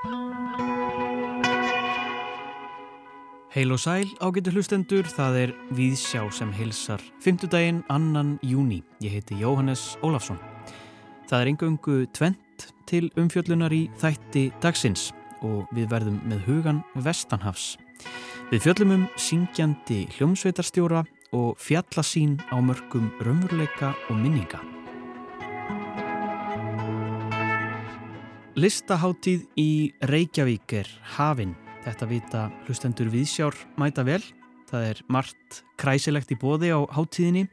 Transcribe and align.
Heil 0.00 0.16
og 3.74 3.80
sæl 3.82 4.08
ágættu 4.16 4.54
hlustendur, 4.54 5.04
það 5.04 5.34
er 5.36 5.50
Víðsjá 5.76 6.22
sem 6.32 6.48
hilsar 6.56 7.04
5. 7.20 7.44
daginn 7.52 7.84
annan 7.92 8.40
júni. 8.40 8.80
Ég 9.04 9.12
heiti 9.18 9.36
Jóhannes 9.36 10.00
Ólafsson. 10.00 10.40
Það 11.28 11.40
er 11.40 11.50
engöngu 11.52 12.08
tvent 12.16 12.72
til 12.88 13.12
umfjöllunar 13.20 13.68
í 13.76 13.92
þætti 14.00 14.48
dagsins 14.64 15.12
og 15.44 15.68
við 15.76 15.92
verðum 15.92 16.16
með 16.24 16.48
hugan 16.48 16.80
Vestanhafs. 16.96 17.76
Við 18.48 18.70
fjöllum 18.70 18.96
um 18.96 19.04
syngjandi 19.20 20.08
hljómsveitarstjóra 20.16 21.04
og 21.36 21.60
fjallasín 21.60 22.40
á 22.48 22.56
mörgum 22.56 23.12
raunveruleika 23.20 23.92
og 24.08 24.16
minninga. 24.16 24.79
Listaháttíð 28.60 29.46
í 29.56 29.70
Reykjavík 30.04 30.72
er 30.82 30.88
hafinn 31.16 31.54
Þetta 31.80 32.06
vita 32.10 32.40
hlustendur 32.66 33.08
viðsjár 33.08 33.56
mæta 33.80 34.04
vel. 34.04 34.20
Það 34.68 34.82
er 34.90 34.98
margt 35.08 35.60
kræsilegt 35.80 36.32
í 36.34 36.36
bóði 36.36 36.74
á 36.76 36.84
háttíðinni 36.92 37.46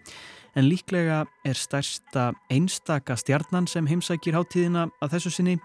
en 0.58 0.68
líklega 0.68 1.22
er 1.48 1.56
stærsta 1.56 2.34
einstaka 2.52 3.16
stjarnan 3.16 3.70
sem 3.72 3.88
heimsækir 3.88 4.36
háttíðina 4.36 4.90
að 5.00 5.16
þessu 5.16 5.32
sinni 5.38 5.56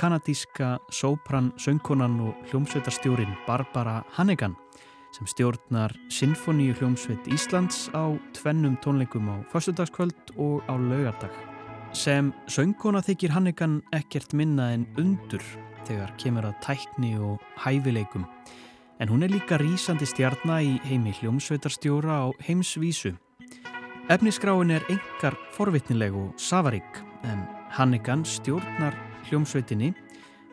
kanadíska 0.00 0.78
sópran, 0.90 1.52
söngkonan 1.60 2.18
og 2.26 2.50
hljómsveitarstjórin 2.50 3.36
Barbara 3.46 4.00
Hannigan 4.16 4.56
sem 5.14 5.28
stjórnar 5.30 5.94
Sinfoníu 6.10 6.74
hljómsveit 6.80 7.30
Íslands 7.30 7.86
á 7.94 8.10
tvennum 8.34 8.74
tónleikum 8.82 9.30
á 9.30 9.38
förstudagskvöld 9.54 10.34
og 10.34 10.66
á 10.66 10.74
laugardag. 10.74 11.49
Sem 11.90 12.28
söngkona 12.46 13.00
þykir 13.02 13.32
Hannigan 13.34 13.80
ekkert 13.92 14.30
minna 14.38 14.68
en 14.76 14.84
undur 15.00 15.42
þegar 15.88 16.12
kemur 16.22 16.46
að 16.46 16.60
tækni 16.62 17.16
og 17.18 17.42
hæfileikum. 17.58 18.28
En 19.02 19.10
hún 19.10 19.24
er 19.26 19.32
líka 19.32 19.58
rýsandi 19.58 20.06
stjarnar 20.06 20.62
í 20.62 20.76
heimi 20.86 21.10
hljómsveitarstjóra 21.18 22.20
á 22.22 22.26
heimsvísu. 22.46 23.16
Efniskráin 24.10 24.70
er 24.70 24.86
engar 24.92 25.34
forvitnileg 25.56 26.14
og 26.14 26.38
safarík 26.38 27.02
en 27.26 27.42
Hannigan 27.74 28.22
stjórnar 28.24 28.94
hljómsveitinni 29.26 29.90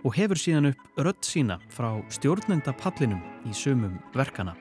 og 0.03 0.17
hefur 0.17 0.41
síðan 0.41 0.71
upp 0.71 1.01
rött 1.05 1.25
sína 1.25 1.59
frá 1.69 1.91
stjórnenda 2.09 2.73
pallinum 2.81 3.21
í 3.45 3.53
sumum 3.53 3.99
verkana. 4.15 4.57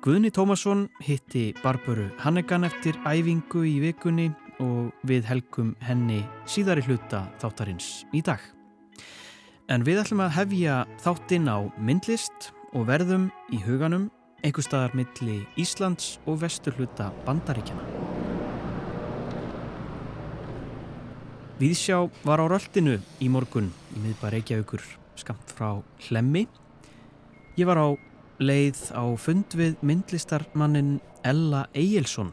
Guðni 0.00 0.30
Tómasson 0.32 0.88
hitti 1.04 1.50
Barbaru 1.62 2.08
Hannigan 2.22 2.64
eftir 2.64 2.96
æfingu 3.04 3.64
í 3.66 3.80
vikunni 3.82 4.30
og 4.62 4.92
við 5.06 5.26
helgum 5.28 5.74
henni 5.84 6.22
síðari 6.48 6.84
hluta 6.86 7.26
þáttarins 7.42 8.04
í 8.14 8.22
dag. 8.24 8.40
En 9.68 9.84
við 9.84 10.00
ætlum 10.02 10.22
að 10.24 10.36
hefja 10.38 10.76
þáttinn 11.04 11.48
á 11.50 11.58
myndlist 11.76 12.52
og 12.72 12.88
verðum 12.88 13.28
í 13.52 13.60
huganum 13.66 14.08
einhver 14.44 14.64
staðar 14.64 14.94
milli 14.96 15.42
Íslands 15.60 16.16
og 16.26 16.40
vesturluta 16.44 17.10
bandaríkjana. 17.26 17.84
Víðsjá 21.58 22.04
var 22.22 22.38
á 22.38 22.46
röldinu 22.46 23.00
í 23.18 23.28
morgun 23.34 23.72
í 23.96 24.02
miðbar 24.04 24.36
Reykjavíkur 24.36 24.84
skamt 25.18 25.50
frá 25.50 25.80
Hlemmi. 26.06 26.46
Ég 27.58 27.66
var 27.66 27.82
á 27.82 27.88
leið 28.38 28.78
á 28.94 29.02
fund 29.18 29.56
við 29.58 29.80
myndlistarmannin 29.82 31.00
Ella 31.26 31.66
Egilson 31.74 32.30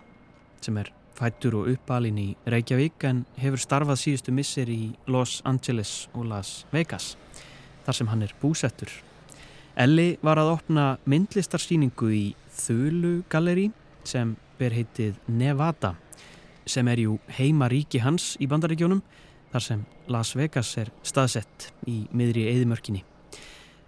sem 0.62 0.78
er 0.78 0.92
fættur 1.16 1.56
og 1.62 1.70
uppalinn 1.72 2.20
í 2.20 2.28
Reykjavík 2.50 3.06
en 3.08 3.24
hefur 3.40 3.62
starfað 3.62 4.02
síðustu 4.02 4.34
missir 4.36 4.70
í 4.72 4.94
Los 5.08 5.40
Angeles 5.48 6.08
og 6.14 6.28
Las 6.32 6.66
Vegas 6.74 7.16
þar 7.86 7.98
sem 8.00 8.10
hann 8.12 8.26
er 8.26 8.34
búsettur. 8.42 8.90
Elli 9.76 10.16
var 10.24 10.40
að 10.40 10.54
opna 10.56 10.86
myndlistarsýningu 11.06 12.10
í 12.16 12.26
Þulu 12.56 13.18
Galleri 13.32 13.70
sem 14.08 14.36
ber 14.60 14.76
heitið 14.76 15.20
Nevada 15.28 15.96
sem 16.66 16.88
er 16.88 17.04
jú 17.04 17.18
heima 17.38 17.70
ríki 17.70 18.02
hans 18.02 18.34
í 18.42 18.48
bandaríkjónum 18.50 19.04
þar 19.52 19.64
sem 19.64 19.84
Las 20.12 20.34
Vegas 20.36 20.74
er 20.82 20.92
staðsett 21.04 21.72
í 21.88 22.06
miðri 22.12 22.48
eðimörkinni. 22.52 23.04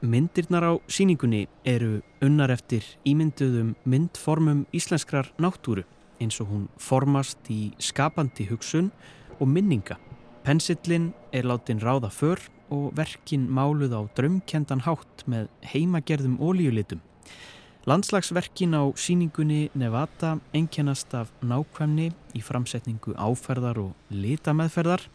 Myndirnar 0.02 0.64
á 0.64 0.74
síningunni 0.88 1.48
eru 1.66 2.02
unnar 2.22 2.54
eftir 2.54 2.86
ímynduðum 3.08 3.74
myndformum 3.90 4.66
íslenskrar 4.76 5.32
náttúru 5.42 5.88
eins 6.22 6.42
og 6.42 6.52
hún 6.52 6.68
formast 6.78 7.50
í 7.54 7.72
skapandi 7.80 8.48
hugsun 8.50 8.92
og 9.40 9.48
minninga. 9.48 9.98
Pensillin 10.44 11.14
er 11.34 11.44
látin 11.44 11.80
ráða 11.80 12.10
för 12.10 12.40
og 12.70 12.96
verkin 12.96 13.48
máluð 13.50 13.94
á 13.96 14.02
drömkendan 14.16 14.84
hátt 14.84 15.24
með 15.28 15.48
heimagerðum 15.62 16.40
ólíulitum. 16.40 17.02
Landslagsverkin 17.88 18.76
á 18.76 18.84
síningunni 18.96 19.70
Nevada 19.74 20.40
einkennast 20.54 21.14
af 21.16 21.32
nákvæmni 21.42 22.12
í 22.36 22.42
framsetningu 22.44 23.16
áferðar 23.16 23.80
og 23.80 23.94
litameðferðar. 24.12 25.06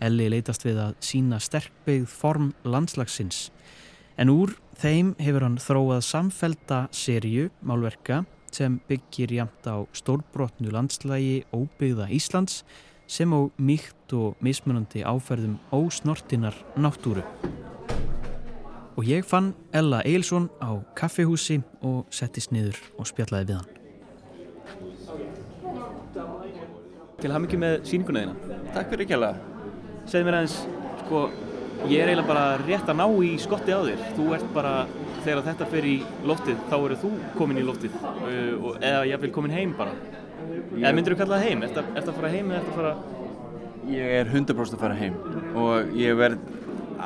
Elli 0.00 0.28
leitast 0.32 0.64
við 0.64 0.80
að 0.80 0.94
sína 1.04 1.40
sterkbeigð 1.40 2.08
form 2.08 2.54
landslagsins. 2.64 3.50
En 4.16 4.32
úr 4.32 4.54
þeim 4.80 5.12
hefur 5.20 5.44
hann 5.44 5.60
þróað 5.60 6.06
samfelda 6.08 6.86
serju 6.92 7.50
málverka 7.60 8.24
sem 8.56 8.80
byggir 8.88 9.32
jæmt 9.36 9.66
á 9.68 9.84
stórbrotnu 9.92 10.72
landslægi 10.72 11.44
óbyggða 11.52 12.08
Íslands 12.08 12.62
sem 13.06 13.30
á 13.30 13.40
mýkt 13.60 14.14
og 14.16 14.36
mismunandi 14.40 15.04
áferðum 15.04 15.58
ósnortinar 15.72 16.56
náttúru. 16.76 17.22
Og 18.96 19.04
ég 19.04 19.26
fann 19.28 19.52
Ella 19.72 20.00
Eilsson 20.08 20.48
á 20.56 20.80
kaffehúsi 20.96 21.60
og 21.84 22.06
settist 22.10 22.52
niður 22.52 22.80
og 22.96 23.06
spjallaði 23.10 23.50
við 23.50 23.56
hann. 23.60 23.70
Til 27.20 27.32
haf 27.32 27.44
mikið 27.44 27.60
með 27.60 27.76
síninguna 27.88 28.24
þína. 28.24 28.56
Takk 28.72 28.90
fyrir 28.92 29.04
ekki 29.04 29.16
alveg. 29.18 29.44
Segð 30.06 30.26
mér 30.26 30.38
aðeins, 30.38 30.56
sko, 31.04 31.22
ég 31.90 32.02
er 32.02 32.12
eiginlega 32.12 32.28
bara 32.28 32.46
rétt 32.62 32.88
að 32.92 33.00
ná 33.00 33.06
í 33.26 33.34
skotti 33.40 33.74
á 33.74 33.80
þér. 33.86 34.06
Þú 34.16 34.30
ert 34.36 34.48
bara 34.54 34.74
þegar 35.26 35.46
þetta 35.48 35.68
fer 35.70 35.88
í 35.88 35.96
loftið 36.26 36.60
þá 36.70 36.76
eru 36.76 36.98
þú 37.00 37.10
komin 37.36 37.60
í 37.60 37.64
loftið 37.66 37.96
uh, 38.02 38.68
eða 38.78 39.00
ég 39.10 39.24
vil 39.24 39.32
komin 39.34 39.54
heim 39.54 39.74
bara 39.78 39.94
eða 40.76 40.92
myndir 40.94 41.16
þú 41.16 41.22
kalla 41.22 41.40
það 41.40 41.48
heim? 41.48 41.64
Er 41.64 41.72
þetta 41.72 42.12
að 42.12 42.20
fara 42.20 42.34
heim 42.34 42.52
eða 42.52 42.60
er 42.60 42.68
þetta 42.68 42.74
að 42.74 42.80
fara 42.82 42.94
Ég 43.86 44.12
er 44.20 44.30
100% 44.32 44.74
að 44.74 44.80
fara 44.82 44.98
heim 44.98 45.18
og 45.58 45.92
ég 45.94 46.16
verð 46.18 46.54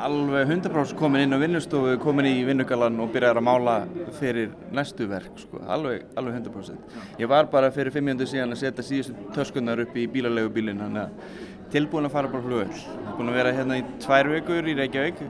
alveg 0.01 0.47
100% 0.47 0.95
komin 0.97 1.25
inn 1.25 1.35
á 1.35 1.39
vinnustofu 1.41 1.97
komin 2.01 2.29
í 2.29 2.45
vinnugalan 2.47 2.95
og 3.03 3.11
byrjar 3.13 3.37
að 3.37 3.45
mála 3.45 3.75
fyrir 4.17 4.53
næstu 4.73 5.05
verk 5.09 5.35
sko. 5.37 5.59
alveg, 5.67 6.05
alveg 6.17 6.39
100% 6.39 7.21
Ég 7.21 7.29
var 7.29 7.49
bara 7.51 7.69
fyrir 7.75 7.93
500 7.93 8.29
síðan 8.31 8.55
að 8.55 8.63
setja 8.63 8.87
síðustu 8.87 9.29
töskunnar 9.35 9.83
upp 9.83 9.97
í 9.97 10.07
bílalegu 10.09 10.53
bílin 10.55 10.81
þannig 10.81 11.05
að 11.05 11.49
tilbúin 11.73 12.07
að 12.07 12.15
fara 12.15 12.31
bara 12.31 12.45
flugöld 12.45 12.83
búin 13.17 13.31
að 13.31 13.39
vera 13.41 13.55
hérna 13.55 13.79
í 13.79 13.83
tvær 14.01 14.29
vikur 14.31 14.69
í 14.69 14.77
Reykjavík 14.77 15.21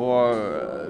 og 0.00 0.40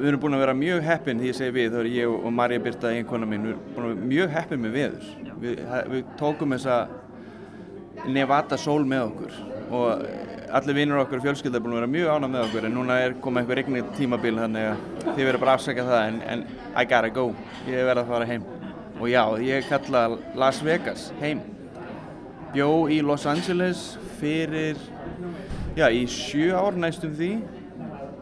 við 0.01 0.09
erum 0.11 0.23
búin 0.23 0.37
að 0.37 0.43
vera 0.45 0.57
mjög 0.57 0.83
heppin 0.87 1.21
því 1.21 1.31
ég 1.31 1.37
segi 1.37 1.55
við, 1.57 1.71
þá 1.73 1.79
er 1.81 1.91
ég 1.95 2.17
og 2.17 2.33
Marja 2.37 2.63
Birta 2.63 2.93
einkona 2.95 3.29
mín, 3.29 3.47
við 3.47 3.55
erum 3.55 3.63
búin 3.75 3.87
að 3.87 3.93
vera 3.95 4.11
mjög 4.11 4.35
heppin 4.37 4.65
með 4.65 4.75
veður. 4.77 5.07
Við, 5.41 5.63
við 5.95 6.11
tókum 6.21 6.57
þessa 6.57 6.81
Nevada 8.11 8.57
sól 8.61 8.83
með 8.89 9.07
okkur 9.11 9.39
og 9.77 10.05
allir 10.57 10.77
vinnur 10.79 11.03
okkur 11.03 11.21
og 11.21 11.27
fjölskylda 11.27 11.61
er 11.61 11.65
búin 11.65 11.77
að 11.77 11.81
vera 11.81 11.93
mjög 11.95 12.13
ánað 12.15 12.33
með 12.35 12.47
okkur 12.47 12.67
en 12.69 12.77
núna 12.79 12.99
er 13.05 13.17
komið 13.23 13.43
eitthvað 13.43 13.61
regnið 13.61 13.93
tímabil 13.99 14.35
þannig 14.41 14.69
að 14.71 14.85
þið 15.11 15.23
verður 15.23 15.43
bara 15.45 15.53
að 15.53 15.61
afsaka 15.61 15.87
það 15.91 16.09
en, 16.09 16.21
en 16.33 16.45
I 16.71 16.85
gotta 16.91 17.13
go, 17.15 17.27
ég 17.69 17.87
verður 17.89 18.03
að 18.05 18.13
fara 18.15 18.31
heim. 18.31 18.49
Og 19.01 19.09
já, 19.09 19.23
ég 19.45 19.69
kalla 19.71 20.05
Las 20.39 20.61
Vegas 20.65 21.09
heim 21.21 21.41
bjó 22.55 22.71
í 22.91 23.01
Los 23.05 23.27
Angeles 23.31 23.85
fyrir 24.21 24.79
já, 25.77 25.87
í 25.89 26.05
sjö 26.11 26.53
ár 26.59 26.77
næstum 26.79 27.15
því 27.17 27.31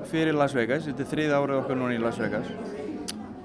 fyrir 0.08 0.36
Las 0.36 0.54
Vegas, 0.56 0.86
þetta 0.88 1.04
er 1.04 1.10
þrið 1.12 1.34
árið 1.36 1.60
okkur 1.62 1.78
núna 1.78 1.96
í 1.96 2.00
Las 2.02 2.20
Vegas. 2.20 2.48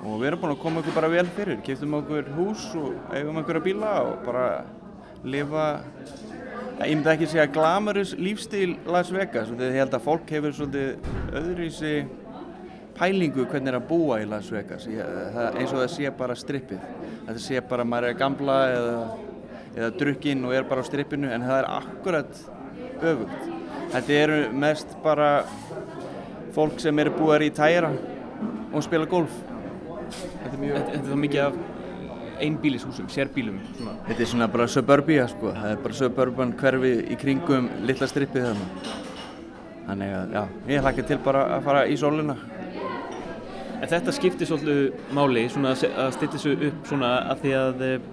Og 0.04 0.19
við 0.19 0.30
erum 0.30 0.42
búin 0.42 0.54
að 0.54 0.62
koma 0.63 0.81
okkur 0.81 0.96
bara 0.98 1.12
vel 1.12 1.25
fyrir, 1.36 1.60
kiptum 1.63 1.96
okkur 2.00 2.28
hús 2.38 2.66
og 2.80 3.16
eigum 3.16 3.40
okkur 3.40 3.60
að 3.60 3.68
bíla 3.69 3.94
og 4.04 4.18
bara 4.25 4.48
lifa, 5.24 5.68
ég 6.84 6.98
myndi 6.98 7.12
ekki 7.13 7.30
segja 7.31 7.48
glamurus 7.52 8.13
lífstíl 8.19 8.75
Las 8.92 9.12
Vegas. 9.16 9.52
Þetta 9.52 9.72
held 9.78 9.96
að 9.96 10.06
fólk 10.07 10.36
hefur 10.36 10.56
svolítið 10.57 11.10
öðruvísi 11.40 11.94
pælingu 12.98 13.48
hvernig 13.50 13.72
er 13.72 13.80
að 13.80 13.88
búa 13.90 14.19
í 14.22 14.28
Las 14.30 14.52
Vegas. 14.54 14.88
Ég, 14.92 15.13
það, 15.36 15.60
eins 15.60 15.72
og 15.72 15.80
það 15.81 15.94
sé 15.96 16.16
bara 16.19 16.38
strippið. 16.38 16.90
Það 17.24 17.40
sé 17.46 17.63
bara 17.69 17.88
maður 17.88 18.12
er 18.12 18.19
gamla 18.19 18.57
eða, 18.74 18.98
eða 19.74 19.92
drukkinn 20.00 20.46
og 20.48 20.56
er 20.56 20.66
bara 20.70 20.84
á 20.84 20.88
strippinu 20.88 21.30
en 21.34 21.46
það 21.46 21.60
er 21.62 21.70
akkurat 21.78 22.42
öfugt. 23.04 23.46
Þetta 23.94 24.18
eru 24.18 24.40
mest 24.64 24.96
bara 25.04 25.30
fólk 26.56 26.81
sem 26.81 27.00
eru 27.02 27.14
búið 27.18 27.48
í 27.48 27.54
tæra 27.58 27.92
og 28.74 28.86
spila 28.86 29.10
golf. 29.10 29.34
Þetta 30.14 30.52
er, 30.52 30.60
mjög... 30.62 30.75
þetta, 30.78 30.98
þetta 30.98 31.16
er 31.16 31.24
mikið 31.24 31.46
af 31.48 31.62
einbílishúsum, 32.44 33.10
sérbílum 33.14 33.60
svona. 33.78 33.96
Þetta 34.08 34.25
er 34.25 34.31
svona 34.34 34.50
bara 34.52 34.70
suburbia 34.70 35.28
sko. 35.31 35.54
Það 35.56 35.76
er 35.76 35.84
bara 35.86 36.00
suburban 36.00 36.56
hverfi 36.60 36.94
í 37.14 37.19
kringum 37.19 37.69
litla 37.88 38.10
strippið 38.10 38.50
þarna. 38.50 38.98
Þannig 39.84 40.18
að 40.18 40.36
já, 40.38 40.44
ég 40.72 40.86
hlakka 40.86 41.08
til 41.08 41.19
bara 41.24 41.48
að 41.58 41.66
fara 41.66 41.88
í 41.92 41.96
sóluna 42.00 42.38
en 43.84 43.90
þetta 43.92 44.14
skiptir 44.16 44.48
svolítið 44.48 45.16
máli 45.16 45.44
svona 45.52 45.74
að 45.76 45.98
að 46.00 46.12
stilla 46.16 46.38
þessu 46.38 46.54
upp 46.69 46.86
svona 46.88 47.10
að 47.34 47.42
því 47.42 47.56
að 47.60 47.81
uh, 47.88 48.06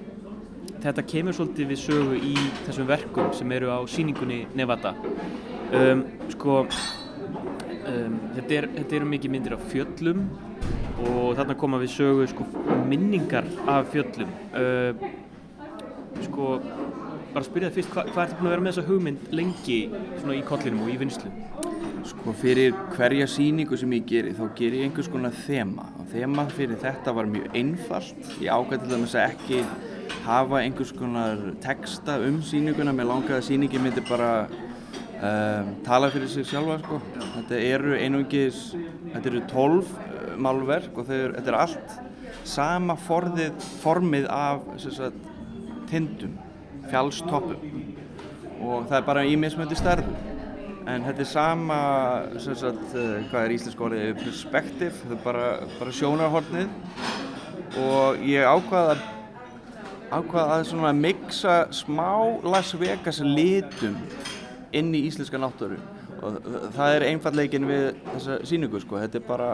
þetta 0.81 1.05
kemur 1.12 1.37
svolítið 1.37 1.73
við 1.73 1.81
sögu 1.82 2.19
í 2.21 2.35
þessum 2.67 2.88
verkum 2.88 3.32
sem 3.37 3.53
eru 3.56 3.73
á 3.73 3.79
síningunni 3.91 4.44
Nevada. 4.56 4.94
Um, 5.71 6.05
sko 6.32 6.62
um, 6.65 8.17
þetta, 8.37 8.55
er, 8.56 8.69
þetta 8.79 8.97
eru 8.99 9.11
mikið 9.12 9.35
myndir 9.35 9.56
af 9.56 9.67
fjöllum 9.71 10.25
og 11.06 11.37
þarna 11.38 11.56
koma 11.61 11.81
við 11.81 11.94
sögu 11.94 12.27
sko, 12.31 12.47
minningar 12.91 13.47
af 13.71 13.93
fjöllum. 13.93 14.32
Uh, 14.55 15.11
sko 16.27 16.56
bara 17.31 17.44
að 17.44 17.47
spyrja 17.47 17.71
það 17.71 17.77
fyrst, 17.79 17.93
hva, 17.94 18.05
hvað 18.09 18.25
ertu 18.25 18.38
búin 18.41 18.49
að 18.49 18.55
vera 18.55 18.65
með 18.65 18.73
þessa 18.73 18.88
hugmynd 18.88 19.35
lengi 19.38 19.79
svona 20.17 20.35
í 20.35 20.43
kollinum 20.49 20.82
og 20.87 20.91
í 20.91 20.99
vinslu? 21.00 21.31
Sko 22.11 22.32
fyrir 22.41 22.75
hverja 22.94 23.29
síningu 23.29 23.77
sem 23.79 23.93
ég 23.94 24.09
geri 24.09 24.32
þá 24.35 24.43
ger 24.56 24.75
ég 24.75 24.88
einhvers 24.88 25.11
konar 25.12 25.37
þema. 25.44 25.87
Og 26.00 26.09
þema 26.11 26.47
fyrir 26.56 26.81
þetta 26.81 27.15
var 27.15 27.29
mjög 27.31 27.55
einfalt. 27.61 28.31
Ég 28.41 28.50
ákvæði 28.50 28.82
til 28.82 28.93
dæmis 28.94 29.15
að 29.15 29.27
ekki 29.29 29.62
hafa 30.25 30.61
einhvers 30.61 30.93
konar 30.97 31.41
texta 31.62 32.19
um 32.27 32.41
síninguna 32.45 32.95
mér 32.97 33.11
langaði 33.11 33.39
að 33.39 33.49
síningi 33.49 33.81
myndi 33.83 34.05
bara 34.09 34.31
um, 34.49 35.75
tala 35.87 36.11
fyrir 36.12 36.29
sig 36.29 36.47
sjálfa 36.49 36.79
sko. 36.83 37.01
þetta 37.37 37.61
eru 37.71 37.97
einungis 37.97 38.71
þetta 39.12 39.27
eru 39.33 39.43
tólf 39.51 39.93
uh, 39.97 40.37
málverk 40.41 40.97
og 40.99 41.09
þeir, 41.09 41.37
þetta 41.39 41.53
er 41.53 41.59
allt 41.61 41.99
sama 42.47 42.97
forðið, 42.99 43.69
formið 43.83 44.27
af 44.33 44.65
sagt, 44.83 45.29
tindum 45.91 46.39
fjallstoppum. 46.91 47.79
Og 48.61 48.89
það 48.91 48.99
er 48.99 49.06
bara 49.06 49.25
í 49.25 49.37
mismöndi 49.41 49.79
stærðu 49.79 50.15
en 50.91 51.05
þetta 51.06 51.23
er 51.23 51.29
sama 51.29 51.79
sagt, 52.41 52.95
uh, 52.97 53.21
hvað 53.31 53.45
er 53.45 53.55
íslensk 53.56 53.87
orðið? 53.87 54.13
Perspektiv, 54.25 54.99
þetta 55.05 55.17
er 55.17 55.25
bara, 55.25 55.49
bara 55.79 55.97
sjónarhornið. 55.97 56.77
Og 57.81 58.23
ég 58.27 58.49
ákvaða 58.49 58.97
ákvaða 60.11 60.59
að 60.59 60.67
svona 60.73 60.91
mixa 60.97 61.57
smá 61.75 62.11
Las 62.43 62.73
Vegas 62.79 63.21
litum 63.23 63.97
inn 64.75 64.91
í 64.95 65.05
íslenska 65.07 65.39
náttúru. 65.39 65.79
Og 66.21 66.37
það 66.75 66.97
er 66.97 67.07
einfallegin 67.09 67.67
við 67.69 67.87
þessa 68.11 68.39
síningu 68.51 68.81
sko, 68.83 68.99
þetta 69.01 69.21
er 69.21 69.27
bara 69.29 69.51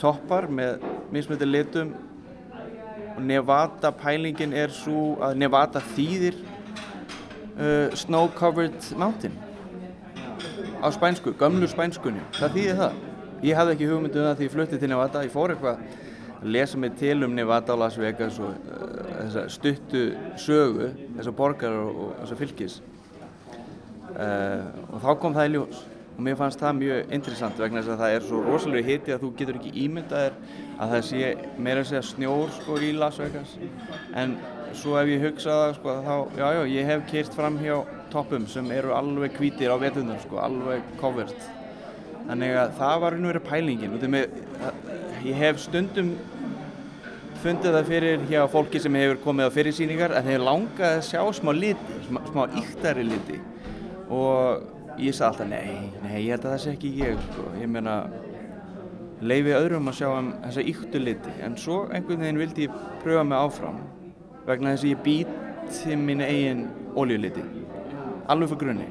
toppar 0.00 0.48
með 0.52 0.84
mismöndi 1.12 1.48
litum. 1.48 1.94
Og 3.16 3.22
Nevada 3.26 3.90
pælingin 3.96 4.52
er 4.56 4.72
svo 4.74 5.16
að 5.24 5.40
Nevada 5.40 5.82
þýðir 5.94 6.36
uh, 7.56 7.96
snow 7.98 8.28
covered 8.36 8.78
mountain. 9.00 9.34
Á 10.80 10.88
spænsku, 10.94 11.34
gömlu 11.40 11.68
spænskunni. 11.68 12.22
Það 12.38 12.54
þýðir 12.56 12.78
það? 12.84 13.02
Ég 13.40 13.56
hafði 13.56 13.74
ekki 13.74 13.88
hugmyndu 13.88 14.20
um 14.20 14.28
það 14.28 14.38
því 14.38 14.46
ég 14.46 14.54
flutti 14.54 14.78
til 14.80 14.92
Nevada. 14.92 15.24
Ég 15.24 15.34
fór 15.34 15.54
eitthvað 15.54 15.80
að 15.80 16.08
lesa 16.42 16.78
mig 16.78 16.92
til 16.98 17.24
um 17.24 17.30
Nevada 17.36 17.72
og 17.72 17.78
Las 17.78 17.98
Vegas 18.00 18.38
og 18.38 18.54
uh, 18.54 19.00
þessa 19.20 19.46
stuttu 19.52 20.04
sögu 20.40 20.90
þessa 21.16 21.32
borgar 21.36 21.76
og, 21.82 22.02
og 22.04 22.12
þessa 22.22 22.38
fylgis. 22.40 22.82
Uh, 24.10 24.68
og 24.90 25.00
þá 25.04 25.10
kom 25.22 25.36
það 25.36 25.48
í 25.48 25.54
ljós. 25.56 25.82
Og 26.16 26.24
mér 26.26 26.36
fannst 26.36 26.60
það 26.60 26.80
mjög 26.80 27.12
interessant 27.16 27.60
vegna 27.60 27.80
þess 27.80 27.94
að 27.94 28.00
það 28.02 28.14
er 28.14 28.24
svo 28.28 28.40
rosalega 28.44 28.88
hiti 28.90 29.14
að 29.14 29.22
þú 29.22 29.28
getur 29.38 29.60
ekki 29.60 29.84
ímyndaðir 29.86 30.34
að 30.76 30.94
það 30.94 31.04
sé 31.08 31.30
meira 31.56 31.84
að 31.84 31.92
segja 31.92 32.02
snjór 32.10 32.50
sko 32.58 32.80
í 32.80 32.90
Las 32.96 33.20
Vegas. 33.22 33.54
En 34.20 34.34
svo 34.76 34.98
ef 35.00 35.08
ég 35.08 35.24
hugsaða 35.24 35.70
sko 35.78 35.94
þá, 36.04 36.12
já 36.36 36.46
já, 36.58 36.60
ég 36.74 36.90
hef 36.90 37.06
kýrt 37.10 37.38
fram 37.38 37.56
hjá 37.62 37.78
toppum 38.12 38.44
sem 38.50 38.68
eru 38.74 38.92
alveg 38.96 39.38
hvítir 39.38 39.72
á 39.72 39.76
vetunar 39.80 40.20
sko, 40.24 40.42
alveg 40.42 40.84
covered. 41.00 41.48
Þannig 42.28 42.56
að 42.66 42.76
það 42.78 43.00
var 43.02 43.16
einu 43.16 43.30
verið 43.32 43.46
pælingin. 43.48 43.96
Og 43.96 44.04
með, 44.12 44.36
ég 45.26 45.36
hef 45.36 45.60
stundum 45.60 46.14
fundið 47.40 47.76
það 47.76 47.88
fyrir 47.88 48.24
hjá 48.28 48.40
fólki 48.52 48.80
sem 48.82 48.96
hefur 49.00 49.20
komið 49.24 49.48
á 49.48 49.54
fyrirsýningar 49.54 50.14
að 50.16 50.28
þeir 50.30 50.42
langaði 50.44 50.98
að 50.98 51.06
sjá 51.08 51.20
smá 51.38 51.52
liti, 51.56 52.00
smá, 52.08 52.20
smá 52.28 52.42
íktari 52.60 53.04
liti. 53.08 53.38
Og 54.12 54.98
ég 55.00 55.16
sagði 55.16 55.28
alltaf 55.30 55.48
nei, 55.48 55.92
nei, 56.02 56.16
ég 56.26 56.34
held 56.34 56.44
að 56.44 56.50
það 56.54 56.60
sé 56.64 56.74
ekki 56.74 56.92
ég 57.00 57.22
sko. 57.30 57.46
ég 57.60 57.72
meina 57.72 57.96
leiði 59.20 59.56
öðrum 59.56 59.88
að 59.88 59.98
sjá 60.00 60.08
um 60.10 60.34
þessa 60.44 60.66
yktu 60.74 61.00
liti. 61.00 61.36
En 61.44 61.56
svo 61.60 61.82
einhvern 61.88 62.26
veginn 62.26 62.42
vildi 62.42 62.68
ég 62.68 62.84
pröfa 63.04 63.24
mig 63.24 63.40
áfram 63.40 63.80
vegna 64.48 64.74
þess 64.74 64.84
að 64.84 64.92
ég 64.92 65.02
býti 65.06 65.96
mín 65.96 66.24
eigin 66.24 66.66
óljuliti 66.98 67.44
alveg 68.30 68.52
fyrir 68.52 68.62
grunni. 68.64 68.88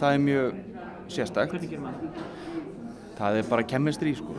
Það 0.00 0.14
er 0.14 0.22
mjög 0.24 0.60
sérstakt. 1.12 1.66
Það? 3.16 3.38
er 3.40 3.50
bara 3.50 3.64
kemistri 3.64 4.14
sko. 4.16 4.36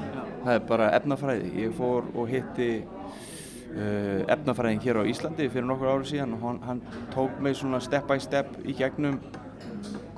Það 0.48 0.60
er 0.60 0.68
bara 0.70 0.92
efnafræði. 0.98 1.52
Ég 1.64 1.76
fór 1.78 2.08
og 2.16 2.32
hitti 2.32 2.70
uh, 2.84 4.22
efnafræðing 4.32 4.86
hér 4.86 5.02
á 5.02 5.10
Íslandi 5.12 5.50
fyrir 5.52 5.68
nokkur 5.68 5.92
ári 5.92 6.10
síðan 6.12 6.38
og 6.38 6.48
hann, 6.48 6.64
hann 6.68 6.82
tók 7.14 7.42
mig 7.44 7.58
svona 7.60 7.82
step 7.84 8.08
by 8.10 8.20
step 8.24 8.56
í 8.64 8.76
gegnum 8.78 9.20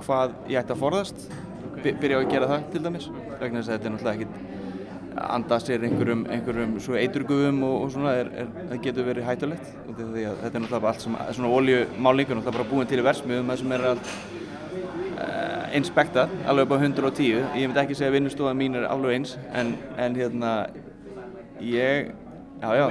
hvað 0.04 0.36
ég 0.50 0.62
ætti 0.62 0.76
að 0.76 0.84
forðast. 0.84 1.28
Byrja 1.80 2.20
á 2.20 2.22
að 2.22 2.30
gera 2.30 2.48
það 2.50 2.64
til 2.72 2.82
dæmis 2.84 3.10
vegna 3.40 3.60
þess 3.60 3.70
að 3.70 3.76
þetta 3.76 3.88
er 3.88 3.94
náttúrulega 3.94 4.18
ekkit 4.20 4.58
anda 5.20 5.56
sér 5.60 5.84
einhverjum, 5.84 6.20
einhverjum 6.32 6.74
svo 6.80 6.94
eiturgufum 6.96 7.64
og, 7.66 7.76
og 7.84 7.94
svona 7.94 8.12
er, 8.20 8.28
er, 8.42 8.52
það 8.70 8.82
getur 8.84 9.08
verið 9.08 9.26
hættulegt. 9.26 9.72
Þetta 9.88 10.52
er 10.52 10.62
náttúrulega 10.62 10.92
allt 10.92 11.06
sem 11.06 11.16
svona 11.38 11.54
oljumálingur 11.56 12.38
náttúrulega 12.38 12.58
bara 12.60 12.68
búin 12.70 12.90
til 12.90 13.00
í 13.02 13.06
versmiðum 13.08 13.50
það 13.50 13.62
sem 13.64 13.74
er 13.76 13.88
allt 13.90 14.12
inspektað 15.76 16.32
alveg 16.48 16.66
upp 16.66 16.74
á 16.74 16.78
110 16.80 17.28
ég 17.58 17.68
myndi 17.68 17.82
ekki 17.82 17.98
segja 17.98 18.10
að 18.10 18.16
vinnustofa 18.18 18.54
mín 18.56 18.78
er 18.78 18.88
alveg 18.90 19.18
eins 19.18 19.36
en, 19.52 19.74
en 19.96 20.18
hérna 20.18 20.54
ég 21.60 22.10
já 22.60 22.70
já. 22.76 22.86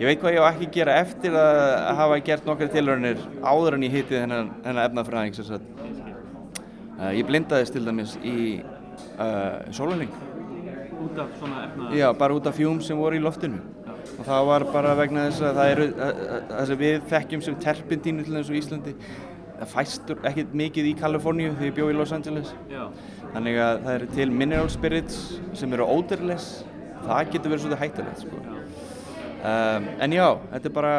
Ég 0.00 0.06
veit 0.08 0.22
hvað 0.22 0.34
ég 0.34 0.42
á 0.42 0.50
ekki 0.50 0.66
að 0.66 0.74
gera 0.78 0.96
eftir 1.02 1.36
að 1.36 1.60
hafa 2.00 2.18
gert 2.24 2.48
nokkar 2.48 2.72
tilhörnir 2.72 3.20
áður 3.42 3.76
en 3.76 3.86
ég 3.86 3.94
hitti 3.98 4.16
þennan, 4.16 4.50
þennan 4.64 4.86
efnafræðing 4.88 5.38
uh, 5.44 7.12
ég 7.14 7.26
blindaðist 7.28 7.76
til 7.76 7.84
dæmis 7.86 8.16
í 8.24 8.38
uh, 9.18 9.60
sólaning 9.76 10.12
Út 11.00 11.18
af 11.18 11.28
svona 11.38 11.64
efna... 11.64 11.90
Já, 11.96 12.12
bara 12.12 12.34
út 12.34 12.46
af 12.46 12.56
fjúm 12.56 12.80
sem 12.84 12.98
voru 12.98 13.16
í 13.16 13.22
loftinu. 13.24 13.60
Og 14.18 14.26
það 14.26 14.48
var 14.50 14.64
bara 14.74 14.94
vegna 14.98 15.26
þess 15.28 15.44
að 15.48 15.60
það 15.60 15.70
eru, 15.74 15.86
það 16.50 16.66
sem 16.68 16.80
við 16.82 17.06
þekkjum 17.12 17.44
sem 17.46 17.56
terpentínu 17.64 18.24
til 18.26 18.34
þessu 18.36 18.56
Íslandi, 18.58 18.94
fæstur 19.68 20.20
ekkert 20.24 20.54
mikið 20.56 20.90
í 20.90 20.94
Kaliforníu 20.98 21.52
þegar 21.52 21.68
ég 21.68 21.74
bjóð 21.76 21.92
í 21.92 21.96
Los 21.98 22.14
Angeles. 22.16 22.52
Já. 22.70 22.84
Þannig 23.34 23.58
að 23.62 23.82
það 23.84 23.96
eru 23.98 24.08
til 24.16 24.28
mineral 24.32 24.70
spirits 24.72 25.18
sem 25.58 25.76
eru 25.76 25.88
ódurless, 25.88 26.62
það 27.04 27.34
getur 27.34 27.52
verið 27.52 27.64
svolítið 27.66 27.82
hættilegt, 27.84 28.24
sko. 28.24 28.40
Um, 29.40 29.86
en 30.04 30.12
já, 30.12 30.26
þetta 30.52 30.68
er 30.68 30.72
bara 30.76 30.94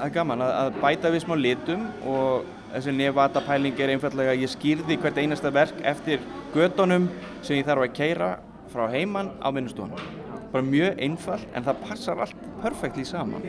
að 0.00 0.12
gaman 0.14 0.44
að, 0.44 0.52
að 0.60 0.78
bæta 0.80 1.10
við 1.12 1.24
smá 1.26 1.34
litum 1.36 1.82
og 2.08 2.46
þessi 2.72 2.94
Nevada 2.96 3.42
pæling 3.44 3.80
er 3.84 3.92
einfallega 3.92 4.32
að 4.32 4.44
ég 4.46 4.52
skýrði 4.54 4.96
hvert 5.02 5.20
einasta 5.20 5.52
verk 5.52 5.84
eftir 5.84 6.24
gödunum 6.54 7.10
sem 7.44 7.58
ég 7.58 7.68
þarf 7.68 7.84
að 7.84 7.96
keira 7.98 8.30
frá 8.72 8.86
heimann 8.88 9.34
á 9.44 9.52
vinnustofunum 9.52 10.24
bara 10.54 10.66
mjög 10.66 11.00
einfalt 11.02 11.54
en 11.56 11.64
það 11.66 11.80
passar 11.82 12.20
allt 12.22 12.42
perfektli 12.62 13.04
saman. 13.08 13.42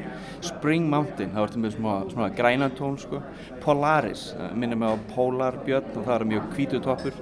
Spring 0.43 0.87
Mountain, 0.89 1.33
það 1.35 1.43
vartum 1.43 1.67
við 1.67 1.75
smá, 1.77 1.91
smá 2.09 2.23
grænantón 2.33 2.97
sko. 3.01 3.21
Polaris, 3.61 4.31
minnum 4.57 4.81
við 4.81 4.95
á 4.97 4.97
Polarbjörn 5.13 5.91
og 5.93 6.07
það 6.07 6.15
er 6.15 6.25
mjög 6.31 6.47
kvítu 6.55 6.81
toppur. 6.81 7.19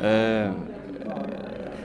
Uh, 0.00 0.54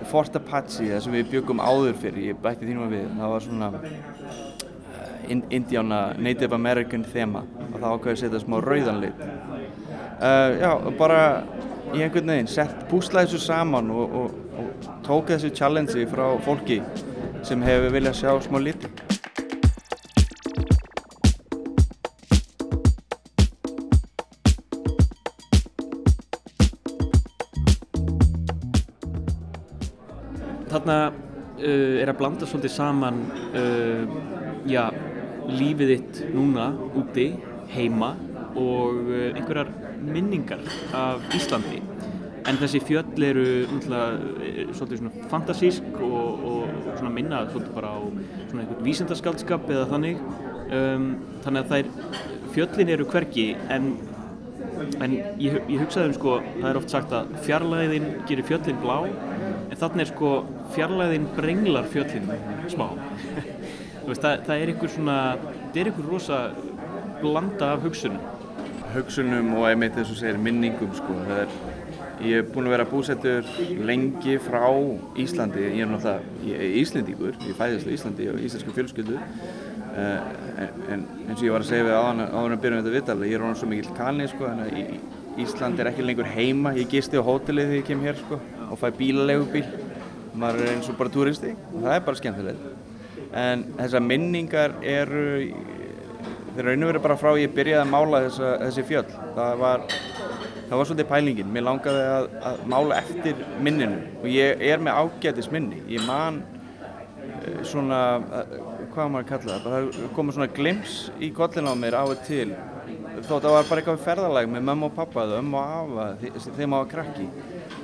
Fort 0.05 0.37
Apache, 0.37 0.85
það 0.85 1.03
sem 1.03 1.17
við 1.17 1.31
byggum 1.33 1.59
áður 1.59 1.97
fyrir 1.99 2.29
ég 2.29 2.39
bætti 2.39 2.69
þínum 2.69 2.85
að 2.85 2.95
við, 2.95 3.05
það 3.17 3.31
var 3.33 3.45
svona 3.49 3.69
uh, 3.81 5.35
Indiana 5.57 5.99
Native 6.21 6.55
American 6.55 7.03
þema 7.09 7.41
og 7.65 7.75
það 7.79 7.87
ákveði 7.89 8.13
að 8.13 8.19
setja 8.21 8.41
smá 8.43 8.59
rauðanlit 8.61 9.23
uh, 9.25 10.51
já, 10.61 10.69
bara 11.01 11.19
í 11.89 12.05
einhvern 12.05 12.35
veginn 12.35 12.51
sett 12.53 12.85
púsla 12.91 13.25
þessu 13.25 13.41
saman 13.47 13.89
og, 13.91 14.19
og 14.21 14.45
og 14.55 14.87
tók 15.03 15.31
þessu 15.33 15.51
challenge 15.55 16.05
frá 16.11 16.25
fólki 16.45 16.79
sem 17.45 17.61
hefur 17.61 17.91
viljað 17.93 18.15
sjá 18.17 18.31
smá 18.41 18.57
liti. 18.57 18.89
Þarna 30.71 30.97
uh, 31.13 32.01
er 32.01 32.09
að 32.09 32.17
blanda 32.19 32.49
svolítið 32.49 32.73
saman 32.73 33.21
uh, 33.53 34.15
já, 34.67 34.87
lífið 35.53 35.93
þitt 35.93 36.23
núna 36.33 36.71
úti, 36.97 37.29
heima 37.75 38.15
og 38.57 39.05
uh, 39.05 39.27
einhverjar 39.35 39.69
minningar 40.01 40.65
af 40.97 41.29
Íslandi 41.37 41.83
en 42.49 42.59
þessi 42.61 42.81
fjöll 42.85 43.25
eru 43.25 43.45
eh, 43.65 44.65
svolítið 44.75 44.99
svona 45.01 45.29
fantasísk 45.31 46.01
og, 46.05 46.43
og 46.49 46.89
svona 46.97 47.13
minna 47.13 47.43
svolítið 47.49 47.77
bara 47.77 47.93
á 47.97 48.01
svona 48.01 48.63
einhvern 48.63 48.83
vísendaskaldskap 48.85 49.69
eða 49.73 49.87
þannig 49.93 50.19
um, 50.21 51.07
þannig 51.45 51.63
að 51.63 51.71
þær 51.71 51.89
fjöllin 52.55 52.93
eru 52.95 53.07
hvergi 53.11 53.47
en, 53.73 53.89
en 55.01 55.17
ég, 55.41 55.57
ég 55.57 55.81
hugsaði 55.81 56.11
um 56.11 56.15
sko 56.19 56.37
það 56.59 56.69
er 56.69 56.79
oft 56.81 56.93
sagt 56.93 57.17
að 57.17 57.33
fjarlæðin 57.47 58.07
gerir 58.29 58.47
fjöllin 58.51 58.79
blá 58.83 58.95
en 59.09 59.75
þannig 59.81 60.05
er 60.05 60.13
sko 60.13 60.31
fjarlæðin 60.77 61.27
brenglar 61.35 61.89
fjöllin 61.91 62.29
smá 62.71 62.87
veist, 64.05 64.21
það, 64.21 64.45
það 64.45 64.55
er 64.55 64.73
einhver 64.73 64.95
svona 64.95 65.19
það 65.41 65.81
er 65.81 65.91
einhver 65.91 66.09
rosa 66.13 66.41
blanda 67.23 67.73
af 67.73 67.85
hugsunum 67.87 68.33
hugsunum 68.95 69.55
og 69.57 69.65
einmitt 69.69 69.95
þess 69.97 70.13
að 70.13 70.21
segja 70.21 70.41
minningum 70.41 70.93
sko. 70.95 71.17
er, 71.35 71.51
ég 72.23 72.39
er 72.39 72.47
búin 72.47 72.69
að 72.69 72.75
vera 72.75 72.87
búsettur 72.89 73.47
lengi 73.87 74.37
frá 74.43 74.65
Íslandi. 75.19 75.65
Ég 75.75 75.83
er 75.85 75.91
náttúrulega 75.91 76.69
íslendíkur 76.81 77.35
ég 77.41 77.57
fæðist 77.59 77.89
á 77.89 77.95
Íslandi 77.97 78.29
og 78.31 78.39
íslensku 78.39 78.75
fjölskyldu. 78.75 79.19
Uh, 79.95 80.17
en, 80.91 81.05
eins 81.29 81.39
og 81.39 81.45
ég 81.45 81.53
var 81.55 81.63
að 81.63 81.69
segja 81.69 81.85
við 81.87 81.95
áðan 81.95 82.23
að 82.25 82.63
byrjum 82.63 82.81
þetta 82.81 82.95
viðtal 82.97 83.19
ég 83.23 83.37
er 83.37 83.43
ráðan 83.45 83.59
svo 83.61 83.69
mikil 83.71 83.93
kanni 83.95 84.27
sko, 84.27 84.49
Ísland 85.39 85.79
er 85.79 85.91
ekki 85.91 86.03
lengur 86.03 86.27
heima. 86.31 86.71
Ég 86.75 86.91
gisti 86.91 87.19
á 87.19 87.23
hótelið 87.23 87.71
þegar 87.71 87.79
ég 87.79 87.87
kem 87.89 88.03
hér 88.03 88.19
sko, 88.19 88.39
og 88.71 88.79
fæ 88.79 88.87
bílalegubíl 88.95 89.65
maður 90.35 90.65
er 90.65 90.73
eins 90.75 90.91
og 90.91 90.99
bara 90.99 91.11
turisti 91.11 91.53
og 91.73 91.79
það 91.83 91.95
er 91.95 92.05
bara 92.07 92.19
skemmtilegt. 92.19 92.67
En 93.35 93.65
þessar 93.75 94.03
minningar 94.03 94.77
eru 94.83 95.25
þeir 96.55 96.69
raun 96.69 96.85
og 96.85 96.91
veru 96.91 97.03
bara 97.03 97.17
frá 97.19 97.33
ég 97.39 97.51
byrjaði 97.55 97.83
að 97.83 97.91
mála 97.91 98.21
þessa, 98.29 98.51
þessi 98.63 98.85
fjöll. 98.87 99.07
Það 99.35 99.57
var, 99.59 99.85
það 100.69 100.79
var 100.79 100.89
svolítið 100.89 101.09
pælingin. 101.09 101.51
Mér 101.53 101.65
langaði 101.67 102.03
að, 102.11 102.27
að 102.49 102.61
mála 102.71 102.99
eftir 103.01 103.41
minninu. 103.65 103.97
Og 104.21 104.29
ég 104.31 104.63
er 104.69 104.83
með 104.83 105.01
ágætis 105.01 105.49
minni 105.53 105.81
ég 105.91 106.05
man 106.07 106.41
eh, 107.23 107.59
svona, 107.67 108.01
eh, 108.41 108.55
hvað 108.93 109.11
maður 109.13 109.29
kalla 109.33 109.59
það? 109.65 109.75
Það 109.75 110.15
komið 110.17 110.39
svona 110.39 110.53
glims 110.59 110.95
í 111.19 111.31
kollin 111.35 111.69
á 111.69 111.73
mér 111.79 111.99
á 111.99 112.03
og 112.03 112.23
til. 112.27 112.49
Að 113.15 113.29
það 113.29 113.51
var 113.55 113.69
bara 113.69 113.81
eitthvað 113.81 114.05
ferðalag 114.05 114.49
með 114.51 114.65
mamma 114.69 114.89
og 114.89 114.95
pappa 114.97 115.27
ömm 115.37 115.53
og 115.55 115.75
afa 115.79 116.07
þegar 116.21 116.71
maður 116.71 116.81
var 116.81 116.91
krakki. 116.93 117.29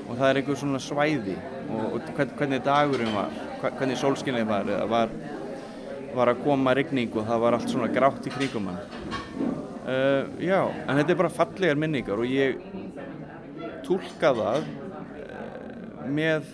Og 0.08 0.18
það 0.18 0.26
er 0.28 0.42
einhver 0.42 0.60
svona 0.60 0.82
svæði. 0.84 1.38
Og, 1.72 1.86
og 1.96 2.26
hvernig 2.38 2.66
dagurum 2.66 3.14
var. 3.16 3.38
Hvernig 3.62 4.02
sólskinnið 4.02 4.50
var, 4.50 4.74
var 4.92 5.14
var 6.16 6.32
að 6.32 6.42
koma 6.44 6.74
regning 6.76 7.12
og 7.16 7.28
það 7.28 7.44
var 7.46 7.58
allt 7.58 7.72
svona 7.72 7.92
grátt 7.92 8.26
í 8.28 8.34
kringum 8.34 8.72
hann 8.72 9.71
uh, 9.92 10.32
já, 10.42 10.60
en 10.88 11.00
þetta 11.00 11.14
er 11.14 11.20
bara 11.20 11.34
fallegar 11.34 11.80
minningar 11.80 12.22
og 12.22 12.30
ég 12.30 12.58
tólka 13.86 14.34
það 14.38 14.66
uh, 14.66 16.08
með 16.12 16.50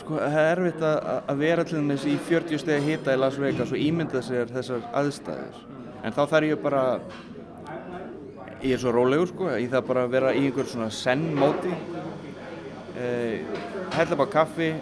sko, 0.00 0.18
það 0.18 0.40
er 0.40 0.50
erfitt 0.54 0.84
að, 0.86 0.98
að 1.18 1.42
vera 1.44 1.66
til 1.68 1.84
þess 1.90 2.08
í 2.10 2.16
40 2.28 2.62
stegi 2.64 2.90
hita 2.90 3.14
í 3.14 3.20
Las 3.20 3.38
Vegas 3.40 3.72
og 3.72 3.80
ímynda 3.80 4.22
sér 4.24 4.52
þessar 4.52 4.84
aðstæðir 5.02 5.62
en 6.02 6.16
þá 6.16 6.22
þarf 6.24 6.50
ég 6.50 6.62
bara 6.64 6.84
ég 8.62 8.74
er 8.76 8.82
svo 8.82 8.92
rólegur 8.96 9.30
sko 9.32 9.54
ég 9.54 9.70
þarf 9.72 9.88
bara 9.92 10.04
að 10.06 10.12
vera 10.16 10.34
í 10.34 10.44
einhver 10.48 10.68
svona 10.70 10.90
senn 10.94 11.30
móti 11.38 11.72
uh, 12.96 13.34
hella 13.96 14.14
bara 14.18 14.32
kaffi 14.32 14.74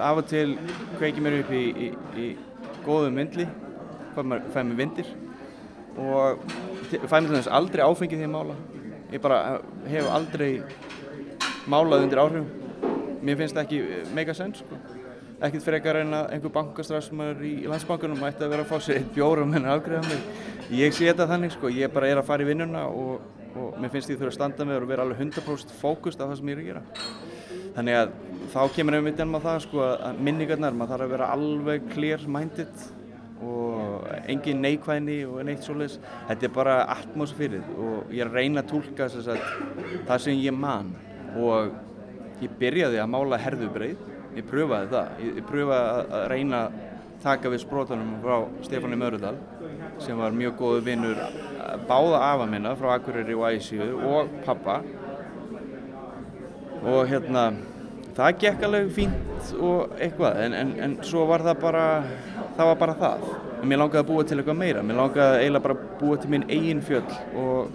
af 0.00 0.22
og 0.22 0.26
til 0.30 0.56
kveiki 0.96 1.20
mér 1.20 1.42
upp 1.42 1.52
í, 1.52 1.64
í, 1.68 1.88
í 2.16 2.26
góðu 2.86 3.12
myndli 3.12 3.44
fæ 4.16 4.22
mér 4.24 4.76
vindir 4.78 5.08
og 5.96 6.42
fæ 7.08 7.16
mér 7.20 7.32
þess 7.38 7.52
aldrei 7.58 7.84
áfengið 7.84 8.20
því 8.20 8.28
að 8.28 8.34
mála. 8.34 8.56
Ég 9.12 9.22
bara 9.22 9.40
hef 9.88 10.10
aldrei 10.10 10.50
málað 11.70 12.06
undir 12.06 12.20
áhrifum. 12.22 12.48
Mér 13.24 13.38
finnst 13.40 13.56
það 13.56 13.64
ekki 13.64 14.12
mega 14.14 14.34
sens 14.36 14.62
sko. 14.62 14.78
ekkert 15.36 15.66
frekar 15.66 15.98
en 16.00 16.14
að 16.16 16.30
einhver 16.32 16.52
bankastrafsmar 16.54 17.42
í 17.44 17.66
landsbankunum 17.68 18.22
ætti 18.24 18.46
að 18.46 18.52
vera 18.54 18.64
að 18.64 18.70
fá 18.70 18.78
sér 18.80 19.02
eitt 19.02 19.10
bjórum 19.12 19.52
en 19.52 19.66
að 19.68 19.74
afgreða 19.74 20.08
mig. 20.08 20.22
Ég 20.72 20.94
sé 20.96 21.10
þetta 21.10 21.26
þannig 21.28 21.52
sko, 21.52 21.68
ég 21.68 21.92
bara 21.92 22.08
er 22.08 22.20
að 22.22 22.28
fara 22.30 22.46
í 22.46 22.48
vinnuna 22.48 22.86
og, 22.88 23.20
og 23.52 23.76
mér 23.76 23.92
finnst 23.92 24.08
ég 24.10 24.16
þurfa 24.16 24.32
að 24.32 24.38
standa 24.38 24.64
með 24.64 24.80
og 24.80 24.88
vera 24.88 25.04
alveg 25.04 25.20
100% 25.20 25.74
fókust 25.76 26.22
af 26.24 26.30
það 26.32 26.40
sem 26.40 26.52
ég 26.52 26.56
er 26.56 26.62
að 26.62 26.70
gera. 26.70 26.82
Þannig 27.76 27.98
að 28.00 28.14
þá 28.54 28.60
kemur 28.78 28.96
einmitt 28.96 29.20
ennum 29.20 29.36
á 29.36 29.46
það 29.50 29.58
sko 29.66 29.84
að 29.84 30.22
minningarnar, 30.30 30.78
maður 30.78 30.94
þarf 30.94 31.06
að 31.06 31.14
vera 31.18 31.30
alveg 31.36 31.90
clear 31.92 32.24
minded 32.38 32.86
og 33.44 34.06
engin 34.26 34.62
neikvæðni 34.64 35.18
og 35.28 35.42
neitt 35.46 35.64
svoleiðis. 35.66 35.98
Þetta 36.30 36.48
er 36.48 36.54
bara 36.56 36.76
atmosfærið 36.96 37.70
og 37.76 38.14
ég 38.16 38.32
reyna 38.32 38.62
að 38.62 38.70
tólka 38.72 39.08
þess 39.12 39.32
að 39.34 39.42
það 40.08 40.24
sem 40.24 40.40
ég 40.40 40.56
man. 40.56 40.94
Og 41.36 41.74
ég 42.42 42.58
byrjaði 42.60 43.00
að 43.02 43.12
mála 43.12 43.40
herðubreið. 43.40 44.12
Ég 44.36 44.44
pröfaði 44.50 44.92
það, 44.92 45.20
ég, 45.24 45.42
pröfaði 45.48 46.16
að 46.18 46.26
reyna 46.32 46.62
að 46.66 46.80
taka 47.22 47.50
við 47.52 47.62
sprótunum 47.64 48.16
frá 48.20 48.34
Stefáni 48.66 48.98
Mörudal 49.00 49.36
sem 50.02 50.18
var 50.20 50.34
mjög 50.36 50.58
góðu 50.60 50.82
vinnur 50.84 51.20
báða 51.88 52.20
afa 52.26 52.48
minna 52.50 52.74
frá 52.76 52.90
Akureyri 52.98 53.34
og 53.34 53.46
Æsíu 53.48 53.86
og 54.04 54.34
pappa 54.44 54.82
og 56.84 57.08
hérna 57.08 57.46
það 58.16 58.38
gekk 58.40 58.62
alveg 58.64 58.92
fínt 58.96 59.50
og 59.60 59.98
eitthvað 60.00 60.38
en, 60.46 60.54
en, 60.56 60.70
en 60.86 60.92
svo 61.04 61.26
var 61.28 61.42
það 61.44 61.58
bara 61.60 61.86
það 62.56 62.68
var 62.70 62.78
bara 62.80 62.94
það. 63.00 63.24
En 63.60 63.68
mér 63.68 63.80
langaði 63.82 64.00
að 64.00 64.10
búa 64.10 64.24
til 64.24 64.38
eitthvað 64.40 64.60
meira. 64.62 64.84
Mér 64.84 65.00
langaði 65.02 65.42
eiginlega 65.42 65.64
bara 65.66 65.76
að 65.76 65.82
búa 66.00 66.20
til 66.20 66.30
minn 66.32 66.46
eigin 66.48 66.84
fjöll 66.84 67.04
og 67.36 67.74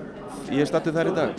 ég 0.49 0.63
er 0.63 0.69
startið 0.71 0.97
þar 0.97 1.11
í 1.11 1.17
dag. 1.19 1.31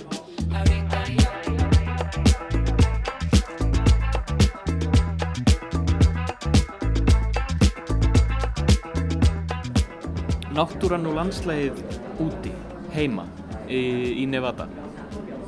Náttúran 10.52 11.08
og 11.08 11.16
landslægið 11.16 11.80
úti, 12.22 12.52
heima 12.92 13.24
í, 13.66 13.82
í 14.22 14.28
Nevada. 14.30 14.68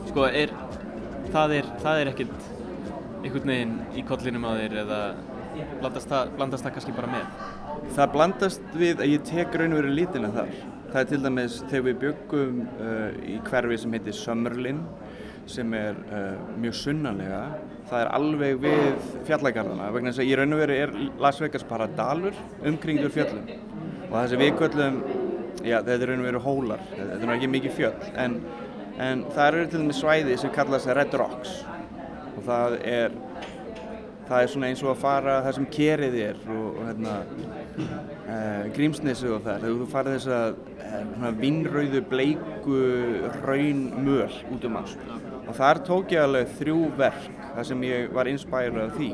Sko 0.09 0.27
er 0.27 0.51
það 1.31 1.59
er, 1.61 1.71
það 1.85 2.01
er 2.01 2.11
ekkert 2.15 2.54
einhvern 3.25 3.53
veginn 3.55 3.75
í 3.97 4.05
kollinum 4.07 4.47
á 4.47 4.53
þér 4.61 4.79
eða 4.85 5.01
blandast 5.81 6.11
það, 6.11 6.33
blandast 6.39 6.67
það 6.67 6.77
kannski 6.77 6.95
bara 6.97 7.13
með? 7.13 7.43
Það 7.97 8.15
blandast 8.15 8.73
við 8.79 9.03
að 9.03 9.13
ég 9.13 9.27
tek 9.29 9.59
raun 9.59 9.75
og 9.75 9.81
veru 9.81 9.93
lítina 9.95 10.33
þar. 10.35 10.57
Það 10.93 11.01
er 11.01 11.11
til 11.11 11.21
dæmis 11.25 11.61
þegar 11.71 11.87
við 11.89 12.01
byggum 12.05 12.59
uh, 12.65 13.23
í 13.27 13.39
hverfi 13.49 13.81
sem 13.83 13.97
heitir 13.97 14.19
Summerlin 14.19 14.83
sem 15.51 15.75
er 15.77 15.97
uh, 16.09 16.37
mjög 16.61 16.77
sunnanlega 16.79 17.41
það 17.91 18.01
er 18.01 18.11
alveg 18.17 18.61
við 18.63 19.09
fjallagarðana 19.29 19.91
vegna 19.93 20.13
þess 20.13 20.23
að 20.23 20.31
í 20.31 20.37
raun 20.39 20.57
og 20.57 20.63
veru 20.63 20.79
er 20.87 20.95
Las 21.21 21.41
Vegas 21.43 21.67
bara 21.69 21.89
dalur 21.99 22.39
umkringdur 22.65 23.13
fjöllum 23.13 23.51
og 24.09 24.15
það 24.15 24.31
sem 24.33 24.41
við 24.41 24.55
köllum 24.63 25.01
já 25.65 25.77
þetta 25.83 25.99
er 25.99 26.07
raun 26.09 26.23
og 26.23 26.29
veru 26.31 26.43
hólar 26.47 26.87
þetta 26.95 27.21
er 27.21 27.35
ekki 27.37 27.53
mikið 27.59 27.77
fjöll 27.77 28.09
en, 28.25 28.39
en 29.05 29.27
það 29.35 29.51
eru 29.51 29.69
til 29.69 29.83
dæmis 29.83 30.01
svæði 30.01 30.41
sem 30.41 30.55
kallast 30.55 30.93
Red 30.97 31.19
Rocks 31.21 31.59
og 32.45 32.51
það 32.51 32.75
er 32.85 33.15
það 34.25 34.43
er 34.43 34.51
svona 34.53 34.69
eins 34.71 34.83
og 34.85 34.91
að 34.95 35.01
fara 35.03 35.35
það 35.45 35.57
sem 35.59 35.67
kerið 35.73 36.15
er 36.23 36.39
og, 36.49 36.65
og 36.71 36.87
hérna 36.89 37.15
e, 38.35 38.37
grímsnessu 38.77 39.33
og 39.35 39.43
það. 39.45 39.65
Þegar 39.65 39.81
þú 39.81 39.89
farið 39.93 40.17
þess 40.17 40.31
að 40.39 40.57
e, 41.29 41.33
vinnrauðu 41.41 42.03
bleiku 42.09 42.81
raun 43.45 43.83
möl 44.07 44.39
út 44.55 44.69
um 44.69 44.79
allt. 44.81 45.09
Og 45.45 45.59
þar 45.59 45.83
tók 45.85 46.15
ég 46.15 46.25
alveg 46.25 46.55
þrjú 46.61 46.79
verk 46.99 47.27
þar 47.55 47.69
sem 47.69 47.85
ég 47.89 48.15
var 48.17 48.31
inspærað 48.31 48.87
af 48.87 48.97
því. 48.97 49.11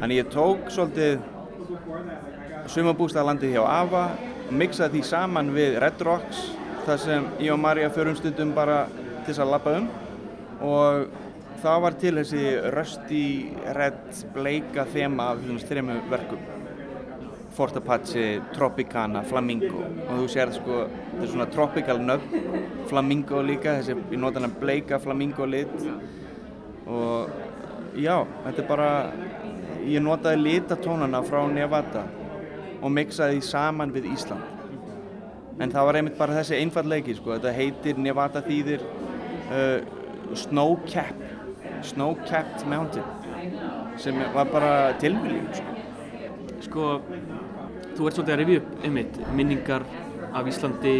Þannig 0.00 0.20
ég 0.20 0.32
tók 0.32 0.68
svolítið 0.74 1.12
sumabústaðlandið 2.72 3.56
hjá 3.56 3.62
Ava 3.64 4.04
og 4.44 4.52
mixaði 4.60 4.98
því 4.98 5.06
saman 5.08 5.52
við 5.56 5.80
Red 5.82 6.04
Rocks 6.04 6.44
þar 6.84 7.00
sem 7.00 7.32
ég 7.40 7.54
og 7.54 7.60
Marja 7.62 7.90
förum 7.94 8.18
stundum 8.18 8.52
bara 8.56 8.84
til 8.92 9.32
þess 9.32 9.44
að 9.46 9.52
lappa 9.54 9.76
um. 9.80 9.90
Og 10.62 11.21
það 11.62 11.82
var 11.84 11.96
til 12.00 12.12
þessi 12.18 12.42
rösti, 12.74 13.22
redd, 13.76 14.08
bleika 14.34 14.84
þema 14.90 15.30
af 15.32 15.42
þessum 15.42 15.62
þrejum 15.68 15.92
verkum. 16.10 16.48
Fort 17.52 17.76
Apache, 17.76 18.40
Tropicana, 18.54 19.20
Flamingo. 19.28 19.82
Og 20.06 20.22
þú 20.22 20.28
sér 20.32 20.52
sko, 20.56 20.86
þetta 20.88 21.26
er 21.26 21.30
svona 21.34 21.48
tropical 21.52 21.98
nöfn, 22.00 22.46
Flamingo 22.88 23.42
líka 23.44 23.76
þessi, 23.78 23.96
nota 24.16 24.40
hana 24.40 24.48
bleika 24.62 24.98
Flamingo 25.02 25.46
lit. 25.46 25.74
Og 26.88 27.28
já, 28.00 28.16
þetta 28.46 28.64
er 28.64 28.68
bara 28.70 28.88
ég 29.84 30.02
notaði 30.02 30.40
litatónana 30.46 31.20
frá 31.26 31.42
Nevada 31.52 32.06
og 32.82 32.90
mixaði 32.90 33.38
því 33.38 33.46
saman 33.50 33.92
við 33.94 34.08
Ísland. 34.14 34.48
En 35.60 35.70
það 35.70 35.86
var 35.86 36.00
einmitt 36.00 36.18
bara 36.18 36.40
þessi 36.40 36.58
einfallleiki 36.58 37.14
sko, 37.18 37.36
þetta 37.36 37.52
heitir 37.54 38.00
Nevada 38.00 38.40
þýðir 38.42 38.82
uh, 39.52 39.84
Snow 40.38 40.78
Cap 40.88 41.20
Snow-Capped 41.86 42.66
Mountain 42.70 43.04
sem 44.00 44.18
var 44.34 44.48
bara 44.52 44.72
tilmjöling 45.02 45.48
sko. 45.52 45.76
sko, 46.62 46.88
þú 47.96 48.06
ert 48.08 48.16
svolítið 48.16 48.34
að 48.34 48.40
revja 48.42 48.62
upp 48.62 48.84
einmitt, 48.86 49.18
minningar 49.36 49.86
af 50.32 50.48
Íslandi 50.48 50.96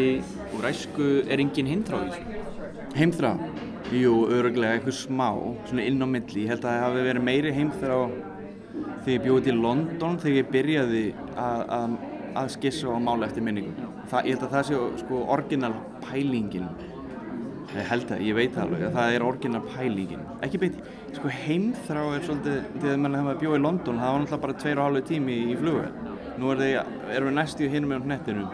og 0.53 0.63
ræsku 0.65 1.11
er 1.31 1.41
engin 1.41 1.71
heimþrá 1.71 2.03
í 2.03 2.11
þessu? 2.11 2.41
Heimþrá? 2.99 3.33
Jú, 3.93 4.13
öruglega 4.33 4.79
eitthvað 4.79 4.97
smá, 4.99 5.29
svona 5.69 5.87
inn 5.89 6.05
á 6.05 6.09
milli 6.09 6.45
ég 6.45 6.53
held 6.53 6.65
að 6.65 6.71
það 6.71 6.85
hafi 6.87 7.07
verið 7.09 7.27
meiri 7.29 7.53
heimþrá 7.57 7.99
þegar 9.05 9.15
ég 9.15 9.25
bjóði 9.27 9.45
til 9.49 9.59
London 9.61 10.19
þegar 10.23 10.39
ég 10.39 10.53
byrjaði 10.53 11.05
að, 11.37 11.97
skissa 12.55 12.89
og 12.89 13.03
mála 13.05 13.29
eftir 13.29 13.45
minningum 13.45 13.77
það, 14.09 14.29
ég 14.29 14.37
held 14.37 14.47
að 14.47 14.55
það 14.57 14.69
sé 14.69 14.83
sko 15.03 15.23
orginal 15.35 15.75
pælingin 16.07 16.69
ég 17.73 17.89
held 17.89 18.09
það, 18.09 18.25
ég 18.29 18.37
veit 18.37 18.57
alveg 18.61 18.87
að 18.87 18.97
það 18.99 19.15
er 19.17 19.25
orginal 19.27 19.63
pælingin. 19.73 20.25
Ekki 20.45 20.61
beint, 20.63 20.81
sko 21.17 21.33
heimþrá 21.33 22.03
er 22.17 22.27
svolítið, 22.27 22.59
þegar 22.79 23.01
mann 23.05 23.19
hefði 23.19 23.37
bjóð 23.43 23.57
í 23.59 23.63
London 23.63 24.01
það 24.03 24.13
var 24.13 24.23
náttúrulega 24.23 24.45
bara 24.47 24.59
tveir 24.63 24.81
og 24.81 24.89
hálfu 24.89 25.05
tími 25.09 25.39
í 25.53 25.57
flugu 25.61 26.11
nú 26.41 26.53
er 26.53 26.63
þeir, 26.63 26.93
erum 27.13 27.31
við 27.31 27.37
næst 27.39 27.61
í 27.61 27.71
hinum 27.73 27.93
með 27.93 28.07
hnettinu 28.09 28.47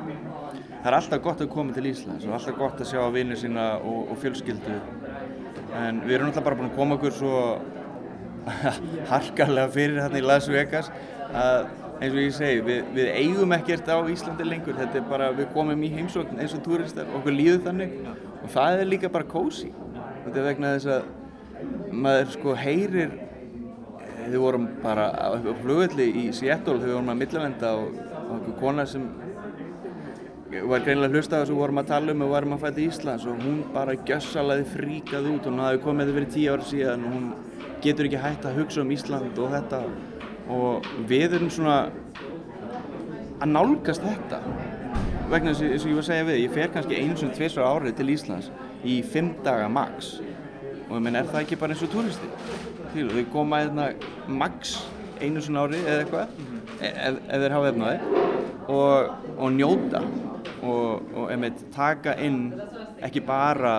það 0.78 0.90
er 0.90 0.96
alltaf 0.98 1.22
gott 1.24 1.42
að 1.42 1.50
koma 1.52 1.74
til 1.74 1.88
Íslands 1.90 2.26
og 2.26 2.36
alltaf 2.36 2.58
gott 2.58 2.82
að 2.82 2.90
sjá 2.92 3.02
vinnir 3.14 3.40
sína 3.40 3.66
og, 3.78 4.12
og 4.12 4.22
fjölskyldu. 4.22 4.78
En 5.78 6.00
við 6.04 6.16
erum 6.16 6.30
náttúrulega 6.30 6.46
bara 6.46 6.58
búin 6.60 6.70
að 6.70 6.78
koma 6.78 6.98
okkur 6.98 7.16
svo 7.18 7.42
harkarlega 9.12 9.74
fyrir 9.74 10.00
hérna 10.02 10.20
í 10.20 10.24
Las 10.24 10.48
Vegas 10.50 10.90
að 11.28 11.68
eins 11.98 12.14
og 12.14 12.20
ég 12.22 12.34
segi, 12.36 12.60
við, 12.62 12.82
við 12.94 13.08
eigum 13.18 13.52
ekkert 13.56 13.90
á 13.90 13.98
Íslandi 14.06 14.46
lengur, 14.46 14.76
þetta 14.78 15.00
er 15.00 15.06
bara, 15.10 15.32
við 15.34 15.50
komum 15.54 15.82
í 15.82 15.90
heimsókn 15.92 16.38
eins 16.38 16.54
og 16.54 16.62
túristar, 16.64 17.10
okkur 17.18 17.34
líður 17.34 17.64
þannig 17.66 17.96
og 18.42 18.50
það 18.52 18.82
er 18.82 18.90
líka 18.92 19.12
bara 19.12 19.28
kósi 19.28 19.72
þetta 20.24 20.36
er 20.36 20.48
vegna 20.50 20.74
þess 20.76 20.92
að 20.96 21.94
maður 22.04 22.34
sko 22.34 22.54
heyrir 22.58 23.16
þau 24.28 24.40
vorum 24.42 24.66
bara 24.82 25.08
á 25.14 25.28
flugvelli 25.62 26.08
í 26.22 26.26
Seattle, 26.36 26.78
þau 26.82 26.98
vorum 26.98 27.14
að 27.14 27.20
millivenda 27.22 27.72
og 27.78 27.96
okkur 28.36 28.58
kona 28.60 28.84
sem 28.86 29.06
var 30.48 30.80
greinilega 30.84 31.12
hlusta 31.12 31.38
á 31.38 31.40
þessu 31.42 31.54
og 31.56 31.62
vorum 31.62 31.80
að 31.82 31.90
tala 31.90 32.12
um 32.14 32.24
og 32.24 32.32
varum 32.32 32.54
að 32.56 32.62
fæta 32.64 32.80
í 32.80 32.88
Íslands 32.88 33.26
og 33.28 33.42
hún 33.44 33.58
bara 33.74 33.96
gjössalaði 34.08 34.64
fríkað 34.72 35.28
út 35.32 35.46
og 35.46 35.52
hún 35.52 35.64
hafi 35.64 35.82
komið 35.84 36.08
þetta 36.08 36.18
fyrir 36.18 36.30
tíu 36.34 36.54
ára 36.54 36.68
síðan 36.70 37.04
og 37.04 37.16
hún 37.16 37.26
getur 37.84 38.08
ekki 38.08 38.22
hægt 38.22 38.48
að 38.48 38.60
hugsa 38.62 38.82
um 38.82 38.94
Ísland 38.94 39.40
og 39.44 39.52
þetta. 39.52 39.82
Og 40.48 40.88
við 41.10 41.36
erum 41.36 41.52
svona 41.52 41.78
að 43.38 43.52
nálgast 43.52 44.04
þetta 44.04 44.40
vegna 45.32 45.54
þess 45.54 45.84
að 45.84 45.90
ég 45.90 45.98
var 45.98 46.02
að 46.04 46.08
segja 46.08 46.28
við 46.28 46.40
ég 46.42 46.56
fer 46.56 46.72
kannski 46.74 46.98
eins 47.02 47.24
og 47.24 47.34
tviðsvar 47.36 47.68
árið 47.68 47.98
til 47.98 48.08
Íslands 48.14 48.50
í 48.84 48.98
fimm 49.04 49.34
daga 49.44 49.68
max. 49.72 50.18
Og 50.88 50.96
ég 50.96 51.04
menn 51.04 51.18
er 51.20 51.28
það 51.28 51.44
ekki 51.44 51.60
bara 51.60 51.76
eins 51.76 51.84
og 51.84 51.92
túristi 51.92 52.30
þau 52.94 53.24
koma 53.32 53.62
hérna 53.62 53.90
max 54.26 54.78
einu 55.20 55.42
svona 55.42 55.66
árið 55.66 55.84
eða 55.84 56.04
eitthvað 56.04 56.38
e, 56.80 56.88
ef, 56.88 57.18
ef 57.28 57.42
þeir 57.42 57.54
hafa 57.56 57.72
efnaði 57.72 58.24
og, 58.68 59.28
og 59.36 59.52
njóta 59.54 60.02
og, 60.62 61.10
og 61.14 61.32
einmitt 61.32 61.60
taka 61.74 62.14
inn 62.24 62.48
ekki 63.04 63.22
bara 63.26 63.74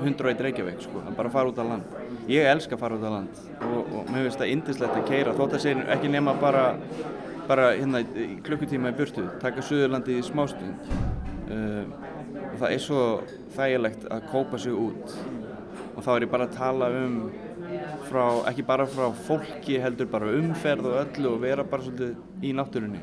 101 0.00 0.40
Reykjavík 0.42 0.80
sko, 0.82 1.02
bara 1.14 1.30
fara 1.30 1.52
út 1.52 1.58
á 1.60 1.64
land. 1.64 1.98
Ég 2.26 2.46
elska 2.50 2.74
að 2.74 2.82
fara 2.82 2.96
út 2.98 3.04
á 3.06 3.10
land 3.12 3.42
og, 3.68 3.82
og 3.82 4.08
mér 4.10 4.26
finnst 4.26 4.40
það 4.40 4.54
indislegt 4.54 4.98
að 4.98 5.08
keira 5.10 5.34
þótt 5.36 5.58
að 5.58 5.64
segja 5.66 5.86
ekki 5.94 6.10
nema 6.12 6.34
bara, 6.40 6.64
bara 7.48 7.70
hérna 7.74 8.02
í 8.04 8.38
klukkutíma 8.44 8.92
í 8.92 8.98
burtu 8.98 9.26
taka 9.42 9.64
Suðurlandi 9.64 10.18
í 10.18 10.26
smástund. 10.26 10.92
Uh, 11.48 11.84
og 12.50 12.60
það 12.60 12.68
er 12.70 12.82
svo 12.82 13.00
þægilegt 13.56 14.06
að 14.14 14.28
kópa 14.32 14.60
sig 14.60 14.76
út. 14.76 15.16
Og 15.94 16.00
þá 16.02 16.10
er 16.14 16.26
ég 16.26 16.32
bara 16.32 16.48
að 16.48 16.56
tala 16.58 16.90
um 16.98 17.18
frá, 18.08 18.24
ekki 18.50 18.64
bara 18.66 18.86
frá 18.90 19.08
fólki 19.26 19.78
heldur 19.82 20.10
bara 20.10 20.32
umferð 20.34 20.90
og 20.90 20.98
öllu 21.02 21.34
og 21.34 21.44
vera 21.44 21.66
bara 21.66 21.86
svolítið 21.86 22.44
í 22.44 22.54
náttúrunni. 22.56 23.02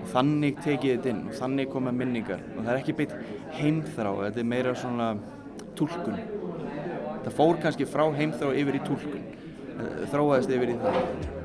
Og 0.00 0.08
þannig 0.12 0.60
tekið 0.64 0.96
þetta 0.96 1.12
inn 1.14 1.26
og 1.28 1.36
þannig 1.38 1.72
koma 1.72 1.94
minningar. 1.94 2.42
Og 2.56 2.64
það 2.64 2.72
er 2.74 2.82
ekki 2.82 2.98
beitt 3.00 3.16
heimþrá 3.58 4.14
þetta 4.26 4.42
er 4.42 4.50
meira 4.54 4.76
svona 4.78 5.12
tólkun 5.78 6.20
það 7.24 7.36
fór 7.36 7.60
kannski 7.62 7.88
frá 7.88 8.06
heimþrá 8.16 8.54
yfir 8.62 8.78
í 8.78 8.82
tólkun 8.86 9.24
eh, 9.24 10.00
þróaðist 10.12 10.54
yfir 10.56 10.74
í 10.74 10.78
það 10.80 11.39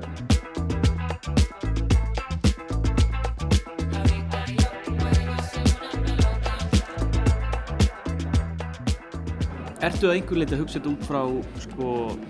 Ertu 9.85 10.07
að 10.09 10.15
einhver 10.15 10.39
leiti 10.39 10.55
að 10.55 10.61
hugsa 10.63 10.79
þetta 10.79 10.91
út 10.95 11.03
frá 11.05 11.19
sko, 11.61 11.87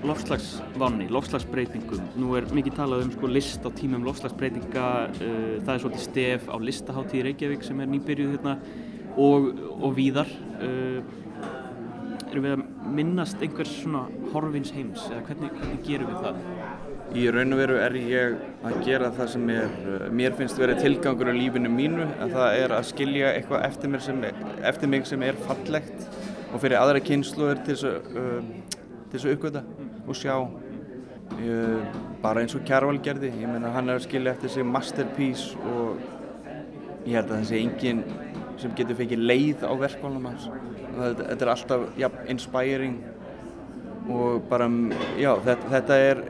lofslagsvanni, 0.10 1.06
lofslagsbreytingum? 1.14 2.02
Nú 2.20 2.34
er 2.36 2.50
mikið 2.52 2.76
talað 2.82 3.06
um 3.06 3.14
sko, 3.14 3.30
list 3.32 3.64
á 3.64 3.72
tímum 3.78 4.04
lofslagsbreytinga, 4.04 4.88
uh, 5.08 5.54
það 5.62 5.72
er 5.72 5.84
svolítið 5.86 6.04
stef 6.04 6.50
á 6.52 6.56
listaháttíð 6.60 7.24
Reykjavík 7.30 7.64
sem 7.64 7.80
er 7.80 7.94
nýbyrjuð 7.94 8.34
hérna 8.36 8.58
og, 9.16 9.48
og 9.80 9.96
víðar. 9.96 10.34
Uh, 10.60 11.00
erum 12.36 12.46
við 12.46 12.58
að 12.58 12.92
minnast 12.98 13.42
einhvers 13.44 13.72
svona 13.80 14.04
horfins 14.34 14.74
heims 14.76 15.08
eða 15.08 15.24
hvernig, 15.30 15.56
hvernig 15.56 15.82
gerum 15.88 16.12
við 16.12 16.26
það? 16.26 16.44
Í 17.16 17.26
raun 17.32 17.56
og 17.56 17.62
veru 17.62 17.78
er 17.80 17.98
ég 18.02 18.38
að 18.66 18.78
gera 18.84 19.12
það 19.16 19.30
sem 19.32 19.50
er, 19.54 19.76
eh, 19.94 20.08
mér 20.12 20.36
finnst 20.36 20.60
verið 20.60 20.82
tilgangur 20.84 21.32
á 21.32 21.36
lífinu 21.38 21.72
mínu 21.72 22.08
en 22.10 22.34
það 22.34 22.60
er 22.64 22.76
að 22.76 22.88
skilja 22.90 23.34
eitthvað 23.38 23.68
eftir, 23.70 24.00
sem, 24.02 24.24
eftir 24.74 24.92
mig 24.92 25.08
sem 25.08 25.24
er 25.24 25.40
fallegt 25.46 26.10
og 26.52 26.62
fyrir 26.62 26.80
aðra 26.80 27.02
kynsluður 27.04 27.62
til 27.66 27.76
þess 27.76 27.88
að, 27.90 29.26
að 29.26 29.34
uppgöta 29.34 29.64
og 30.06 30.18
sjá. 30.20 30.36
Uh, 31.36 31.82
bara 32.22 32.44
eins 32.44 32.54
og 32.54 32.62
Kjærval 32.68 33.00
gerði, 33.04 33.32
ég 33.42 33.50
meina 33.50 33.72
hann 33.74 33.90
er 33.90 33.98
að 33.98 34.06
skilja 34.06 34.36
eftir 34.36 34.52
sig 34.54 34.68
masterpiece 34.70 35.58
og 35.74 35.98
ég 37.06 37.18
held 37.18 37.32
að 37.32 37.34
það 37.34 37.48
sé 37.50 37.62
enginn 37.64 38.04
sem 38.62 38.76
getur 38.78 39.00
fekið 39.00 39.26
leið 39.26 39.66
á 39.66 39.74
verkválum 39.82 40.30
hans. 40.30 40.48
Þetta 40.96 41.36
er 41.36 41.52
alltaf 41.52 41.88
ja, 42.00 42.12
inspiring 42.32 43.02
og 44.14 44.46
bara, 44.52 44.70
já, 45.18 45.32
þetta, 45.48 45.72
þetta 45.74 46.00
er 46.12 46.24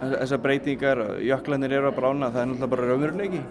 þessar 0.00 0.42
breytingar, 0.44 1.02
jöklanir 1.24 1.74
eru 1.80 1.90
að 1.90 1.98
brána, 1.98 2.30
það 2.30 2.42
er 2.42 2.50
náttúrulega 2.52 2.72
bara 2.74 2.88
raunveruleiki 2.90 3.42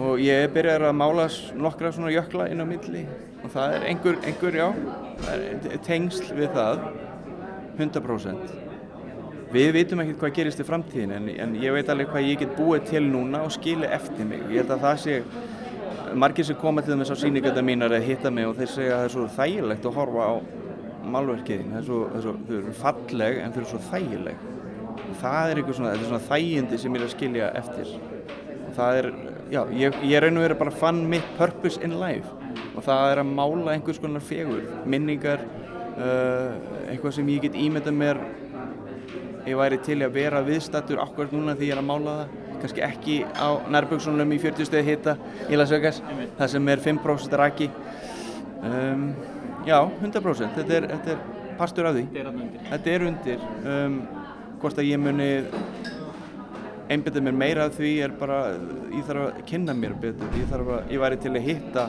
og 0.00 0.20
ég 0.22 0.50
byrjar 0.54 0.88
að 0.88 0.98
mála 0.98 1.28
nokkra 1.58 1.92
svona 1.94 2.12
jökla 2.14 2.48
inn 2.50 2.62
á 2.62 2.66
milli. 2.66 3.06
Og 3.44 3.52
það 3.52 3.76
er 3.76 3.88
einhver, 3.90 4.20
einhver 4.24 4.56
já, 4.56 4.68
tengsl 5.84 6.30
við 6.34 6.54
það 6.56 6.86
100% 7.78 8.54
Við 9.54 9.68
veitum 9.76 10.00
ekkert 10.02 10.18
hvað 10.18 10.32
gerist 10.34 10.60
í 10.62 10.64
framtíðin 10.66 11.12
en, 11.14 11.26
en 11.44 11.52
ég 11.62 11.74
veit 11.76 11.90
alveg 11.92 12.08
hvað 12.10 12.24
ég 12.26 12.40
get 12.40 12.56
búið 12.58 12.88
til 12.88 13.04
núna 13.06 13.44
og 13.46 13.52
skilja 13.54 13.92
eftir 13.94 14.26
mig. 14.26 14.40
Ég 14.50 14.64
held 14.64 14.72
að 14.74 14.82
það 14.82 14.96
sé 15.04 15.18
margir 16.18 16.48
sem 16.48 16.58
koma 16.58 16.82
til 16.82 16.96
þess 16.98 17.14
að 17.14 17.20
síningarna 17.20 17.62
mínar 17.62 17.94
eða 17.94 18.08
hitta 18.08 18.32
mig 18.34 18.48
og 18.48 18.56
þeir 18.58 18.72
segja 18.72 18.96
að 18.96 18.98
það 18.98 19.06
er 19.06 19.14
svo 19.14 19.26
þægilegt 19.36 19.86
að 19.86 20.00
horfa 20.00 20.26
á 20.26 20.32
málverkiðin 21.14 21.70
það 21.70 21.78
er 21.78 21.86
svo, 21.86 22.00
það 22.08 22.18
er 22.18 22.26
svo, 22.26 22.34
þau 22.48 22.56
eru 22.58 22.74
falleg 22.80 23.38
en 23.44 23.54
þau 23.54 23.60
eru 23.60 23.70
svo 23.70 23.80
þægileg. 23.92 24.42
Það 25.20 25.52
er 25.52 25.60
eitthvað 25.60 25.78
svona, 25.78 25.94
þetta 25.94 26.04
er 26.04 26.10
svona 26.10 26.28
þægindi 26.32 26.82
sem 26.82 26.96
ég 26.96 27.00
er 27.00 27.06
að 27.06 27.14
skilja 27.14 27.52
eftir. 27.62 27.94
Það 28.74 29.00
er, 29.04 29.08
já, 29.54 29.62
ég, 29.70 29.94
ég 30.02 30.22
raun 30.22 30.40
og 30.40 30.46
veru 30.48 30.56
bara 30.58 30.72
fann 30.74 31.04
mitt 31.10 31.26
purpose 31.38 31.80
in 31.84 31.98
life. 32.00 32.30
Og 32.74 32.82
það 32.84 33.10
er 33.12 33.20
að 33.22 33.34
mála 33.38 33.74
einhvers 33.74 34.00
konar 34.02 34.24
fegur 34.24 34.64
minningar 34.90 35.44
uh, 35.94 36.56
eitthvað 36.90 37.18
sem 37.18 37.30
ég 37.34 37.46
get 37.46 37.58
ímynda 37.58 37.94
mér 37.94 38.20
ég 39.44 39.58
væri 39.60 39.78
til 39.84 40.00
að 40.02 40.16
vera 40.16 40.40
viðstattur 40.44 41.02
akkurat 41.02 41.34
núna 41.34 41.54
því 41.58 41.68
ég 41.68 41.76
er 41.76 41.82
að 41.82 41.88
mála 41.90 42.16
það. 42.20 42.40
Kannski 42.64 42.84
ekki 42.86 43.16
á 43.36 43.48
nærböksunum 43.74 44.30
í 44.32 44.40
40 44.40 44.68
stegi 44.70 44.94
hitta 44.94 45.16
í 45.52 45.58
Las 45.58 45.72
Vegas 45.74 46.00
það 46.38 46.52
sem 46.54 46.70
er 46.72 46.84
5% 46.86 47.38
raki. 47.40 47.68
Um, 48.64 49.10
já, 49.68 49.76
100% 50.00 50.56
þetta 50.56 50.78
er, 50.78 50.88
þetta 50.94 51.14
er 51.14 51.58
pastur 51.58 51.90
af 51.90 51.98
því. 51.98 52.06
Þetta 52.70 52.94
er 52.94 53.06
undir. 53.10 53.44
Um, 53.68 53.98
hvort 54.62 54.80
að 54.80 54.88
ég 54.88 55.02
muni 55.02 55.28
einbita 56.92 57.20
mér 57.24 57.36
meira 57.36 57.68
af 57.68 57.78
því 57.78 57.92
er 58.04 58.16
bara 58.18 58.40
ég 58.92 59.06
þarf 59.08 59.28
að 59.28 59.44
kynna 59.48 59.76
mér 59.76 59.94
betur 60.00 60.36
ég, 60.36 60.50
að, 60.52 60.74
ég 60.92 61.00
væri 61.00 61.20
til 61.22 61.32
að 61.32 61.46
hitta 61.48 61.86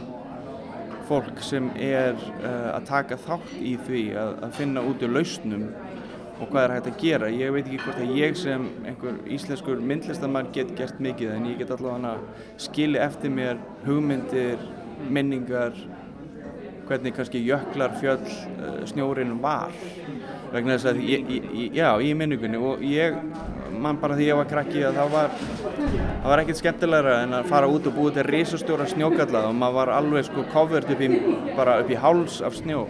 fólk 1.10 1.42
sem 1.46 1.68
er 1.78 2.16
uh, 2.16 2.72
að 2.76 2.88
taka 2.90 3.18
þátt 3.22 3.52
í 3.60 3.76
því 3.86 4.06
að, 4.18 4.32
að 4.48 4.56
finna 4.60 4.86
út 4.88 5.04
úr 5.06 5.14
lausnum 5.20 5.68
og 6.36 6.50
hvað 6.52 6.66
er 6.66 6.74
hægt 6.74 6.88
að 6.90 6.98
gera. 7.00 7.28
Ég 7.32 7.54
veit 7.56 7.64
ekki 7.64 7.78
hvort 7.84 8.02
að 8.04 8.16
ég 8.20 8.40
sem 8.40 8.66
einhver 8.88 9.20
íslenskur 9.32 9.84
myndlistamann 9.92 10.50
get 10.56 10.74
gert 10.76 10.98
mikið 11.04 11.36
en 11.36 11.46
ég 11.48 11.62
get 11.62 11.72
allavega 11.72 12.18
skili 12.60 13.00
eftir 13.00 13.32
mér 13.32 13.62
hugmyndir, 13.86 14.60
minningar, 15.08 15.78
hvernig 16.88 17.16
kannski 17.16 17.42
jöklar, 17.46 17.96
fjöll, 18.02 18.26
eh, 18.26 18.86
snjórin 18.90 19.38
var 19.42 19.74
vegna 20.54 20.78
þess 20.78 20.92
að 20.92 21.02
ég, 21.04 21.28
ég, 21.30 21.74
já, 21.76 21.90
í 22.00 22.14
minningunni 22.18 22.60
og 22.62 22.84
ég 22.86 23.18
mann 23.76 24.00
bara 24.02 24.16
því 24.16 24.30
ég 24.30 24.40
var 24.40 24.50
krakki 24.50 24.86
að 24.88 25.00
það 25.02 25.12
var 25.16 25.36
það 25.36 26.30
var 26.32 26.44
ekkert 26.44 26.62
skemmtilegra 26.62 27.18
en 27.26 27.38
að 27.40 27.52
fara 27.52 27.70
út 27.72 27.90
og 27.90 27.98
búið 27.98 28.20
til 28.20 28.28
risastjóra 28.30 28.88
snjókalla 28.92 29.46
og 29.50 29.60
maður 29.60 29.80
var 29.82 29.94
alveg 29.98 30.30
sko 30.30 30.48
covert 30.54 30.90
upp 30.96 31.04
í 31.04 31.12
bara 31.58 31.80
upp 31.84 31.92
í 31.92 32.00
háls 32.00 32.42
af 32.46 32.58
snjó. 32.62 32.88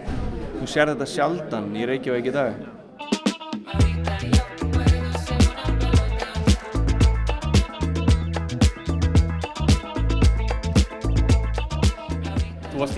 Þú 0.56 0.70
sér 0.70 0.94
þetta 0.94 1.10
sjaldan 1.10 1.74
í 1.76 1.84
Reykjavík 1.88 2.30
í 2.30 2.34
dag. 2.36 2.75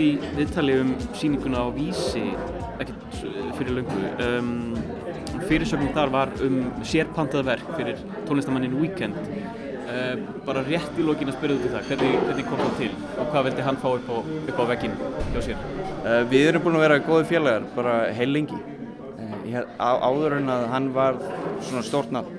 Í 0.02 0.08
viðtali 0.36 0.78
um 0.82 0.90
síninguna 1.16 1.64
á 1.64 1.66
Vísi 1.74 2.24
ekkert 2.78 3.18
fyrir 3.58 3.78
löngu 3.78 4.10
um, 4.24 4.50
fyrirsögnum 5.48 5.94
þar 5.96 6.12
var 6.14 6.32
um 6.44 6.58
sérpantaða 6.86 7.46
verk 7.52 7.72
fyrir 7.76 8.02
tónlistamannin 8.28 8.76
Weekend 8.78 9.18
uh, 9.18 10.14
bara 10.46 10.64
rétt 10.66 10.98
í 10.98 11.06
lókin 11.06 11.32
að 11.32 11.38
spyrja 11.38 11.58
í 11.58 11.72
það, 11.72 11.88
hvernig, 11.90 12.18
hvernig 12.26 12.50
kom 12.50 12.62
það 12.64 12.76
til 12.82 12.90
og 12.94 13.32
hvað 13.32 13.48
veldi 13.48 13.66
hann 13.68 13.80
fá 13.82 13.88
upp 13.92 14.10
á, 14.12 14.16
upp 14.52 14.60
á 14.62 14.64
veggin 14.72 14.98
hjá 15.32 15.40
sér? 15.48 15.64
Uh, 16.02 16.20
við 16.32 16.50
erum 16.52 16.66
búin 16.66 16.78
að 16.78 16.86
vera 16.86 17.00
góði 17.08 17.30
félagar, 17.32 17.66
bara 17.76 17.96
heil 18.14 18.30
lengi. 18.34 18.60
Uh, 19.18 19.58
á, 19.80 19.90
áður 20.04 20.38
en 20.38 20.52
að 20.54 20.68
hann 20.74 20.92
var 20.94 21.18
svona 21.70 21.84
stórt 21.86 22.14
nafn. 22.14 22.38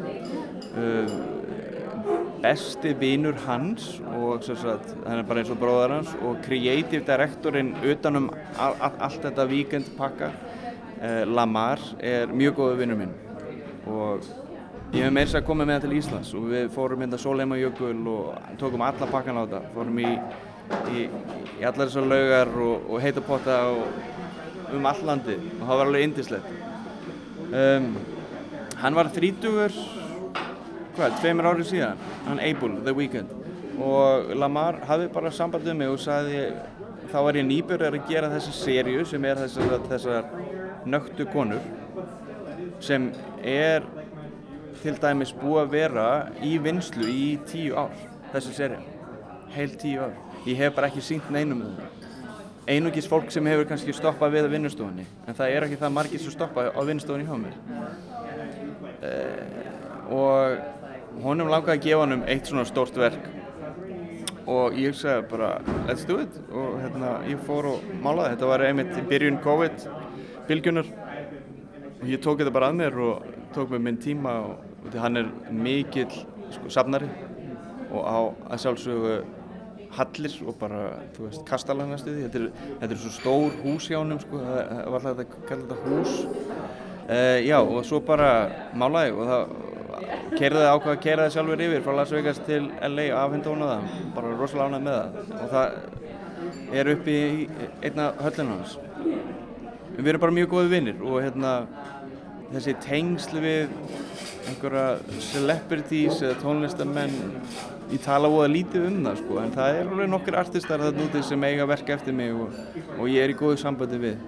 Besti 2.40 2.94
vinur 2.96 3.36
hans 3.46 3.98
og 4.16 4.46
sagt, 4.48 4.94
hann 5.06 5.20
er 5.20 5.26
bara 5.28 5.42
eins 5.42 5.52
og 5.52 5.60
bróðar 5.60 5.98
hans 5.98 6.14
og 6.24 6.40
creative 6.46 7.04
directorinn 7.08 7.74
utanum 7.84 8.30
all, 8.58 8.78
all, 8.80 8.96
allt 9.10 9.26
þetta 9.26 9.48
víkendpakka, 9.50 10.30
Lamar, 11.32 11.80
er 12.04 12.32
mjög 12.32 12.58
góði 12.60 12.80
vinnur 12.82 13.00
minn 13.00 13.18
og 13.88 14.24
Ég 14.90 15.04
hef 15.06 15.12
meirins 15.14 15.36
að 15.38 15.44
koma 15.46 15.66
með 15.70 15.76
það 15.76 15.84
til 15.84 15.98
Íslands 16.00 16.30
og 16.34 16.46
við 16.50 16.70
fórum 16.74 17.04
hérna 17.04 17.18
Sólheimajökul 17.22 18.08
og 18.10 18.56
tókum 18.58 18.82
alla 18.82 19.08
pakkan 19.12 19.38
á 19.38 19.46
þetta. 19.46 19.60
Fórum 19.76 20.00
í, 20.02 20.14
í, 20.90 21.04
í 21.60 21.68
allar 21.68 21.92
þessar 21.92 22.08
laugar 22.10 22.50
og, 22.66 22.88
og 22.90 23.04
heitapotta 23.04 23.58
um 24.74 24.88
all 24.90 25.04
landi 25.06 25.36
og 25.38 25.62
það 25.62 25.82
var 25.82 25.92
alveg 25.92 26.08
indislegt. 26.08 26.50
Um, 27.50 27.86
hann 28.82 28.98
var 28.98 29.12
þrítugur, 29.14 29.78
hvað, 31.00 31.16
tveimur 31.22 31.48
árið 31.54 31.70
síðan, 31.72 32.02
hann 32.28 32.42
Abel, 32.44 32.76
The 32.84 32.94
Weeknd. 32.96 33.36
Og 33.80 34.34
Lamar 34.36 34.82
hafði 34.90 35.08
bara 35.14 35.32
samband 35.32 35.68
um 35.72 35.80
mig 35.80 35.92
og 35.92 36.02
sagði, 36.04 36.50
þá 37.10 37.20
var 37.26 37.40
ég 37.40 37.48
nýbjörður 37.48 37.98
að 38.00 38.10
gera 38.10 38.32
þessi 38.34 38.56
sériu 38.58 39.06
sem 39.08 39.26
er 39.26 39.40
þessar, 39.46 39.78
þessar 39.88 40.28
nöktu 40.90 41.28
konur 41.32 41.64
sem 42.84 43.10
er 43.44 43.86
til 44.80 44.96
dæmis 45.00 45.32
búið 45.36 45.62
að 45.62 45.72
vera 45.74 46.08
í 46.46 46.54
vinslu 46.64 47.08
í 47.12 47.30
tíu 47.50 47.76
ár, 47.80 47.96
þessu 48.34 48.54
serja, 48.56 48.80
heil 49.56 49.72
tíu 49.80 50.04
ár. 50.06 50.16
Ég 50.48 50.60
hef 50.60 50.76
bara 50.76 50.88
ekki 50.88 51.04
sínt 51.04 51.32
neinum 51.34 51.66
um. 51.68 51.80
Einugis 52.70 53.08
fólk 53.10 53.32
sem 53.34 53.48
hefur 53.50 53.68
kannski 53.68 53.96
stoppað 53.96 54.36
við 54.36 54.48
að 54.48 54.54
vinnustofunni, 54.54 55.08
en 55.28 55.36
það 55.36 55.56
er 55.56 55.66
ekki 55.66 55.80
það 55.82 55.96
margir 55.96 56.22
sem 56.22 56.36
stoppa 56.36 56.68
á 56.70 56.82
vinnustofunni 56.86 57.26
hjá 57.26 57.36
mér. 57.42 57.56
Eh, 59.10 59.70
og 60.14 60.79
honum 61.24 61.52
langaði 61.52 61.78
að 61.78 61.86
gefa 61.86 62.02
honum 62.04 62.26
eitt 62.30 62.50
svona 62.50 62.66
stórt 62.68 62.98
verk. 63.00 63.28
Og 64.50 64.78
ég 64.80 64.96
sagði 64.98 65.28
bara 65.30 65.50
let's 65.88 66.06
do 66.10 66.20
it. 66.24 66.36
Og 66.50 66.80
hérna 66.82 67.16
ég 67.30 67.42
fór 67.46 67.70
og 67.74 67.90
málaði. 68.04 68.36
Þetta 68.36 68.52
var 68.52 68.66
einmitt 68.66 68.96
byrjun 69.10 69.42
COVID, 69.44 69.88
bylgjunar 70.50 70.94
og 72.00 72.06
ég 72.08 72.22
tók 72.24 72.40
þetta 72.40 72.56
bara 72.56 72.72
að 72.72 72.80
mér 72.80 73.02
og 73.04 73.26
tók 73.56 73.74
mér 73.74 73.84
minn 73.86 74.00
tíma 74.02 74.38
og 74.48 74.88
því 74.90 75.04
hann 75.04 75.20
er 75.20 75.34
mikill 75.52 76.22
sko, 76.56 76.72
safnari. 76.72 77.10
Og 77.90 78.06
á 78.06 78.20
að 78.54 78.64
sjálfsögðu 78.64 79.20
hallir 79.98 80.36
og 80.46 80.58
bara, 80.60 80.82
þú 81.16 81.26
veist, 81.26 81.42
kastala 81.50 81.86
hann 81.86 81.96
að 81.96 82.04
stuði 82.04 82.28
þetta, 82.28 82.68
þetta 82.82 82.94
er 82.96 83.02
svo 83.02 83.14
stór 83.16 83.56
hús 83.64 83.88
hjá 83.90 83.98
hann 83.98 84.20
sko, 84.22 84.42
það 84.46 84.92
var 84.94 85.00
alltaf 85.00 85.24
að 85.24 85.48
kalla 85.50 85.66
þetta 85.66 85.80
hús. 85.88 86.20
Uh, 87.10 87.40
já, 87.42 87.58
og 87.58 87.82
svo 87.90 87.98
bara 88.06 88.30
málaði 88.78 89.16
og 89.16 89.30
það 89.32 89.54
keirði 90.36 90.66
ákvað 90.66 90.94
að 90.94 91.02
keira 91.06 91.26
það 91.26 91.34
sjálfur 91.36 91.64
yfir 91.68 91.86
frá 91.86 91.96
Las 91.98 92.14
Vegas 92.16 92.42
til 92.48 92.62
LA 92.90 93.08
og 93.14 93.20
afhengta 93.24 93.54
hún 93.54 93.66
að 93.66 93.74
það. 93.74 93.96
Bara 94.18 94.36
rosalega 94.40 94.70
ánægð 94.70 94.86
með 94.88 95.00
það. 95.00 95.34
Og 95.40 95.54
það 95.54 96.78
er 96.80 96.92
upp 96.94 97.10
í 97.10 97.20
einna 97.90 98.12
höllinu 98.20 98.58
hans. 98.58 98.78
Við 100.00 100.12
erum 100.14 100.24
bara 100.24 100.38
mjög 100.38 100.54
góði 100.54 100.74
vinnir 100.74 101.02
og 101.04 101.20
hérna 101.24 101.54
þessi 102.54 102.76
tengslu 102.84 103.42
við 103.44 103.74
einhverja 104.50 105.20
celebrities 105.30 106.24
eða 106.24 106.40
tónlistamenn 106.42 107.18
ég 107.90 108.02
tala 108.04 108.30
óða 108.30 108.50
lítið 108.54 108.88
um 108.90 109.00
það 109.06 109.22
sko 109.22 109.40
en 109.42 109.54
það 109.54 109.78
er 109.78 109.92
alveg 109.92 110.12
nokkur 110.14 110.38
artistar 110.40 110.84
þarna 110.84 111.06
úti 111.06 111.24
sem 111.26 111.46
eiga 111.46 111.68
verka 111.70 111.96
eftir 111.96 112.16
mig 112.18 112.34
og, 112.34 112.54
og 112.98 113.10
ég 113.10 113.26
er 113.26 113.34
í 113.34 113.38
góðu 113.38 113.60
sambandi 113.62 114.02
við. 114.02 114.20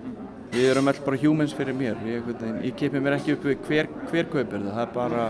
Við 0.51 0.67
erum 0.67 0.91
alltaf 0.91 1.07
bara 1.07 1.21
humans 1.21 1.53
fyrir 1.55 1.77
mér. 1.77 1.99
Ég, 2.03 2.25
ég 2.65 2.73
kepi 2.75 2.99
mér 2.99 3.15
ekki 3.15 3.37
upp 3.37 3.45
við 3.47 3.61
hver, 3.69 3.91
hver 4.09 4.31
kaupir 4.33 4.65
það 4.65 4.73
það 4.75 4.81
er 4.83 4.95
bara 4.97 5.27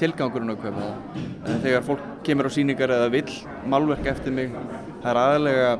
tilgangurinn 0.00 0.54
að 0.54 0.62
kaupa 0.62 0.86
það. 0.86 1.20
Þegar 1.64 1.84
fólk 1.86 2.06
kemur 2.26 2.48
á 2.48 2.50
síningar 2.54 2.94
eða 2.96 3.10
vill 3.12 3.36
málverk 3.72 4.08
eftir 4.12 4.34
mig 4.34 4.54
það 5.02 5.10
er 5.12 5.20
aðalega 5.22 5.70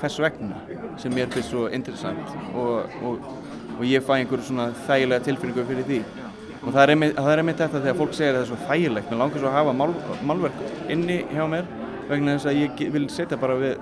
hvers 0.00 0.18
vegna 0.22 0.60
sem 1.00 1.14
mér 1.14 1.30
finnst 1.32 1.52
svo 1.52 1.68
interessant. 1.72 2.34
Og, 2.54 2.96
og, 3.06 3.30
og 3.78 3.84
ég 3.86 4.04
fæ 4.04 4.16
einhverju 4.18 4.48
svona 4.48 4.70
þægilega 4.86 5.26
tilfinningu 5.28 5.66
fyrir 5.68 5.88
því. 5.88 6.00
Og 6.62 6.68
það 6.70 6.82
er 6.82 6.92
einmitt, 6.94 7.14
það 7.16 7.32
er 7.32 7.42
einmitt 7.42 7.62
þetta 7.62 7.80
þegar 7.80 7.98
fólk 7.98 8.16
segir 8.18 8.32
að 8.32 8.36
það 8.36 8.42
er 8.44 8.50
svo 8.50 8.58
þægilegt. 8.68 9.10
Mér 9.10 9.22
langar 9.22 9.42
svo 9.42 9.50
að 9.50 9.56
hafa 9.58 9.76
mál, 9.78 9.94
málverk 10.30 10.90
inni 10.94 11.18
hjá 11.32 11.46
mér 11.50 11.70
vegna 12.10 12.36
þess 12.36 12.50
að 12.50 12.60
ég 12.60 12.82
vil 12.94 13.08
setja 13.10 13.38
bara 13.40 13.58
við 13.58 13.80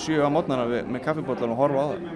sjö 0.00 0.20
á 0.20 0.28
mótnana 0.32 0.66
við, 0.68 0.90
með 0.90 1.04
kaffibótlan 1.06 1.54
og 1.54 1.62
horfa 1.62 1.84
á 1.84 1.86
það. 1.92 2.08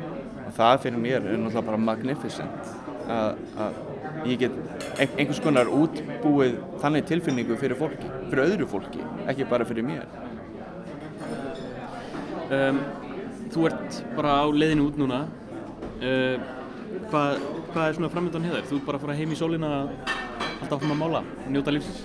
Og 0.48 0.56
það 0.58 0.82
fyrir 0.84 1.02
mér 1.04 1.18
er 1.20 1.40
náttúrulega 1.40 1.66
bara 1.68 1.80
magnificent 1.88 2.74
að 3.08 3.80
ég 4.26 4.38
get 4.42 4.52
einhvers 4.98 5.40
konar 5.44 5.70
útbúið 5.70 6.56
þannig 6.82 7.06
tilfinningu 7.10 7.58
fyrir 7.60 7.78
fólki, 7.78 8.10
fyrir 8.28 8.44
öðru 8.46 8.68
fólki 8.70 9.04
ekki 9.30 9.46
bara 9.50 9.68
fyrir 9.68 9.86
mér 9.86 10.06
um, 12.52 12.80
Þú 13.48 13.64
ert 13.64 14.00
bara 14.12 14.42
á 14.44 14.46
leiðinu 14.52 14.90
út 14.90 14.98
núna 15.00 15.22
uh, 15.24 16.36
hvað, 17.08 17.38
hvað 17.72 17.84
er 17.86 17.96
svona 17.96 18.10
framöndan 18.12 18.48
hér? 18.48 18.66
Þú 18.68 18.80
ert 18.80 18.88
bara 18.88 19.00
að 19.00 19.06
fara 19.06 19.16
heim 19.18 19.32
í 19.32 19.38
sólina 19.38 19.70
alltaf 20.58 20.76
áfram 20.76 20.92
að 20.92 21.00
mála 21.00 21.22
og 21.24 21.48
njóta 21.54 21.72
lífsins? 21.72 22.02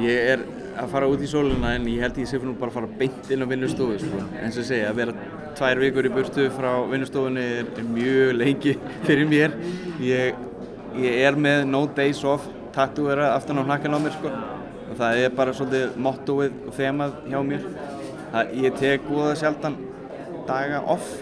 Ég 0.00 0.32
er 0.34 0.42
að 0.80 0.90
fara 0.94 1.08
út 1.10 1.22
í 1.22 1.28
sólina 1.30 1.74
en 1.76 1.86
ég 1.90 2.02
held 2.04 2.18
ég 2.18 2.28
sé 2.30 2.38
fyrir 2.38 2.50
nú 2.50 2.56
bara 2.58 2.72
að 2.72 2.80
fara 2.80 2.98
beint 3.00 3.30
inn 3.30 3.44
á 3.44 3.50
vinnustofu 3.50 3.98
sko. 4.00 4.22
eins 4.40 4.58
og 4.58 4.66
segja, 4.66 4.90
að 4.90 5.00
vera 5.00 5.14
tvær 5.58 5.82
vikur 5.84 6.08
í 6.08 6.12
burtu 6.14 6.46
frá 6.54 6.70
vinnustofunni 6.90 7.46
er, 7.60 7.70
er 7.78 7.88
mjög 7.90 8.32
lengi 8.38 8.76
fyrir 9.08 9.28
mér 9.30 9.56
ég, 10.04 10.38
ég 10.98 11.20
er 11.28 11.38
með 11.38 11.64
no 11.70 11.84
days 11.96 12.24
off 12.24 12.48
tattúera 12.74 13.34
aftan 13.34 13.60
á 13.60 13.66
hnakkan 13.66 13.94
á 13.94 13.98
mér 14.02 14.14
sko. 14.16 14.30
og 14.90 14.96
það 14.98 15.22
er 15.22 15.30
bara 15.30 15.54
svolítið 15.54 15.96
mottoið 16.02 16.52
og 16.66 16.74
þemað 16.74 17.12
hjá 17.30 17.40
mér. 17.46 17.66
Það, 18.32 18.52
ég 18.64 18.78
tek 18.78 19.06
það 19.06 19.34
sjaldan 19.38 19.76
daga 20.48 20.80
off. 20.82 21.12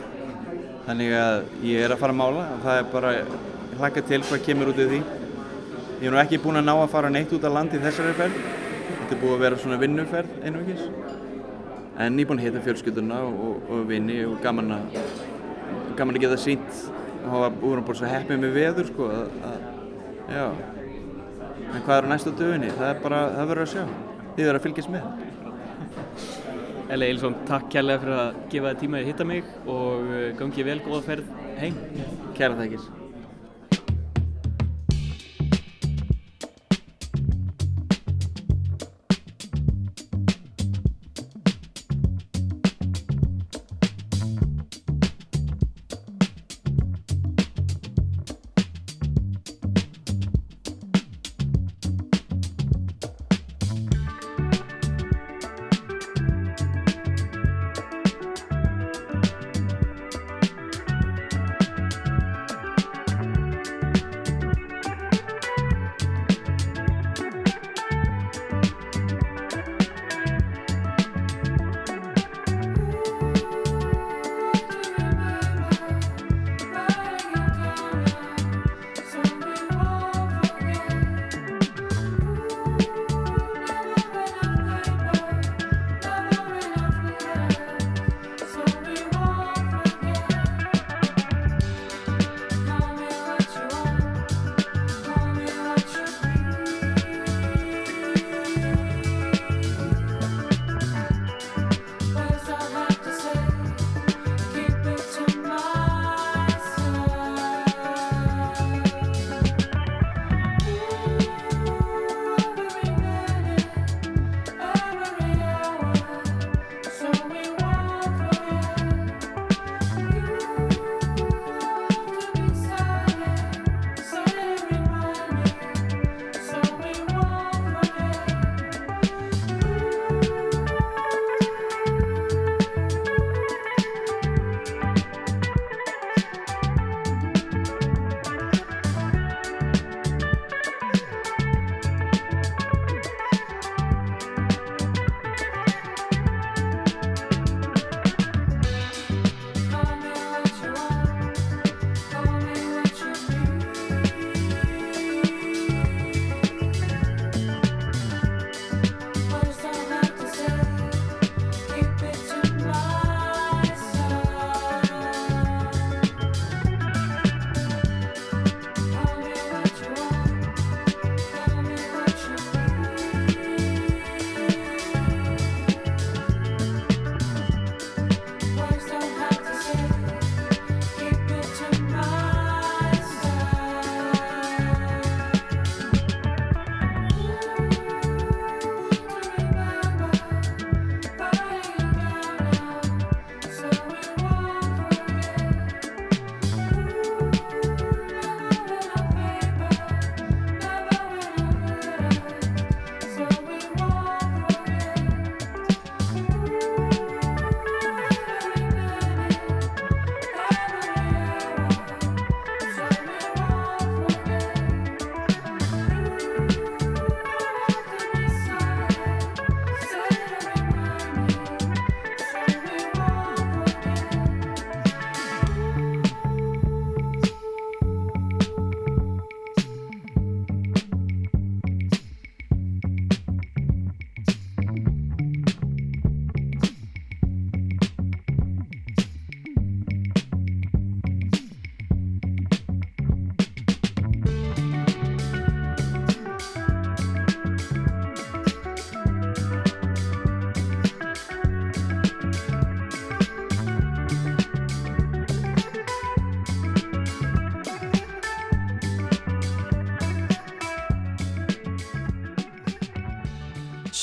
Þannig 0.87 1.13
að 1.13 1.43
ég 1.69 1.85
er 1.85 1.93
að 1.93 2.01
fara 2.01 2.15
að 2.17 2.21
mála 2.23 2.47
og 2.55 2.63
það 2.65 2.81
er 2.81 2.91
bara 2.95 3.13
hlaka 3.79 4.05
til 4.09 4.23
hvað 4.25 4.45
kemur 4.47 4.73
út 4.73 4.81
af 4.81 4.93
því. 4.95 5.03
Ég 5.99 6.09
er 6.09 6.15
nú 6.15 6.23
ekki 6.23 6.41
búin 6.41 6.61
að 6.63 6.69
ná 6.71 6.75
að 6.79 6.91
fara 6.95 7.13
neitt 7.13 7.33
út 7.37 7.45
af 7.45 7.57
landi 7.59 7.83
þessari 7.83 8.17
ferð. 8.17 8.43
Þetta 8.89 9.17
er 9.17 9.23
búið 9.23 9.37
að 9.37 9.45
vera 9.45 9.61
svona 9.61 9.81
vinnuferð 9.83 10.45
einugis 10.45 10.87
en 11.99 12.15
ég 12.15 12.23
er 12.23 12.29
búin 12.31 12.39
að 12.39 12.47
hita 12.47 12.61
fjölskylduna 12.63 13.17
og, 13.27 13.57
og 13.75 13.87
vinni 13.89 14.21
og 14.23 14.37
gaman 14.43 14.71
að 14.77 14.99
gaman 15.99 16.15
að 16.15 16.25
geta 16.25 16.37
sínt 16.39 16.85
búin 17.25 17.81
að 17.81 17.87
búin 17.89 17.99
svo 18.01 18.13
heppið 18.13 18.43
með 18.45 18.59
veður 18.59 18.91
sko 18.93 19.09
að, 19.15 19.39
að, 19.49 19.65
já 20.35 20.45
en 21.69 21.83
hvað 21.85 21.97
er 21.97 22.07
á 22.09 22.13
næsta 22.13 22.35
döginni, 22.39 22.71
það 22.79 22.93
er 22.93 23.03
bara 23.03 23.25
það 23.35 23.51
verður 23.53 23.65
að 23.65 23.73
sjá, 23.75 23.85
þið 24.37 24.45
verður 24.47 24.61
að 24.61 24.67
fylgjast 24.69 24.95
með 24.95 25.03
Eli 26.95 27.11
Eilsson, 27.11 27.35
takk 27.49 27.67
kærlega 27.75 28.01
fyrir 28.01 28.21
að 28.23 28.39
gefa 28.55 28.71
þið 28.73 28.81
tíma 28.81 29.01
að 29.03 29.11
hitta 29.11 29.27
mig 29.29 29.51
og 29.69 30.07
eh, 30.09 30.31
gangið 30.39 30.71
vel, 30.71 30.79
góða 30.87 31.03
ferð 31.05 31.35
heim. 31.61 31.77
Kæra 32.39 32.57
þakkir. 32.63 32.89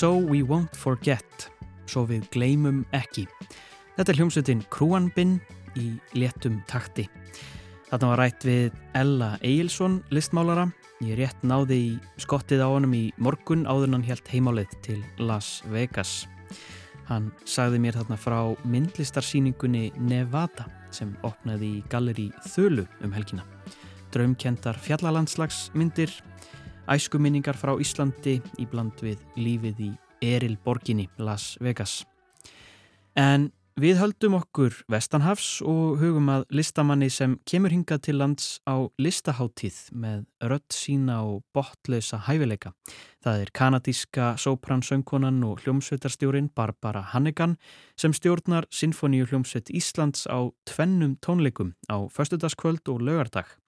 So 0.06 0.20
We 0.20 0.44
Won't 0.46 0.76
Forget, 0.78 1.48
svo 1.90 2.04
við 2.06 2.28
gleymum 2.30 2.84
ekki. 2.94 3.24
Þetta 3.96 4.12
er 4.12 4.18
hljómsveitin 4.20 4.60
Krúanbinn 4.70 5.40
í 5.82 5.86
léttum 6.14 6.60
takti. 6.70 7.08
Þarna 7.88 8.12
var 8.12 8.22
rætt 8.22 8.46
við 8.46 8.76
Ella 8.94 9.32
Egilson, 9.40 9.96
listmálara. 10.14 10.68
Ég 11.02 11.18
rétt 11.18 11.42
náði 11.42 11.80
í 11.80 11.90
skottið 12.22 12.62
á 12.62 12.70
honum 12.70 12.94
í 12.94 13.02
morgun 13.18 13.66
áður 13.66 13.96
hann 13.96 14.06
helt 14.06 14.30
heimálið 14.30 14.78
til 14.86 15.00
Las 15.18 15.64
Vegas. 15.74 16.28
Hann 17.10 17.32
sagði 17.42 17.82
mér 17.82 17.98
þarna 17.98 18.22
frá 18.22 18.40
myndlistarsýningunni 18.62 19.88
Nevada 19.98 20.68
sem 20.94 21.18
opnaði 21.26 21.80
í 21.80 21.84
galleri 21.90 22.28
Þölu 22.52 22.86
um 23.02 23.18
helgina. 23.18 23.48
Draumkendar 24.14 24.78
fjallalandslagsmyndir, 24.86 26.14
æskuminningar 26.92 27.58
frá 27.58 27.76
Íslandi 27.82 28.40
í 28.60 28.66
bland 28.72 29.00
við 29.02 29.22
lífið 29.38 29.84
í 29.88 29.92
Erilborginni 30.26 31.10
Las 31.18 31.56
Vegas. 31.62 32.04
En 33.16 33.52
Við 33.76 33.98
höldum 34.00 34.38
okkur 34.38 34.72
vestanhafs 34.88 35.58
og 35.60 35.98
hugum 36.00 36.30
að 36.32 36.46
listamanni 36.56 37.10
sem 37.12 37.34
kemur 37.44 37.74
hingað 37.74 38.06
til 38.06 38.14
lands 38.22 38.46
á 38.64 38.88
listaháttíð 38.96 39.80
með 39.92 40.22
rött 40.48 40.72
sína 40.72 41.18
og 41.28 41.42
botlausa 41.52 42.22
hæfileika. 42.24 42.72
Það 43.20 43.44
er 43.44 43.52
kanadíska 43.60 44.30
sópransöngkonan 44.40 45.44
og 45.44 45.66
hljómsveitarstjórin 45.66 46.48
Barbara 46.56 47.04
Hannigan 47.12 47.58
sem 48.00 48.16
stjórnar 48.16 48.70
Sinfoníu 48.72 49.28
hljómsveit 49.28 49.68
Íslands 49.68 50.24
á 50.24 50.40
tvennum 50.64 51.20
tónleikum 51.20 51.76
á 51.92 52.08
förstudagskvöld 52.08 52.88
og 52.88 53.04
lögardag. 53.04 53.60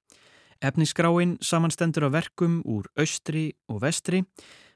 Efniskráin 0.62 1.38
samanstendur 1.42 2.08
af 2.08 2.14
verkum 2.16 2.62
úr 2.66 2.88
austri 2.98 3.52
og 3.70 3.82
vestri 3.84 4.24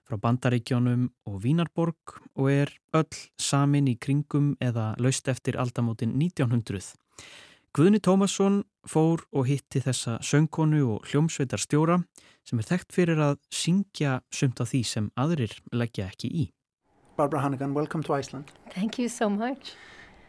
frá 0.05 0.17
Bandaríkjónum 0.19 1.07
og 1.25 1.39
Vínarborg 1.43 2.17
og 2.35 2.51
er 2.51 2.73
öll 2.93 3.21
samin 3.39 3.87
í 3.87 3.95
kringum 3.97 4.55
eða 4.61 4.91
laust 4.99 5.27
eftir 5.31 5.57
aldamótin 5.57 6.13
1900. 6.19 6.93
Guðni 7.71 8.01
Tómasson 8.03 8.63
fór 8.83 9.23
og 9.31 9.47
hitti 9.47 9.79
þessa 9.79 10.17
söngkonu 10.19 10.81
og 10.97 11.05
hljómsveitar 11.07 11.61
stjóra 11.61 12.01
sem 12.43 12.59
er 12.59 12.67
þekkt 12.67 12.91
fyrir 12.91 13.21
að 13.23 13.37
syngja 13.53 14.19
sumt 14.33 14.59
af 14.59 14.73
því 14.73 14.81
sem 14.83 15.07
aðrir 15.15 15.55
leggja 15.71 16.09
ekki 16.11 16.27
í. 16.27 16.49
Barbara 17.15 17.41
Hannigan, 17.45 17.73
welcome 17.73 18.03
to 18.03 18.13
Iceland. 18.13 18.51
Thank 18.73 18.99
you 18.99 19.07
so 19.07 19.29
much. 19.29 19.75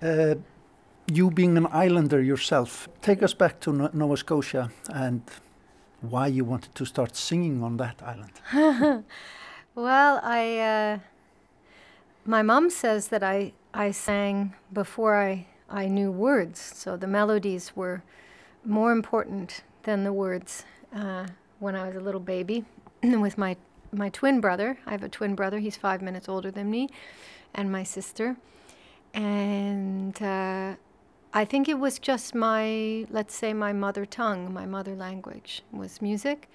Uh, 0.03 0.37
you 1.07 1.31
being 1.31 1.57
an 1.57 1.67
islander 1.67 2.21
yourself, 2.23 2.89
take 3.01 3.23
us 3.23 3.35
back 3.35 3.61
to 3.61 3.91
Nova 3.93 4.17
Scotia 4.17 4.71
and 4.93 5.23
why 6.01 6.27
you 6.27 6.45
wanted 6.45 6.75
to 6.75 6.85
start 6.85 7.17
singing 7.17 7.63
on 7.63 7.77
that 7.77 8.03
island. 8.03 9.05
Well, 9.75 10.21
I 10.23 10.59
uh, 10.59 10.99
my 12.27 12.43
mom 12.43 12.69
says 12.69 13.09
that 13.09 13.23
I 13.23 13.53
I 13.73 13.91
sang 13.91 14.53
before 14.71 15.17
I 15.17 15.47
I 15.71 15.89
knew 15.89 16.11
words, 16.11 16.61
so 16.61 16.99
the 16.99 17.07
melodies 17.07 17.73
were 17.75 18.03
more 18.67 18.93
important 18.93 19.63
than 19.85 20.05
the 20.05 20.13
words 20.13 20.67
uh, 20.95 21.27
when 21.59 21.75
I 21.75 21.87
was 21.87 21.97
a 21.97 22.01
little 22.01 22.21
baby 22.21 22.67
with 23.03 23.39
my 23.39 23.57
my 23.93 24.11
twin 24.11 24.43
brother. 24.43 24.77
I 24.85 24.91
have 24.91 25.03
a 25.03 25.09
twin 25.09 25.35
brother. 25.35 25.59
He's 25.59 25.77
five 25.77 26.03
minutes 26.03 26.29
older 26.29 26.51
than 26.51 26.71
me, 26.71 26.91
and 27.55 27.73
my 27.73 27.83
sister. 27.83 28.37
And 29.15 30.21
uh, 30.21 30.75
I 31.35 31.45
think 31.45 31.69
it 31.69 31.79
was 31.79 31.99
just 31.99 32.35
my, 32.35 33.07
let's 33.11 33.35
say, 33.35 33.55
my 33.55 33.73
mother 33.73 34.05
tongue, 34.05 34.53
my 34.53 34.67
mother 34.67 34.95
language 34.95 35.63
was 35.73 36.03
music. 36.03 36.49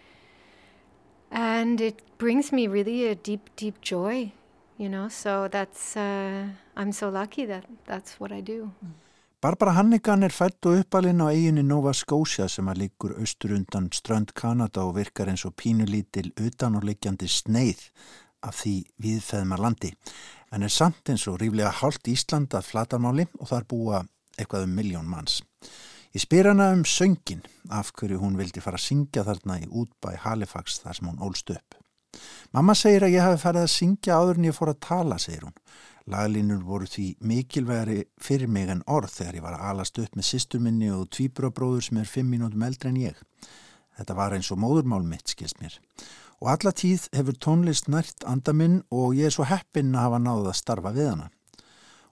and 1.32 1.82
it 1.82 2.02
brings 2.18 2.52
me 2.52 2.68
really 2.68 3.08
a 3.08 3.16
deep, 3.16 3.50
deep 3.56 3.82
joy, 3.82 4.32
you 4.78 4.90
know. 4.90 5.10
So 5.10 5.48
that's 5.48 5.98
uh, 5.98 6.48
I'm 6.76 6.92
so 6.92 7.10
lucky 7.10 7.46
that 7.46 7.66
that's 7.86 8.20
what 8.20 8.32
I 8.32 8.42
do. 8.42 8.72
Barbara 9.42 9.72
Hannigan 9.72 10.24
er 10.24 10.34
fætt 10.34 10.66
og 10.66 10.80
uppalinn 10.82 11.22
á 11.22 11.30
eiginni 11.30 11.62
Nova 11.62 11.94
Scotia 11.94 12.48
sem 12.50 12.66
að 12.68 12.88
líkur 12.88 13.20
austur 13.22 13.54
undan 13.54 13.92
strönd 13.94 14.34
Kanada 14.34 14.82
og 14.82 14.96
virkar 14.98 15.30
eins 15.30 15.46
og 15.46 15.54
pínulítil 15.62 16.32
utan 16.42 16.76
og 16.76 16.88
liggjandi 16.88 17.30
sneið 17.30 17.84
af 18.42 18.58
því 18.64 18.76
viðfæðma 18.98 19.60
landi. 19.62 19.92
En 20.52 20.64
er 20.64 20.74
samt 20.74 21.10
eins 21.10 21.28
og 21.30 21.38
ríflega 21.42 21.70
hálft 21.70 22.10
Ísland 22.10 22.56
að 22.58 22.66
flatarmáli 22.72 23.28
og 23.38 23.52
þar 23.52 23.70
búa 23.70 24.02
eitthvað 24.38 24.68
um 24.68 24.78
miljón 24.78 25.10
manns. 25.10 25.42
Ég 26.16 26.24
spyr 26.24 26.48
hana 26.50 26.72
um 26.74 26.86
söngin, 26.88 27.44
af 27.70 27.92
hverju 27.94 28.22
hún 28.22 28.38
vildi 28.40 28.64
fara 28.64 28.80
að 28.80 28.88
syngja 28.88 29.26
þarna 29.28 29.60
í 29.62 29.68
útbæ 29.68 30.16
Halifax 30.24 30.80
þar 30.86 30.98
sem 30.98 31.10
hún 31.12 31.22
ólst 31.28 31.52
upp. 31.54 31.78
Mamma 32.56 32.74
segir 32.78 33.04
að 33.06 33.14
ég 33.18 33.26
hafi 33.26 33.42
farið 33.44 33.66
að 33.68 33.74
syngja 33.76 34.18
áður 34.18 34.40
en 34.40 34.48
ég 34.48 34.56
fór 34.56 34.72
að 34.72 34.82
tala, 34.88 35.20
segir 35.22 35.46
hún. 35.46 35.56
Laglínur 36.08 36.62
voru 36.64 36.88
því 36.88 37.08
mikilvægri 37.20 37.98
fyrir 38.24 38.48
mig 38.48 38.70
en 38.72 38.84
orð 38.88 39.12
þegar 39.18 39.38
ég 39.38 39.44
var 39.44 39.58
að 39.58 39.66
alast 39.72 40.00
upp 40.00 40.16
með 40.16 40.30
sýstur 40.30 40.64
minni 40.64 40.92
og 40.96 41.10
tvíbrabróður 41.12 41.84
sem 41.90 42.00
er 42.00 42.08
fimm 42.08 42.32
mínútum 42.32 42.64
eldri 42.64 42.94
en 42.94 43.02
ég. 43.02 43.20
Þetta 43.98 44.16
var 44.16 44.38
eins 44.38 44.52
og 44.54 44.62
móðurmál 44.62 45.04
mitt, 45.04 45.28
skilst 45.28 45.60
mér. 45.60 45.76
Og 46.40 46.52
alla 46.54 46.72
tíð 46.72 47.10
hefur 47.18 47.36
tónlist 47.44 47.90
nært 47.92 48.24
andaminn 48.30 48.84
og 48.94 49.18
ég 49.18 49.28
er 49.28 49.36
svo 49.36 49.46
heppinn 49.50 49.96
að 49.96 50.08
hafa 50.08 50.24
náðið 50.24 50.52
að 50.54 50.60
starfa 50.62 50.94
við 50.96 51.12
hana. 51.12 51.30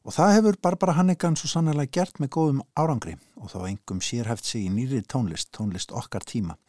Og 0.05 0.13
það 0.13 0.35
hefur 0.35 0.57
Barbara 0.61 0.93
Hannigan 0.99 1.33
svo 1.39 1.49
sannlega 1.49 1.89
gert 1.97 2.19
með 2.21 2.29
góðum 2.35 2.59
árangri 2.77 3.15
og 3.41 3.49
þá 3.49 3.59
engum 3.71 4.03
sérhæft 4.05 4.45
sig 4.45 4.67
í 4.67 4.69
nýri 4.69 5.01
tónlist, 5.01 5.49
tónlist 5.49 5.93
okkar 5.97 6.21
tíma. 6.21 6.59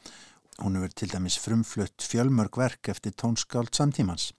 Hún 0.63 0.79
hefur 0.79 0.95
til 0.97 1.11
dæmis 1.13 1.37
frumflutt 1.37 2.01
fjölmörg 2.01 2.57
verk 2.57 2.89
eftir 2.89 3.13
tónskáld 3.13 3.77
samtímans. 3.77 4.31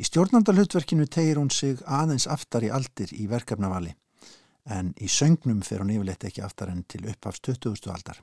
Í 0.00 0.08
stjórnandalhutverkinu 0.08 1.04
tegir 1.04 1.36
hún 1.36 1.52
sig 1.52 1.82
aðeins 1.84 2.24
aftar 2.32 2.64
í 2.64 2.72
aldir 2.72 3.12
í 3.12 3.28
verkefnavali 3.28 3.92
en 4.70 4.94
í 5.00 5.08
söngnum 5.08 5.60
fer 5.64 5.82
hún 5.82 5.92
yfirleitt 5.92 6.24
ekki 6.28 6.44
aftar 6.44 6.72
enn 6.72 6.86
til 6.88 7.02
upphafst 7.10 7.44
20. 7.48 7.90
aldar. 7.92 8.22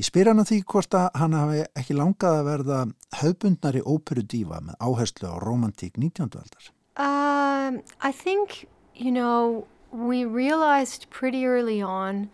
Ég 0.00 0.08
spyr 0.08 0.30
hann 0.30 0.40
að 0.40 0.52
því 0.52 0.58
hvort 0.72 0.96
að 0.96 1.06
hann 1.20 1.36
hafi 1.36 1.60
ekki 1.80 1.96
langað 1.98 2.40
að 2.40 2.48
verða 2.48 2.80
höfbundnari 3.20 3.84
óperudífa 3.84 4.62
með 4.64 4.80
áherslu 4.80 5.32
á 5.32 5.36
romantík 5.44 6.00
19. 6.00 6.40
aldar. 6.40 6.72
Um, 6.98 7.80
I 8.00 8.12
think 8.12 8.64
you 8.98 9.12
know, 9.12 9.66
we 9.92 10.24
realized 10.24 11.08
pretty 11.08 11.46
early 11.46 11.80
on, 11.80 12.30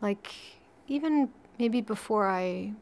like 0.00 0.34
even 0.88 1.28
maybe 1.58 1.80
before 1.80 2.28
I 2.28 2.72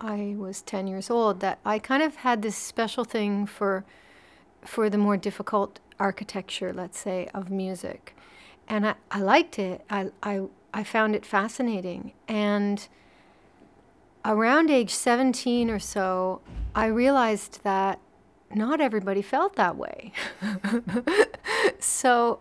I 0.00 0.34
was 0.36 0.62
10 0.62 0.86
years 0.86 1.10
old 1.10 1.40
that 1.40 1.58
I 1.64 1.78
kind 1.78 2.02
of 2.02 2.16
had 2.16 2.42
this 2.42 2.56
special 2.56 3.04
thing 3.04 3.46
for 3.46 3.84
for 4.62 4.90
the 4.90 4.98
more 4.98 5.16
difficult 5.16 5.78
architecture, 5.98 6.72
let's 6.72 6.98
say, 6.98 7.28
of 7.32 7.50
music. 7.50 8.14
And 8.68 8.86
I, 8.86 8.94
I 9.10 9.20
liked 9.20 9.58
it. 9.58 9.84
I, 9.88 10.10
I 10.22 10.42
I 10.74 10.84
found 10.84 11.14
it 11.14 11.24
fascinating. 11.24 12.12
And 12.26 12.86
around 14.24 14.70
age 14.70 14.94
17 14.94 15.70
or 15.70 15.78
so, 15.78 16.40
I 16.74 16.86
realized 16.86 17.62
that 17.62 18.00
not 18.54 18.80
everybody 18.80 19.22
felt 19.22 19.56
that 19.56 19.76
way. 19.76 20.12
so 21.78 22.40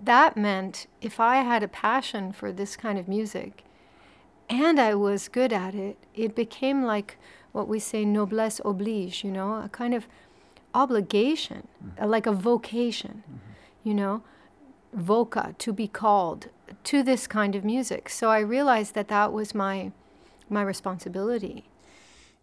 that 0.00 0.36
meant 0.36 0.86
if 1.00 1.18
I 1.18 1.36
had 1.36 1.62
a 1.62 1.68
passion 1.68 2.32
for 2.32 2.52
this 2.52 2.76
kind 2.76 2.98
of 2.98 3.08
music 3.08 3.64
and 4.48 4.78
I 4.78 4.94
was 4.94 5.28
good 5.28 5.52
at 5.52 5.74
it, 5.74 5.96
it 6.14 6.34
became 6.34 6.84
like 6.84 7.18
what 7.52 7.68
we 7.68 7.78
say 7.78 8.04
noblesse 8.04 8.60
oblige, 8.64 9.24
you 9.24 9.30
know, 9.30 9.54
a 9.54 9.68
kind 9.70 9.94
of 9.94 10.06
obligation, 10.74 11.68
mm-hmm. 11.82 12.04
like 12.10 12.26
a 12.26 12.32
vocation, 12.32 13.22
mm-hmm. 13.26 13.88
you 13.88 13.94
know, 13.94 14.22
voca, 14.96 15.56
to 15.58 15.72
be 15.72 15.88
called 15.88 16.48
to 16.84 17.02
this 17.02 17.26
kind 17.26 17.54
of 17.54 17.64
music. 17.64 18.08
So 18.08 18.30
I 18.30 18.40
realized 18.40 18.94
that 18.94 19.08
that 19.08 19.32
was 19.32 19.54
my 19.54 19.92
my 20.50 20.62
responsibility. 20.62 21.64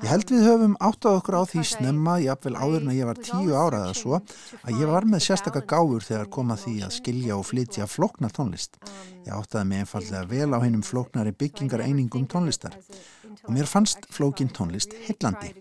Ég 0.01 0.09
held 0.09 0.31
við 0.33 0.45
höfum 0.47 0.71
áttað 0.81 1.17
okkur 1.19 1.35
á 1.37 1.43
því 1.45 1.63
snemma, 1.69 2.15
jáfnvel 2.23 2.55
áður 2.57 2.85
en 2.87 2.93
ég 2.95 3.05
var 3.05 3.19
tíu 3.21 3.53
ára 3.53 3.83
eða 3.85 3.97
svo, 3.99 4.19
að 4.65 4.79
ég 4.81 4.89
var 4.89 5.05
með 5.05 5.23
sérstakka 5.27 5.61
gáfur 5.69 6.05
þegar 6.07 6.29
kom 6.33 6.53
að 6.55 6.63
því 6.63 6.73
að 6.87 6.95
skilja 6.95 7.37
og 7.37 7.45
flytja 7.45 7.85
floknar 7.85 8.33
tónlist. 8.33 8.79
Ég 9.27 9.29
áttaði 9.35 9.69
mig 9.69 9.83
einfallega 9.83 10.23
vel 10.31 10.49
á 10.57 10.63
hennum 10.63 10.81
floknari 10.85 11.35
byggingar 11.37 11.85
einingum 11.85 12.25
tónlistar 12.25 12.79
og 12.81 13.51
mér 13.53 13.69
fannst 13.69 14.09
flókin 14.09 14.49
tónlist 14.49 14.97
hillandi. 15.05 15.53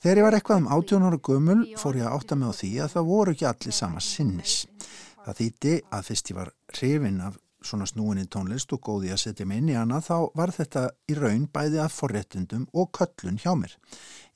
Þegar 0.00 0.20
ég 0.20 0.28
var 0.28 0.36
eitthvað 0.36 0.60
um 0.60 0.72
átjónara 0.76 1.20
gömul 1.24 1.60
fór 1.80 1.96
ég 2.02 2.08
að 2.08 2.18
átta 2.18 2.36
mig 2.36 2.52
á 2.52 2.54
því 2.60 2.74
að 2.84 2.94
það 2.98 3.08
voru 3.14 3.32
ekki 3.36 3.48
allir 3.48 3.76
sama 3.80 4.04
sinnis. 4.04 4.62
Það 5.24 5.40
þýtti 5.40 5.78
að 5.88 6.06
fyrst 6.10 6.30
ég 6.30 6.38
var 6.38 6.52
hrifin 6.76 7.20
af 7.24 7.40
svona 7.64 7.86
snúinni 7.88 8.26
tónlist 8.30 8.72
og 8.74 8.82
góði 8.86 9.12
að 9.14 9.22
setja 9.24 9.46
mig 9.46 9.60
inn 9.60 9.70
í 9.72 9.76
hana 9.78 10.00
þá 10.04 10.30
var 10.36 10.52
þetta 10.54 10.86
í 11.10 11.16
raun 11.18 11.46
bæði 11.52 11.80
að 11.84 11.94
forréttundum 11.96 12.66
og 12.72 12.90
köllun 12.96 13.40
hjá 13.42 13.52
mér. 13.58 13.74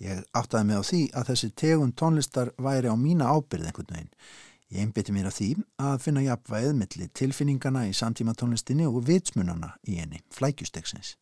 Ég 0.02 0.24
áttaði 0.36 0.68
mig 0.68 0.80
á 0.80 0.82
því 0.90 1.02
að 1.14 1.30
þessi 1.32 1.50
tegun 1.62 1.94
tónlistar 1.96 2.52
væri 2.60 2.92
á 2.92 2.96
mína 2.98 3.30
ábyrð 3.32 3.70
einhvern 3.70 3.94
veginn. 3.94 4.12
Ég 4.74 4.84
einbytti 4.84 5.14
mér 5.14 5.28
að 5.30 5.36
því 5.38 5.48
að 5.88 5.98
finna 6.04 6.24
jafnvægð 6.24 6.78
millir 6.78 7.10
tilfinningana 7.14 7.84
í 7.88 7.92
samtíma 7.96 8.34
tónlistinni 8.38 8.88
og 8.88 9.04
vitsmunana 9.08 9.74
í 9.86 10.00
henni, 10.00 10.22
flækjusteksins. 10.34 11.14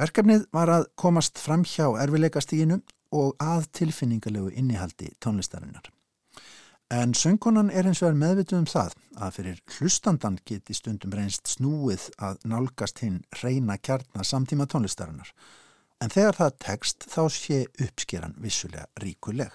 Verkefnið 0.00 0.46
var 0.54 0.72
að 0.72 0.88
komast 0.98 1.38
fram 1.40 1.64
hjá 1.66 1.86
erfileikastíginu 2.02 2.80
og 3.16 3.34
að 3.42 3.66
tilfinningalegu 3.80 4.52
innihaldi 4.54 5.10
tónlistarinnar. 5.20 5.90
En 6.90 7.12
söngkonan 7.14 7.68
er 7.70 7.86
eins 7.86 8.00
og 8.02 8.08
er 8.08 8.16
meðvituð 8.18 8.58
um 8.58 8.64
það 8.66 8.94
að 9.22 9.34
fyrir 9.36 9.58
hlustandan 9.76 10.40
geti 10.42 10.74
stundum 10.74 11.12
reynst 11.14 11.46
snúið 11.46 12.08
að 12.18 12.40
nálgast 12.50 12.98
hinn 13.04 13.20
reyna 13.38 13.76
kjarnar 13.78 14.26
samtíma 14.26 14.66
tónlistarinnar. 14.66 15.30
En 16.02 16.10
þegar 16.10 16.40
það 16.40 16.56
tekst 16.64 17.06
þá 17.12 17.20
sé 17.30 17.60
uppskeran 17.78 18.34
vissulega 18.42 18.88
ríkuleg. 19.04 19.52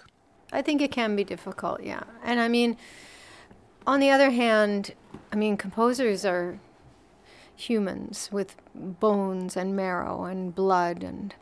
I 0.54 0.62
think 0.62 0.82
it 0.82 0.94
can 0.94 1.18
be 1.18 1.26
difficult, 1.26 1.84
yeah. 1.84 2.04
And 2.24 2.40
I 2.40 2.48
mean, 2.48 2.78
on 3.86 4.00
the 4.00 4.12
other 4.12 4.32
hand, 4.32 4.94
I 5.34 5.36
mean, 5.36 5.58
composers 5.58 6.24
are 6.24 6.58
humans 7.58 8.30
with 8.32 8.56
bones 8.74 9.58
and 9.58 9.76
marrow 9.76 10.24
and 10.24 10.56
blood 10.56 11.04
and 11.04 11.36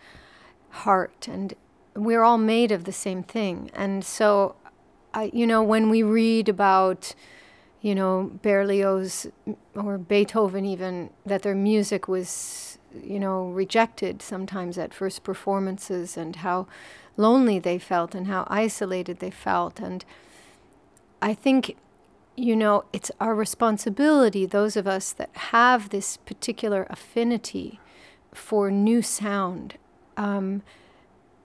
heart, 0.69 1.27
and 1.27 1.53
we're 1.95 2.23
all 2.23 2.39
made 2.39 2.71
of 2.71 2.85
the 2.85 2.91
same 2.91 3.21
thing. 3.21 3.69
And 3.75 4.03
so 4.03 4.55
I, 5.13 5.31
you 5.33 5.45
know, 5.45 5.61
when 5.61 5.89
we 5.89 6.03
read 6.03 6.49
about, 6.49 7.13
you 7.81 7.93
know, 7.93 8.31
Berlioz 8.41 9.27
or 9.75 9.97
Beethoven, 9.97 10.65
even 10.65 11.09
that 11.25 11.43
their 11.43 11.55
music 11.55 12.07
was, 12.07 12.77
you 13.03 13.19
know, 13.19 13.45
rejected 13.45 14.21
sometimes 14.21 14.77
at 14.77 14.93
first 14.93 15.23
performances, 15.23 16.17
and 16.17 16.37
how 16.37 16.67
lonely 17.17 17.59
they 17.59 17.77
felt 17.77 18.15
and 18.15 18.27
how 18.27 18.47
isolated 18.49 19.19
they 19.19 19.31
felt, 19.31 19.79
and 19.79 20.03
I 21.21 21.33
think, 21.33 21.77
you 22.35 22.55
know, 22.55 22.83
it's 22.91 23.11
our 23.19 23.33
responsibility, 23.33 24.45
those 24.45 24.75
of 24.75 24.87
us 24.87 25.13
that 25.13 25.29
have 25.33 25.89
this 25.89 26.17
particular 26.17 26.85
affinity 26.89 27.79
for 28.33 28.69
new 28.69 29.01
sound. 29.01 29.75
Um, 30.17 30.63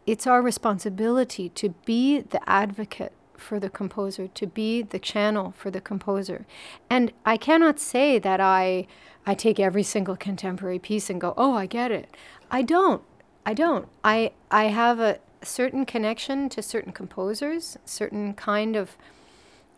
it's 0.05 0.27
our 0.27 0.43
responsibility 0.43 1.51
to 1.51 1.69
be 1.85 2.21
the 2.21 2.41
advocate 2.49 3.13
for 3.39 3.59
the 3.61 3.71
composer, 3.71 4.29
to 4.29 4.47
be 4.47 4.83
the 4.83 4.99
channel 4.99 5.55
for 5.57 5.71
the 5.71 5.81
composer. 5.81 6.47
And 6.91 7.13
I 7.25 7.37
cannot 7.37 7.79
say 7.79 8.19
that 8.19 8.41
I 8.41 8.87
I 9.27 9.35
take 9.35 9.61
every 9.61 9.83
single 9.83 10.17
contemporary 10.17 10.79
piece 10.79 11.11
and 11.11 11.21
go, 11.21 11.35
"Oh, 11.37 11.55
I 11.55 11.67
get 11.67 11.91
it." 11.93 12.17
I 12.51 12.63
don't. 12.63 13.03
I 13.45 13.55
don't. 13.55 13.89
I 14.05 14.33
I 14.51 14.65
have 14.65 15.01
a 15.01 15.19
certain 15.43 15.87
connection 15.87 16.49
to 16.51 16.63
certain 16.63 16.93
composers, 16.93 17.79
certain 17.85 18.35
kind 18.35 18.77
of 18.77 18.97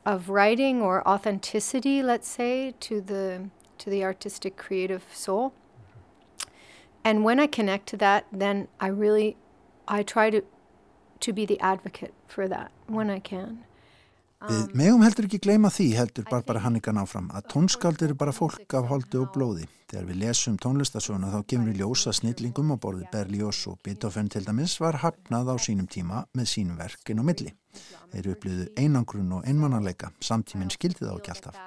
of 0.07 0.31
writing 0.31 0.81
or 0.81 1.07
authenticity, 1.07 2.03
let's 2.03 2.29
say, 2.29 2.75
to 2.81 3.01
the 3.01 3.51
to 3.79 3.91
the 3.91 4.05
artistic 4.05 4.57
creative 4.57 5.05
soul. 5.13 5.53
And 7.05 7.25
when 7.25 7.41
I 7.41 7.47
connect 7.47 7.87
to 7.89 7.97
that, 7.99 8.27
then 8.33 8.69
I 8.79 8.89
really 8.89 9.37
I 9.89 10.03
try 10.03 10.31
to 10.31 10.43
to 11.21 11.33
be 11.33 11.45
the 11.45 11.61
advocate 11.61 12.15
for 12.27 12.49
that 12.49 12.71
when 12.91 13.11
I 13.11 13.21
can. 13.21 13.59
Við 14.41 14.71
megum 14.73 15.03
heldur 15.05 15.27
ekki 15.27 15.39
gleyma 15.45 15.69
því, 15.69 15.87
heldur 15.99 16.25
Barbara 16.31 16.63
Hannigan 16.65 16.97
áfram, 17.03 17.27
að 17.37 17.51
tónskald 17.53 18.01
eru 18.01 18.15
bara 18.17 18.33
fólk 18.33 18.73
af 18.79 18.87
holdi 18.89 19.19
og 19.21 19.29
blóði. 19.35 19.67
Þegar 19.91 20.07
við 20.09 20.21
lesum 20.23 20.57
tónlistasöguna 20.57 21.29
þá 21.29 21.41
gefum 21.51 21.67
við 21.69 21.83
ljósa 21.83 22.15
snillingum 22.17 22.73
á 22.73 22.77
borði 22.81 23.09
Berlioz 23.13 23.59
og 23.69 23.77
Beethoven 23.85 24.31
til 24.33 24.47
dæmis 24.47 24.79
var 24.81 24.97
hafnað 25.03 25.51
á 25.53 25.57
sínum 25.61 25.91
tíma 25.91 26.23
með 26.33 26.49
sínum 26.55 26.79
verkin 26.81 27.21
og 27.21 27.29
milli. 27.29 27.53
Þeir 28.15 28.31
upplýðu 28.33 28.71
einangrun 28.81 29.35
og 29.37 29.45
einmannanleika, 29.51 30.09
samtíminn 30.25 30.73
skildi 30.73 31.05
þá 31.05 31.13
ekki 31.19 31.35
alltaf. 31.35 31.61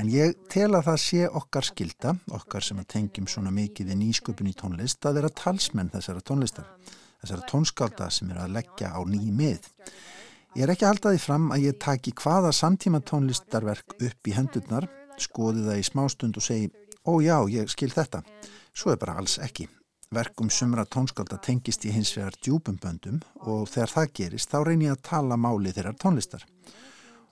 En 0.00 0.08
ég 0.08 0.38
tel 0.48 0.70
að 0.70 0.86
það 0.86 0.98
sé 1.04 1.28
okkar 1.28 1.68
skilda, 1.68 2.14
okkar 2.32 2.64
sem 2.64 2.80
að 2.80 2.88
tengjum 2.94 3.28
svona 3.28 3.52
mikið 3.52 3.92
í 3.92 4.00
nýsköpun 4.06 4.48
í 4.48 4.56
tónlist, 4.56 5.04
að 5.04 5.20
vera 5.20 5.34
talsmenn 5.42 5.92
þessara 5.92 6.24
tónlistar 6.24 6.70
þessara 7.20 7.46
tónskálda 7.48 8.08
sem 8.12 8.30
eru 8.32 8.44
að 8.44 8.56
leggja 8.56 8.92
á 8.96 9.00
ný 9.04 9.20
mið. 9.34 9.68
Ég 10.58 10.64
er 10.66 10.72
ekki 10.72 10.82
að 10.82 10.90
halda 10.90 11.10
því 11.14 11.18
fram 11.22 11.44
að 11.54 11.64
ég 11.68 11.76
taki 11.78 12.12
hvaða 12.18 12.48
samtíma 12.50 12.98
tónlistarverk 13.06 13.94
upp 14.02 14.30
í 14.30 14.32
hendurnar, 14.34 14.88
skoði 15.14 15.62
það 15.68 15.78
í 15.78 15.84
smástund 15.86 16.40
og 16.40 16.42
segi, 16.42 16.72
ó 17.06 17.12
já, 17.22 17.36
ég 17.54 17.70
skil 17.70 17.92
þetta. 17.94 18.24
Svo 18.74 18.90
er 18.90 18.98
bara 18.98 19.14
alls 19.20 19.38
ekki. 19.38 19.68
Verkum 20.10 20.50
sumra 20.50 20.82
tónskálda 20.90 21.38
tengist 21.38 21.86
í 21.86 21.94
hins 21.94 22.10
vegar 22.16 22.34
djúbumböndum 22.42 23.22
og 23.46 23.68
þegar 23.70 23.94
það 23.94 24.14
gerist 24.18 24.50
þá 24.50 24.58
reynir 24.66 24.88
ég 24.88 24.98
að 24.98 25.04
tala 25.12 25.38
máli 25.38 25.70
þeirrar 25.76 26.00
tónlistar. 26.02 26.42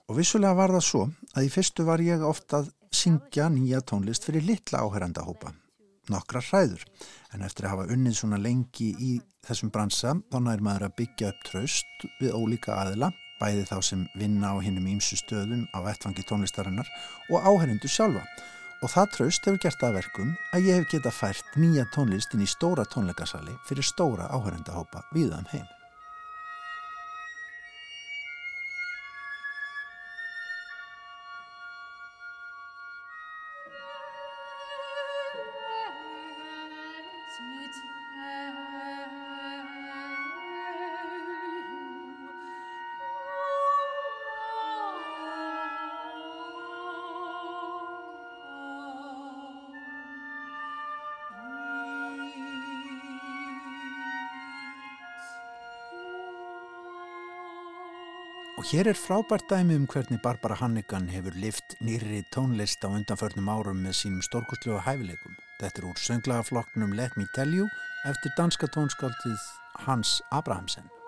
Og 0.07 0.15
vissulega 0.21 0.55
var 0.55 0.77
það 0.77 0.85
svo 0.87 1.07
að 1.35 1.49
í 1.49 1.51
fyrstu 1.57 1.89
var 1.91 1.99
ég 1.99 2.23
ofta 2.23 2.63
að 2.63 2.71
syngja 2.95 3.51
nýja 3.51 3.83
tónlist 3.83 4.23
fyrir 4.29 4.47
litla 4.47 4.85
áherrandahópa 4.87 5.51
nokkra 6.11 6.41
hræður. 6.43 6.83
En 7.33 7.45
eftir 7.45 7.67
að 7.67 7.75
hafa 7.75 7.95
unnið 7.95 8.17
svona 8.19 8.39
lengi 8.41 8.91
í 8.99 9.15
þessum 9.47 9.71
bransa, 9.73 10.15
þá 10.31 10.37
nær 10.45 10.63
maður 10.65 10.89
að 10.89 10.95
byggja 11.01 11.31
upp 11.33 11.47
traust 11.47 12.05
við 12.19 12.35
ólíka 12.35 12.75
aðila, 12.75 13.11
bæði 13.39 13.65
þá 13.69 13.75
sem 13.85 14.05
vinna 14.19 14.53
á 14.53 14.57
hinnum 14.63 14.87
ímsu 14.91 15.19
stöðum 15.19 15.65
á 15.71 15.79
vettfangi 15.85 16.25
tónlistarinnar 16.27 16.89
og 17.31 17.47
áherindu 17.47 17.91
sjálfa. 17.91 18.25
Og 18.83 18.93
það 18.93 19.11
traust 19.15 19.47
hefur 19.47 19.63
gert 19.63 19.83
að 19.83 19.97
verkum 19.99 20.37
að 20.55 20.69
ég 20.69 20.79
hef 20.79 20.93
getað 20.93 21.17
fært 21.17 21.59
nýja 21.59 21.87
tónlist 21.95 22.35
inn 22.35 22.45
í 22.45 22.47
stóra 22.47 22.87
tónleikasali 22.87 23.57
fyrir 23.67 23.87
stóra 23.87 24.31
áherendahópa 24.31 25.03
viðan 25.15 25.43
um 25.43 25.51
heim. 25.55 25.67
Hér 58.69 58.85
er 58.91 58.97
frábært 58.97 59.47
dæmi 59.49 59.73
um 59.79 59.85
hvernig 59.89 60.19
Barbara 60.21 60.53
Hannigan 60.59 61.07
hefur 61.09 61.33
lift 61.41 61.73
nýri 61.81 62.19
tónlist 62.35 62.85
á 62.85 62.89
undanförnum 62.93 63.49
árum 63.49 63.81
með 63.81 63.97
sínum 63.97 64.21
stórkustlega 64.21 64.83
hæfileikum. 64.85 65.33
Þetta 65.57 65.81
er 65.81 65.89
úr 65.89 65.97
sönglagaflokknum 65.97 66.93
Let 66.93 67.17
Me 67.17 67.25
Tell 67.33 67.55
You 67.57 67.65
eftir 68.05 68.35
danska 68.37 68.69
tónskaldið 68.69 69.41
Hans 69.87 70.19
Abrahamsen. 70.29 70.98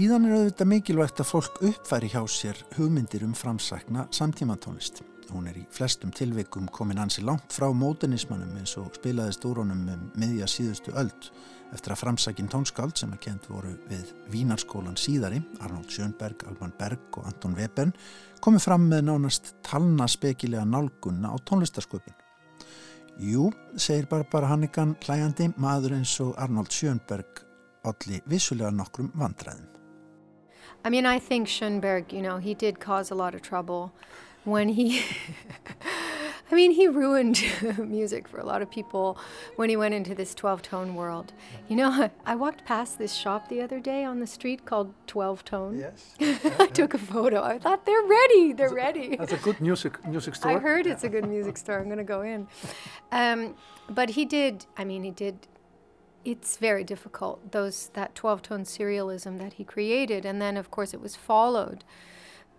Síðan 0.00 0.24
er 0.30 0.32
auðvitað 0.32 0.68
mikilvægt 0.70 1.20
að 1.20 1.28
fólk 1.28 1.58
uppfæri 1.66 2.08
hjá 2.08 2.22
sér 2.32 2.56
hugmyndir 2.78 3.24
um 3.26 3.34
framsækna 3.36 4.06
samtímatónlist. 4.16 5.02
Hún 5.28 5.48
er 5.50 5.58
í 5.60 5.64
flestum 5.76 6.12
tilveikum 6.16 6.70
komin 6.72 7.02
ansi 7.02 7.20
langt 7.20 7.52
frá 7.52 7.66
mótenismannum 7.76 8.54
eins 8.56 8.72
og 8.80 8.94
spilaðist 8.96 9.44
úr 9.44 9.58
honum 9.60 9.82
um 9.92 10.06
miðja 10.16 10.46
síðustu 10.48 10.94
öld 10.96 11.28
eftir 11.74 11.92
að 11.92 12.00
framsækin 12.00 12.48
tónskáld 12.48 12.96
sem 12.96 13.12
að 13.12 13.20
kent 13.26 13.48
voru 13.50 13.74
við 13.90 14.14
Vínarskólan 14.32 14.96
síðari, 14.96 15.42
Arnold 15.60 15.92
Schönberg, 15.92 16.46
Alban 16.48 16.72
Berg 16.78 17.18
og 17.20 17.26
Anton 17.28 17.58
Webern, 17.58 17.92
komið 18.40 18.64
fram 18.70 18.86
með 18.88 19.04
nánast 19.10 19.52
talna 19.66 20.06
spekilega 20.08 20.64
nálgunna 20.64 21.34
á 21.34 21.36
tónlistasköpun. 21.44 22.16
Jú, 23.20 23.50
segir 23.76 24.08
Barbara 24.08 24.54
Hannigan 24.54 24.96
hlægandi, 25.04 25.50
maður 25.60 25.98
eins 25.98 26.14
og 26.24 26.32
Arnold 26.40 26.72
Schönberg 26.72 27.44
allir 27.84 28.24
vissulega 28.32 28.72
nokkrum 28.72 29.12
vandræðum. 29.20 29.79
I 30.84 30.90
mean, 30.90 31.06
I 31.06 31.18
think 31.18 31.48
Schoenberg, 31.48 32.12
you 32.12 32.22
know, 32.22 32.38
he 32.38 32.54
did 32.54 32.80
cause 32.80 33.10
a 33.10 33.14
lot 33.14 33.34
of 33.34 33.42
trouble 33.42 33.92
when 34.44 34.70
he 34.70 35.02
I 36.50 36.56
mean, 36.56 36.72
he 36.72 36.88
ruined 36.88 37.40
music 37.78 38.26
for 38.26 38.38
a 38.38 38.44
lot 38.44 38.60
of 38.60 38.70
people 38.70 39.16
when 39.54 39.68
he 39.68 39.76
went 39.76 39.94
into 39.94 40.16
this 40.16 40.34
12 40.34 40.62
tone 40.62 40.94
world. 40.96 41.32
You 41.68 41.76
know, 41.76 42.10
I 42.26 42.34
walked 42.34 42.64
past 42.64 42.98
this 42.98 43.14
shop 43.14 43.48
the 43.48 43.60
other 43.60 43.78
day 43.78 44.04
on 44.04 44.18
the 44.18 44.26
street 44.26 44.64
called 44.64 44.92
12 45.06 45.44
Tone. 45.44 45.78
Yes. 45.78 46.16
I 46.58 46.66
took 46.66 46.94
a 46.94 46.98
photo. 46.98 47.42
I 47.42 47.58
thought 47.58 47.86
they're 47.86 48.02
ready. 48.02 48.52
They're 48.52 48.74
ready. 48.74 49.16
That's 49.16 49.32
a 49.32 49.36
good 49.36 49.60
music 49.60 50.04
music 50.06 50.34
store. 50.34 50.50
I 50.52 50.58
heard 50.58 50.86
it's 50.88 51.04
a 51.04 51.08
good 51.08 51.28
music 51.28 51.56
store. 51.56 51.78
I'm 51.78 51.84
going 51.84 51.98
to 51.98 52.04
go 52.04 52.22
in. 52.22 52.48
Um, 53.12 53.54
but 53.88 54.10
he 54.10 54.24
did, 54.24 54.66
I 54.76 54.84
mean, 54.84 55.04
he 55.04 55.12
did 55.12 55.46
it's 56.24 56.56
very 56.56 56.84
difficult 56.84 57.52
those 57.52 57.90
that 57.94 58.14
12 58.14 58.42
tone 58.42 58.64
serialism 58.64 59.38
that 59.38 59.54
he 59.54 59.64
created 59.64 60.24
and 60.24 60.40
then 60.40 60.56
of 60.56 60.70
course 60.70 60.94
it 60.94 61.00
was 61.00 61.16
followed 61.16 61.84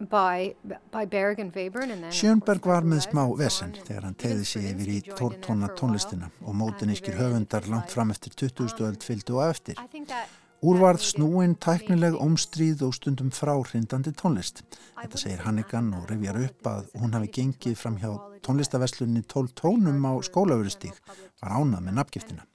by, 0.10 0.56
by 0.90 1.06
Berg 1.06 1.40
and 1.40 1.54
Webern 1.54 1.92
and 1.92 2.04
then 2.04 2.12
Sjönberg 2.12 2.66
var 2.66 2.82
með 2.82 3.06
smá 3.06 3.26
vesen 3.38 3.76
þegar 3.78 4.08
hann 4.08 4.18
tegði 4.18 4.46
sig 4.50 4.70
yfir 4.72 4.94
í 4.96 5.00
tórtóna 5.14 5.70
tónlistina 5.78 6.32
og 6.42 6.58
mótunískir 6.58 7.18
höfundar 7.20 7.68
langt 7.70 7.94
fram 7.94 8.14
eftir 8.14 8.34
20. 8.34 8.82
öld 8.88 9.06
fylgdu 9.06 9.38
og 9.38 9.52
eftir. 9.52 9.78
Úrvarð 10.62 11.02
snúin, 11.02 11.56
tæknileg, 11.58 12.14
omstríð 12.22 12.84
og 12.86 12.94
stundum 12.94 13.32
fráhrindandi 13.34 14.12
tónlist. 14.14 14.62
Þetta 15.00 15.18
segir 15.18 15.42
Hannigan 15.42 15.88
og 15.98 16.06
revjar 16.12 16.38
upp 16.38 16.70
að 16.70 16.92
hún 17.02 17.16
hafi 17.18 17.32
gengið 17.40 17.80
fram 17.80 17.98
hjá 17.98 18.12
tónlistaveslunni 18.46 19.24
12 19.26 19.56
tónum 19.58 20.06
á 20.06 20.14
skólaverustík 20.22 21.02
var 21.42 21.58
ánað 21.58 21.88
með 21.88 21.98
nafngiftina. 21.98 22.46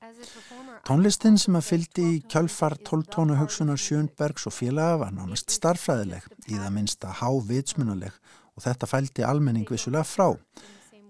Tónlistin 0.85 1.39
sem 1.41 1.57
að 1.57 1.69
fyldi 1.71 2.05
í 2.05 2.23
kjálfar 2.29 2.77
tóltónu 2.85 3.39
hugsunar 3.39 3.81
Sjöndbergs 3.81 4.45
og 4.51 4.55
félaga 4.55 4.99
var 5.05 5.15
nánast 5.17 5.55
starfræðileg, 5.55 6.27
í 6.51 6.59
það 6.59 6.75
minnsta 6.75 7.13
hávitsmunuleg 7.21 8.19
og 8.57 8.65
þetta 8.65 8.89
fældi 8.91 9.25
almenning 9.25 9.71
vissulega 9.71 10.05
frá. 10.05 10.35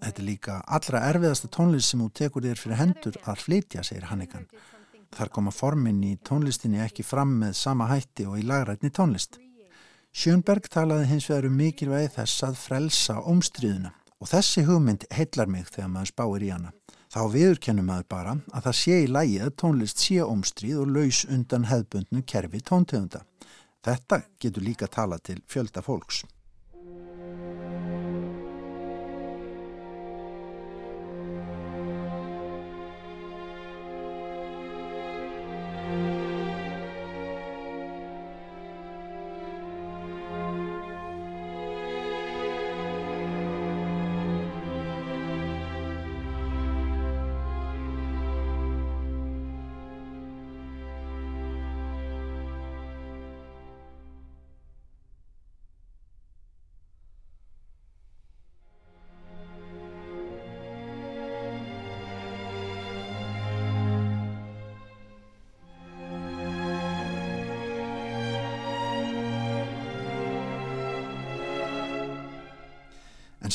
Þetta 0.03 0.23
er 0.23 0.29
líka 0.29 0.61
allra 0.79 1.03
erfiðasta 1.09 1.51
tónlist 1.53 1.91
sem 1.91 2.05
þú 2.05 2.09
tekur 2.21 2.47
þér 2.47 2.63
fyrir 2.63 2.81
hendur 2.83 3.19
að 3.25 3.43
flytja, 3.47 3.83
segir 3.83 4.07
Hannigan. 4.11 4.47
Þar 5.17 5.33
koma 5.33 5.55
formin 5.55 6.03
í 6.05 6.15
tónlistinni 6.21 6.83
ekki 6.85 7.07
fram 7.07 7.37
með 7.41 7.57
sama 7.57 7.89
hætti 7.91 8.27
og 8.29 8.39
í 8.39 8.47
lagrætni 8.47 8.93
tónlist. 8.93 9.41
Sjöndberg 10.17 10.69
talaði 10.73 11.11
hins 11.11 11.29
vegar 11.31 11.49
um 11.49 11.57
mikilvægi 11.61 12.15
þess 12.17 12.45
að 12.47 12.61
frelsa 12.61 13.21
ómstríðuna 13.25 13.93
og 14.21 14.31
þessi 14.33 14.65
hugmynd 14.69 15.09
heillar 15.13 15.51
mig 15.53 15.69
þegar 15.69 15.93
maður 15.93 16.13
spáir 16.13 16.47
í 16.47 16.53
hana. 16.55 16.76
Þá 17.17 17.23
viðurkennum 17.33 17.87
maður 17.89 18.09
bara 18.13 18.33
að 18.53 18.67
það 18.67 18.75
sé 18.77 18.97
í 19.01 19.05
lægi 19.09 19.37
að 19.41 19.55
tónlist 19.63 20.03
sé 20.05 20.17
ómstríð 20.21 20.83
og 20.83 20.91
laus 20.99 21.21
undan 21.33 21.65
hefbundnu 21.65 22.21
kerfi 22.29 22.61
tóntegunda. 22.61 23.23
Þetta 23.81 24.19
getur 24.37 24.67
líka 24.67 24.85
tala 24.93 25.17
til 25.25 25.39
fjölda 25.49 25.81
fólks. 25.81 26.27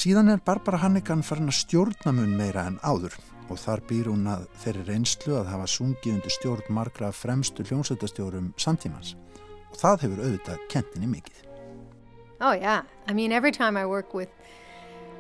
Síðan 0.01 0.31
er 0.33 0.39
Barbara 0.41 0.79
Hannigan 0.81 1.19
farin 1.21 1.51
að 1.51 1.59
stjórna 1.59 2.09
mun 2.15 2.31
meira 2.33 2.63
en 2.65 2.79
áður. 2.81 3.13
Og 3.53 3.59
þar 3.61 3.83
býr 3.85 4.07
hún 4.09 4.23
að 4.31 4.47
þeirri 4.63 4.85
reynslu 4.87 5.35
að 5.37 5.51
hafa 5.51 5.67
sungið 5.69 6.15
undir 6.15 6.33
stjórn 6.33 6.71
margra 6.73 7.11
fremstu 7.13 7.65
hljómsveitastjórum 7.67 8.47
samtímans. 8.57 9.11
Og 9.69 9.77
það 9.77 10.05
hefur 10.05 10.23
auðvitað 10.23 10.65
kentinni 10.73 11.11
mikið. 11.11 11.43
Oh 12.41 12.53
yeah, 12.57 12.81
I 13.07 13.13
mean 13.13 13.31
every 13.31 13.51
time 13.51 13.77
I 13.77 13.85
work 13.85 14.15
with 14.15 14.29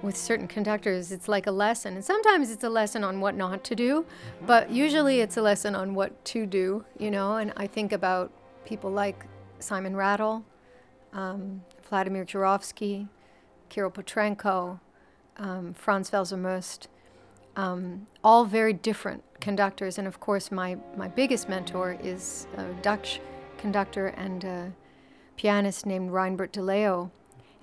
with 0.01 0.17
certain 0.17 0.47
conductors 0.47 1.11
it's 1.11 1.27
like 1.27 1.45
a 1.45 1.51
lesson. 1.51 1.93
And 1.93 2.03
sometimes 2.03 2.49
it's 2.49 2.63
a 2.63 2.69
lesson 2.69 3.03
on 3.03 3.19
what 3.21 3.35
not 3.35 3.63
to 3.65 3.75
do 3.75 4.05
but 4.47 4.71
usually 4.71 5.19
it's 5.19 5.37
a 5.37 5.43
lesson 5.43 5.75
on 5.75 5.93
what 5.93 6.25
to 6.33 6.47
do 6.47 6.85
you 6.97 7.11
know? 7.11 7.35
And 7.35 7.53
I 7.55 7.67
think 7.67 7.93
about 7.93 8.31
people 8.65 8.89
like 8.89 9.27
Simon 9.59 9.95
Rattle 9.95 10.43
um, 11.13 11.61
Vladimir 11.87 12.25
Jurovsky 12.25 13.07
Kirill 13.71 13.89
Petrenko, 13.89 14.81
um, 15.37 15.73
Franz 15.73 16.11
Welser 16.11 16.87
um, 17.55 18.05
all 18.21 18.43
very 18.43 18.73
different 18.73 19.23
conductors. 19.39 19.97
And 19.97 20.07
of 20.09 20.19
course, 20.19 20.51
my, 20.51 20.77
my 20.97 21.07
biggest 21.07 21.47
mentor 21.47 21.97
is 22.03 22.47
a 22.57 22.65
Dutch 22.81 23.21
conductor 23.57 24.07
and 24.07 24.73
pianist 25.37 25.85
named 25.85 26.11
Reinbert 26.11 26.51
de 26.51 26.61
Leo. 26.61 27.11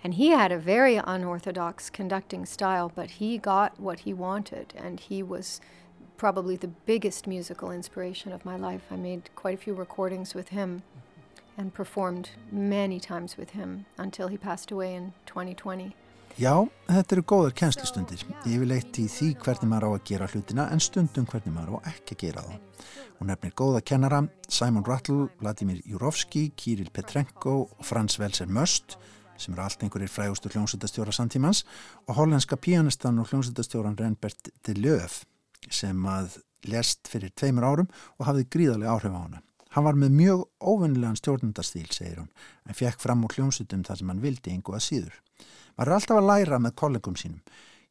And 0.03 0.15
he 0.15 0.29
had 0.31 0.51
a 0.51 0.59
very 0.59 0.97
unorthodox 0.97 1.91
conducting 1.91 2.47
style, 2.47 2.91
but 2.95 3.11
he 3.11 3.37
got 3.37 3.79
what 3.79 4.01
he 4.01 4.15
wanted, 4.15 4.73
and 4.77 5.01
he 5.01 5.23
was 5.23 5.61
probably 6.17 6.57
the 6.57 6.69
biggest 6.69 7.27
musical 7.27 7.71
inspiration 7.71 8.33
of 8.33 8.47
my 8.47 8.57
life. 8.57 8.83
I 8.91 8.97
made 8.97 9.29
quite 9.35 9.55
a 9.55 9.61
few 9.61 9.75
recordings 9.75 10.35
with 10.35 10.49
him 10.49 10.83
and 11.59 11.75
performed 11.75 12.31
many 12.51 13.01
times 13.01 13.37
with 13.37 13.51
him 13.51 13.85
until 13.99 14.29
he 14.29 14.39
passed 14.39 14.71
away 14.71 14.95
in 14.95 15.13
2020. 15.27 15.93
Já, 16.39 16.55
þetta 16.87 17.17
eru 17.17 17.23
góðar 17.27 17.55
kennslustundir. 17.59 18.21
Ég 18.47 18.61
vil 18.63 18.71
eitt 18.77 18.99
í 19.03 19.09
því 19.11 19.33
hvernig 19.43 19.71
maður 19.73 19.89
á 19.89 19.91
að 19.97 20.05
gera 20.07 20.29
hlutina 20.31 20.69
en 20.71 20.79
stundum 20.79 21.27
hvernig 21.27 21.51
maður 21.51 21.81
á 21.83 21.91
ekki 21.91 22.15
að 22.15 22.21
gera 22.23 22.45
það. 22.47 22.61
Hún 23.19 23.31
nefnir 23.33 23.55
góða 23.59 23.81
kennara, 23.83 24.21
Simon 24.47 24.87
Rattle, 24.87 25.27
Vladimir 25.41 25.81
Jurovski, 25.83 26.53
Kirill 26.55 26.93
Petrenko 26.95 27.57
og 27.67 27.83
Frans 27.83 28.21
Welser 28.23 28.47
Möst 28.47 28.95
sem 29.39 29.55
eru 29.55 29.65
allt 29.65 29.83
einhverjir 29.83 30.11
frægustu 30.11 30.51
hljómsveitastjóra 30.53 31.15
samtímans 31.15 31.65
og 32.07 32.17
hollenska 32.19 32.59
pianistan 32.59 33.19
og 33.19 33.31
hljómsveitastjóran 33.31 33.99
Renbert 33.99 34.51
de 34.67 34.79
Löf 34.79 35.25
sem 35.71 36.07
að 36.07 36.39
lest 36.71 37.11
fyrir 37.11 37.35
tveimur 37.35 37.67
árum 37.67 37.93
og 38.19 38.27
hafði 38.31 38.47
gríðarlega 38.47 38.95
áhrif 38.95 39.15
á 39.15 39.21
hana. 39.21 39.43
Hann 39.77 39.85
var 39.85 39.99
með 40.01 40.15
mjög 40.17 40.45
óvinnilegan 40.65 41.19
stjórnundastíl, 41.19 41.89
segir 41.93 42.23
hún, 42.23 42.31
en 42.65 42.77
fekk 42.77 43.03
fram 43.03 43.25
úr 43.27 43.37
hljómsutum 43.37 43.85
þar 43.85 44.01
sem 44.01 44.13
hann 44.13 44.23
vildi 44.23 44.55
einhvað 44.55 44.85
síður. 44.85 45.19
Er 45.79 45.93
alltaf 45.95 46.19
að 46.19 46.29
læra 46.31 46.59
með 46.63 46.77
kollegum 46.81 47.19
sínum. 47.21 47.43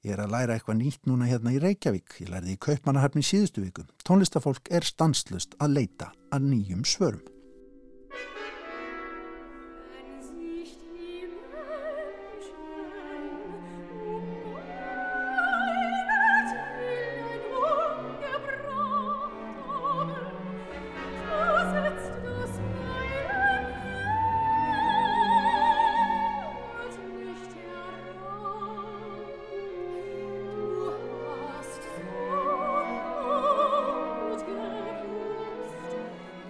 Ég 0.06 0.14
er 0.16 0.24
að 0.24 0.34
læra 0.34 0.58
eitthvað 0.58 0.80
nýtt 0.82 1.08
núna 1.10 1.30
hérna 1.30 1.54
í 1.56 1.62
Reykjavík. 1.62 2.20
Ég 2.24 2.34
lærði 2.34 2.58
í 2.58 2.62
Kaupmannahöfni 2.68 3.24
síðustu 3.26 3.64
viku. 3.64 3.88
Tónlistafólk 4.08 4.70
er 4.74 4.86
stanslust 4.88 5.58
að 5.62 5.80
leita 5.80 6.12
að 6.34 6.52
nýjum 6.52 6.86
svörum. 6.88 7.37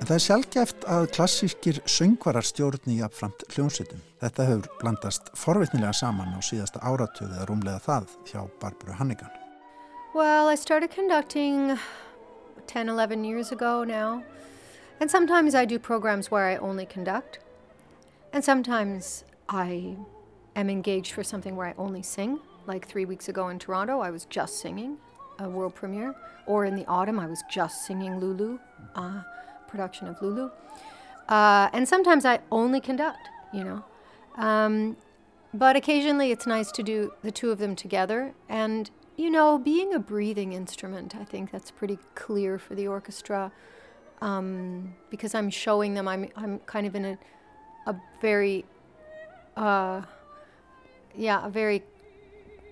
En 0.08 0.14
það 0.14 0.22
er 0.22 0.24
sjálfgæft 0.24 0.86
að 0.88 1.06
klassískir 1.18 1.78
söngvarar 1.84 2.46
stjórni 2.48 2.94
hljómsveitum. 3.52 4.00
Þetta 4.22 4.46
hefur 4.48 4.70
blandast 4.80 5.34
saman 6.00 6.32
á 6.32 6.40
síðasta 6.40 6.80
áratöðu 6.80 7.44
rúmlega 7.50 7.82
það 7.84 8.06
hjá 8.30 8.46
Barbara 8.62 8.96
Hannigan. 8.96 9.28
Well, 10.16 10.48
I 10.48 10.56
started 10.56 10.92
conducting 10.96 11.78
10, 12.68 12.88
11 12.88 13.26
years 13.26 13.52
ago 13.52 13.84
now. 13.84 14.24
And 15.02 15.12
sometimes 15.12 15.54
I 15.54 15.66
do 15.66 15.78
programs 15.78 16.32
where 16.32 16.48
I 16.48 16.56
only 16.56 16.86
conduct. 16.86 17.40
And 18.32 18.42
sometimes 18.42 19.26
I 19.50 19.98
am 20.56 20.70
engaged 20.70 21.12
for 21.12 21.24
something 21.26 21.58
where 21.58 21.68
I 21.68 21.74
only 21.78 22.02
sing. 22.02 22.40
Like 22.66 22.88
three 22.88 23.04
weeks 23.04 23.28
ago 23.28 23.50
in 23.50 23.60
Toronto, 23.60 24.00
I 24.00 24.12
was 24.12 24.24
just 24.30 24.62
singing 24.62 25.00
a 25.38 25.50
world 25.50 25.76
premiere. 25.76 26.16
Or 26.46 26.64
in 26.64 26.78
the 26.78 26.86
autumn, 26.86 27.20
I 27.20 27.28
was 27.28 27.44
just 27.52 27.86
singing 27.86 28.22
Lulu, 28.22 28.58
uh, 28.96 29.24
production 29.68 30.08
of 30.08 30.22
Lulu. 30.22 30.50
Uh, 31.30 31.70
and 31.74 31.88
sometimes 31.88 32.26
I 32.26 32.40
only 32.52 32.80
conduct, 32.80 33.30
you 33.54 33.64
know. 33.64 33.84
Um, 34.36 34.98
but 35.54 35.76
occasionally 35.76 36.32
it's 36.32 36.46
nice 36.46 36.72
to 36.74 36.84
do 36.84 37.14
the 37.22 37.32
two 37.32 37.52
of 37.52 37.58
them 37.58 37.76
together. 37.76 38.34
And, 38.48 38.90
you 39.16 39.30
know, 39.30 39.58
being 39.58 39.94
a 39.94 40.00
breathing 40.00 40.54
instrument, 40.54 41.16
I 41.16 41.24
think 41.24 41.52
that's 41.52 41.72
pretty 41.72 42.00
clear 42.16 42.58
for 42.60 42.76
the 42.76 42.88
orchestra. 42.88 43.52
Um, 44.22 44.96
because 45.10 45.36
I'm 45.36 45.50
showing 45.50 45.94
them, 45.94 46.08
I'm, 46.08 46.30
I'm 46.36 46.60
kind 46.60 46.88
of 46.88 46.96
in 46.96 47.06
a, 47.06 47.18
a 47.86 47.96
very, 48.22 48.66
uh, 49.56 50.02
yeah, 51.16 51.46
a 51.46 51.50
very 51.50 51.84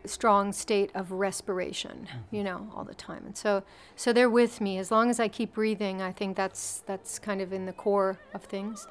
strong 0.09 0.53
state 0.53 0.91
of 0.95 1.11
respiration, 1.11 2.07
you 2.31 2.43
know, 2.43 2.67
all 2.75 2.83
the 2.83 2.95
time. 2.95 3.23
And 3.25 3.37
so, 3.37 3.63
so 3.95 4.13
they're 4.13 4.29
with 4.29 4.61
me 4.61 4.77
as 4.77 4.91
long 4.91 5.09
as 5.09 5.19
I 5.19 5.27
keep 5.27 5.53
breathing. 5.53 6.01
I 6.01 6.11
think 6.11 6.35
that's 6.35 6.83
that's 6.85 7.19
kind 7.19 7.41
of 7.41 7.53
in 7.53 7.65
the 7.65 7.73
core 7.73 8.17
of 8.33 8.43
things. 8.43 8.87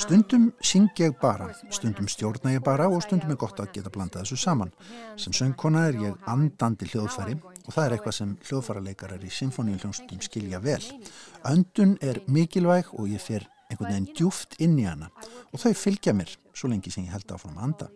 Stundum 0.00 0.52
syng 0.60 0.88
ég 0.98 1.14
bara, 1.20 1.52
stundum 1.70 2.08
stjórna 2.08 2.54
ég 2.56 2.62
bara 2.64 2.88
og 2.88 3.02
stundum 3.04 3.30
er 3.30 3.38
gott 3.38 3.60
að 3.60 3.74
geta 3.76 3.90
blanda 3.92 4.22
þessu 4.22 4.38
saman. 4.40 4.72
Sem 5.20 5.34
söngkona 5.36 5.84
er 5.90 5.98
ég 6.00 6.28
andandi 6.32 6.88
hljóðfæri 6.90 7.36
og 7.44 7.70
það 7.70 7.84
er 7.84 7.96
eitthvað 7.96 8.16
sem 8.16 8.36
hljóðfæraleikarar 8.48 9.22
í 9.22 9.30
symfóníuljónstum 9.30 10.22
skilja 10.24 10.62
vel. 10.64 10.82
Öndun 11.46 11.98
er 12.02 12.22
mikilvæg 12.26 12.90
og 12.96 13.12
ég 13.12 13.22
fer 13.22 13.46
einhvern 13.68 13.92
veginn 13.92 14.10
djúft 14.16 14.56
inn 14.60 14.78
í 14.80 14.88
hana 14.88 15.12
og 15.52 15.60
þau 15.60 15.72
fylgja 15.76 16.16
mér 16.16 16.34
svo 16.52 16.72
lengi 16.72 16.92
sem 16.92 17.06
ég 17.06 17.14
held 17.14 17.36
áfram 17.36 17.60
að 17.60 17.68
anda. 17.68 17.90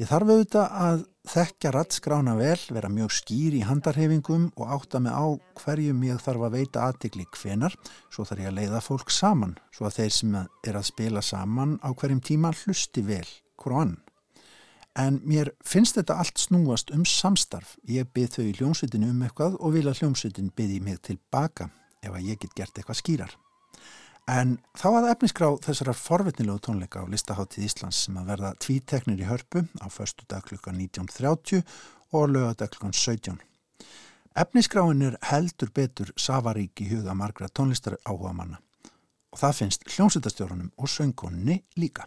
Ég 0.00 0.08
þarf 0.08 0.30
auðvitað 0.32 0.76
að 0.82 1.02
þekkja 1.28 1.70
rattskrána 1.74 2.32
vel, 2.38 2.58
vera 2.72 2.88
mjög 2.90 3.12
skýr 3.12 3.56
í 3.58 3.64
handarhefingum 3.68 4.46
og 4.56 4.70
átta 4.74 5.02
mig 5.04 5.12
á 5.12 5.26
hverjum 5.60 6.00
ég 6.08 6.22
þarf 6.24 6.46
að 6.46 6.56
veita 6.56 6.86
aðtikli 6.88 7.26
hvenar, 7.36 7.76
svo 8.08 8.24
þarf 8.26 8.42
ég 8.42 8.50
að 8.50 8.56
leiða 8.58 8.80
fólk 8.82 9.12
saman, 9.12 9.52
svo 9.74 9.86
að 9.86 9.98
þeir 9.98 10.14
sem 10.16 10.38
er 10.40 10.78
að 10.80 10.88
spila 10.88 11.22
saman 11.22 11.76
á 11.84 11.92
hverjum 11.92 12.24
tíma 12.24 12.54
hlusti 12.62 13.04
vel 13.04 13.28
hvern. 13.60 13.98
En 14.98 15.20
mér 15.24 15.52
finnst 15.64 15.96
þetta 15.96 16.18
allt 16.20 16.40
snúast 16.40 16.90
um 16.92 17.04
samstarf. 17.08 17.78
Ég 17.88 18.08
byrð 18.12 18.34
þau 18.34 18.44
í 18.44 18.56
hljómsveitinu 18.58 19.12
um 19.12 19.22
eitthvað 19.24 19.56
og 19.60 19.76
vil 19.76 19.86
að 19.88 20.02
hljómsveitin 20.02 20.52
byrði 20.56 20.82
mig 20.84 21.00
tilbaka 21.04 21.70
ef 22.02 22.12
að 22.12 22.28
ég 22.32 22.40
get 22.42 22.56
gert 22.58 22.76
eitthvað 22.76 23.00
skýrar. 23.00 23.38
En 24.30 24.58
þá 24.78 24.88
að 25.00 25.08
efnisgrá 25.10 25.48
þessara 25.64 25.94
forvitnilegu 25.98 26.60
tónleika 26.62 27.02
á 27.02 27.10
listaháttíð 27.10 27.64
Íslands 27.66 28.04
sem 28.06 28.18
að 28.20 28.28
verða 28.30 28.52
tvíteknir 28.62 29.22
í 29.24 29.26
hörpu 29.26 29.64
á 29.82 29.86
förstu 29.90 30.26
dag 30.30 30.44
klukkan 30.46 30.78
19.30 30.78 31.64
og 32.14 32.28
lögadag 32.30 32.70
klukkan 32.70 32.94
17. 32.94 33.40
Efnisgráin 34.38 35.02
er 35.02 35.18
heldur 35.26 35.72
betur 35.74 36.12
safarík 36.16 36.80
í 36.80 36.88
huga 36.92 37.16
margra 37.18 37.50
tónlistar 37.50 37.98
áhuga 38.06 38.32
manna 38.32 38.62
og 39.32 39.40
það 39.40 39.58
finnst 39.58 39.86
hljómsveitastjórunum 39.88 40.70
og 40.76 40.88
söngkonni 40.88 41.62
líka. 41.76 42.06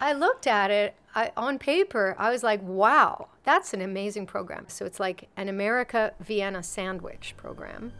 I 0.00 0.12
looked 0.12 0.46
at 0.46 0.70
it 0.70 0.94
I, 1.14 1.30
on 1.36 1.58
paper. 1.58 2.16
I 2.18 2.30
was 2.30 2.42
like, 2.42 2.60
wow, 2.62 3.28
that's 3.44 3.72
an 3.72 3.80
amazing 3.80 4.26
program. 4.26 4.64
So 4.68 4.84
it's 4.84 4.98
like 4.98 5.28
an 5.36 5.48
America 5.48 6.12
Vienna 6.20 6.62
sandwich 6.62 7.34
program. 7.36 7.92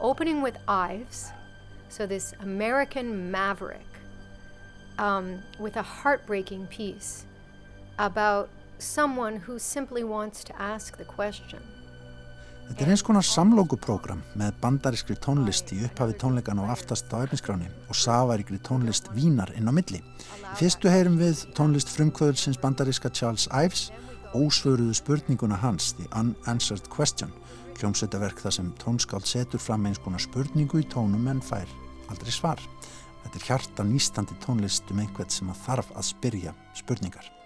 Opening 0.00 0.42
with 0.42 0.56
Ives, 0.68 1.32
so 1.88 2.06
this 2.06 2.34
American 2.40 3.30
maverick, 3.30 3.86
um, 4.98 5.42
with 5.58 5.76
a 5.76 5.82
heartbreaking 5.82 6.66
piece 6.66 7.24
about 7.98 8.48
someone 8.78 9.36
who 9.36 9.58
simply 9.58 10.04
wants 10.04 10.44
to 10.44 10.62
ask 10.62 10.96
the 10.96 11.04
question. 11.04 11.60
Þetta 12.68 12.84
er 12.84 12.90
eins 12.92 13.02
konar 13.02 13.24
samlókuprógram 13.24 14.18
með 14.36 14.58
bandarískri 14.60 15.14
tónlist 15.24 15.70
í 15.72 15.78
upphafi 15.86 16.18
tónleikan 16.20 16.58
og 16.60 16.68
aftast 16.74 17.08
á 17.16 17.24
efniskráni 17.24 17.70
og 17.88 17.96
safaríkri 17.96 18.58
tónlist 18.60 19.08
vínar 19.14 19.54
inn 19.56 19.70
á 19.70 19.72
milli. 19.72 20.02
Í 20.52 20.56
fyrstu 20.60 20.92
heyrum 20.92 21.16
við 21.16 21.46
tónlist 21.56 21.88
frumkvöðulsins 21.94 22.60
bandaríska 22.60 23.08
Charles 23.08 23.48
Ives, 23.48 23.88
ósvöruðu 24.36 24.92
spurninguna 25.00 25.56
hans, 25.56 25.94
The 25.96 26.04
Unanswered 26.12 26.92
Question, 26.92 27.32
hljómsveitaverk 27.78 28.42
þar 28.42 28.56
sem 28.58 28.70
tónskáld 28.82 29.26
setur 29.28 29.62
fram 29.62 29.86
eins 29.86 30.02
konar 30.02 30.22
spurningu 30.22 30.82
í 30.82 30.86
tónum 30.90 31.30
en 31.30 31.42
fær 31.44 31.70
aldrei 32.10 32.34
svar. 32.34 32.62
Þetta 33.22 33.38
er 33.38 33.48
hjarta 33.48 33.86
nýstandi 33.86 34.38
tónlist 34.44 34.90
um 34.92 35.02
einhvert 35.02 35.34
sem 35.34 35.50
að 35.52 35.64
þarf 35.66 35.92
að 35.94 36.08
spyrja 36.12 36.54
spurningar. 36.78 37.37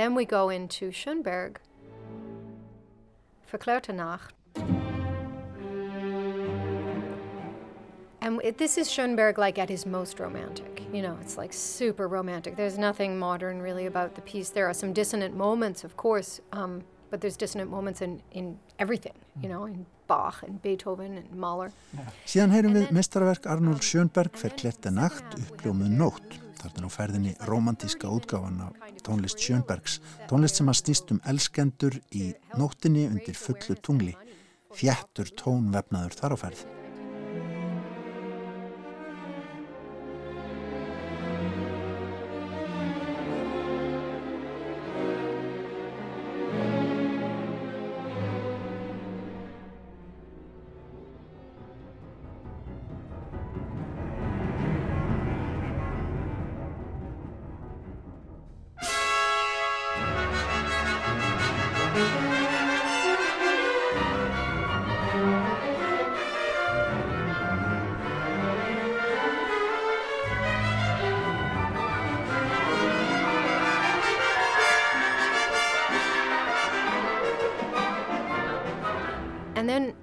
Then 0.00 0.14
we 0.14 0.24
go 0.24 0.48
into 0.48 0.90
Schönberg, 0.90 1.56
Verklärte 3.52 3.94
Nacht. 3.94 4.32
And 8.22 8.40
this 8.56 8.78
is 8.78 8.90
Schoenberg 8.90 9.38
like 9.38 9.58
at 9.58 9.68
his 9.68 9.84
most 9.84 10.18
romantic. 10.20 10.82
You 10.92 11.02
know, 11.02 11.18
it's 11.20 11.36
like 11.36 11.52
super 11.52 12.08
romantic. 12.08 12.56
There's 12.56 12.78
nothing 12.78 13.18
modern 13.18 13.60
really 13.60 13.86
about 13.86 14.14
the 14.14 14.22
piece. 14.22 14.50
There 14.50 14.66
are 14.66 14.74
some 14.74 14.92
dissonant 14.92 15.36
moments, 15.36 15.84
of 15.84 15.96
course, 15.96 16.40
um, 16.52 16.82
but 17.10 17.20
there's 17.20 17.36
dissonant 17.36 17.70
moments 17.70 18.00
in, 18.00 18.22
in 18.32 18.58
everything, 18.78 19.14
you 19.42 19.48
know, 19.48 19.64
in 19.64 19.84
Bach 20.06 20.42
and 20.42 20.62
Beethoven 20.62 21.16
and 21.18 21.30
Mahler. 21.34 21.72
Síðan 22.26 22.54
heyrum 22.54 22.76
við 22.76 22.92
mestarverk 22.94 23.46
Arnold 23.46 23.84
Schönberg 23.84 24.36
Verklärte 24.36 24.90
Nacht 24.90 25.36
uppljómuð 25.38 25.92
nótt. 25.92 26.40
Þarna 26.60 26.88
á 26.88 26.96
ferðinni 26.96 27.36
romantíska 27.48 28.10
útgáfan 28.12 28.60
af 28.66 28.98
tónlist 29.06 29.40
Sjönbergs, 29.40 30.00
tónlist 30.28 30.60
sem 30.60 30.68
að 30.68 30.80
stýst 30.82 31.14
um 31.14 31.22
elskendur 31.32 31.96
í 32.12 32.34
nóttinni 32.60 33.06
undir 33.08 33.38
fullu 33.38 33.78
tungli, 33.80 34.12
fjættur 34.76 35.32
tónvefnaður 35.40 36.20
þar 36.20 36.36
á 36.36 36.38
ferð. 36.44 36.68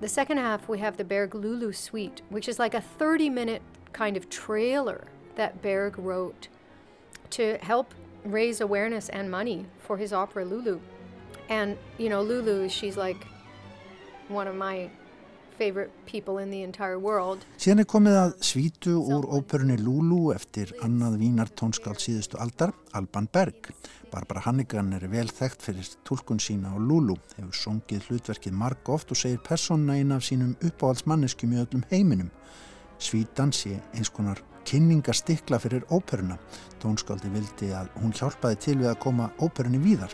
The 0.08 0.14
second 0.14 0.38
half, 0.38 0.70
we 0.70 0.80
have 0.80 0.95
the 0.95 1.03
Berg 1.03 1.36
Lulu 1.36 1.74
Suite, 1.74 2.22
which 2.30 2.47
is 2.47 2.60
like 2.60 2.74
a 2.74 2.80
30 2.80 3.30
minute 3.30 3.62
kind 3.91 4.16
of 4.16 4.30
trailer 4.30 5.03
that 5.36 5.62
Berg 5.62 5.99
wrote 5.99 6.47
to 7.32 7.58
help 7.58 7.93
raise 8.24 8.62
awareness 8.62 9.10
and 9.10 9.30
money 9.30 9.66
for 9.80 9.97
his 9.97 10.14
opera 10.14 10.45
Lulu. 10.45 10.80
And, 11.49 11.78
you 11.97 12.08
know, 12.08 12.22
Lulu, 12.22 12.70
she's 12.70 12.95
like 12.95 13.28
one 14.30 14.47
of 14.47 14.55
my 14.55 14.89
favorite 15.58 15.91
people 16.05 16.41
in 16.43 16.51
the 16.51 16.64
entire 16.64 16.99
world. 16.99 17.43
Síðan 17.58 17.84
er 17.84 17.89
komið 17.89 18.18
að 18.22 18.34
svítu 18.45 18.95
úr 19.01 19.28
óperunni 19.38 19.78
Lulu 19.82 20.32
eftir 20.36 20.74
annað 20.86 21.18
vínar 21.22 21.51
tónskáld 21.58 22.01
síðustu 22.03 22.39
aldar, 22.41 22.74
Alban 22.97 23.30
Berg. 23.34 23.72
Barbara 24.12 24.45
Hannigan 24.45 24.93
er 24.95 25.08
vel 25.12 25.28
þekkt 25.28 25.66
fyrir 25.66 25.89
tólkun 26.08 26.39
sína 26.39 26.72
á 26.72 26.78
Lulu, 26.80 27.18
hefur 27.36 27.58
songið 27.64 28.08
hlutverkið 28.08 28.55
marg 28.55 28.91
oft 28.93 29.12
og 29.12 29.20
segir 29.20 29.41
persónna 29.43 29.97
einn 29.97 30.14
af 30.16 30.24
sínum 30.28 30.55
uppáhaldsmanneskjum 30.62 31.58
í 31.58 31.64
öllum 31.64 31.88
heiminum. 31.91 32.30
Svítan 32.97 33.51
sé 33.53 33.76
eins 33.93 34.10
konar 34.10 34.39
kynningastikla 34.68 35.60
fyrir 35.64 35.86
óperuna. 35.93 36.38
Tónskáldi 36.82 37.32
vildi 37.32 37.72
að 37.76 37.91
hún 38.01 38.16
hjálpaði 38.16 38.60
til 38.64 38.78
við 38.82 38.91
að 38.91 39.01
koma 39.05 39.32
óperunni 39.43 39.80
víðar. 39.84 40.14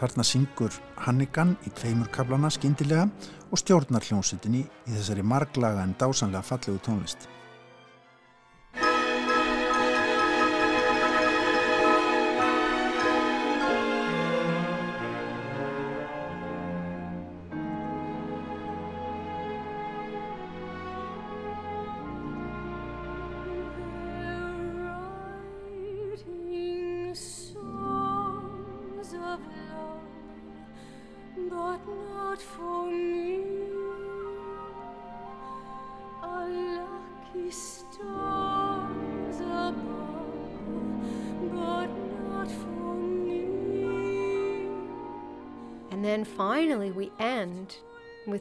Þarna 0.00 0.24
syngur 0.24 0.76
Hannigan 1.04 1.50
í 1.68 1.70
tveimur 1.76 2.08
kablana 2.14 2.48
skindilega 2.52 3.04
og 3.50 3.60
stjórnar 3.60 4.06
hljónsutinni 4.06 4.62
í 4.64 4.94
þessari 4.94 5.24
marglaga 5.26 5.84
en 5.84 5.92
dásanlega 6.00 6.40
fallegu 6.46 6.80
tónlist. 6.86 7.28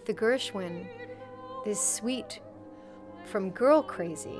The 0.10 0.16
Gershwin, 0.16 0.88
this 1.66 1.80
suite 1.80 2.40
from 3.26 3.52
Girl 3.52 3.84
Crazy, 3.84 4.40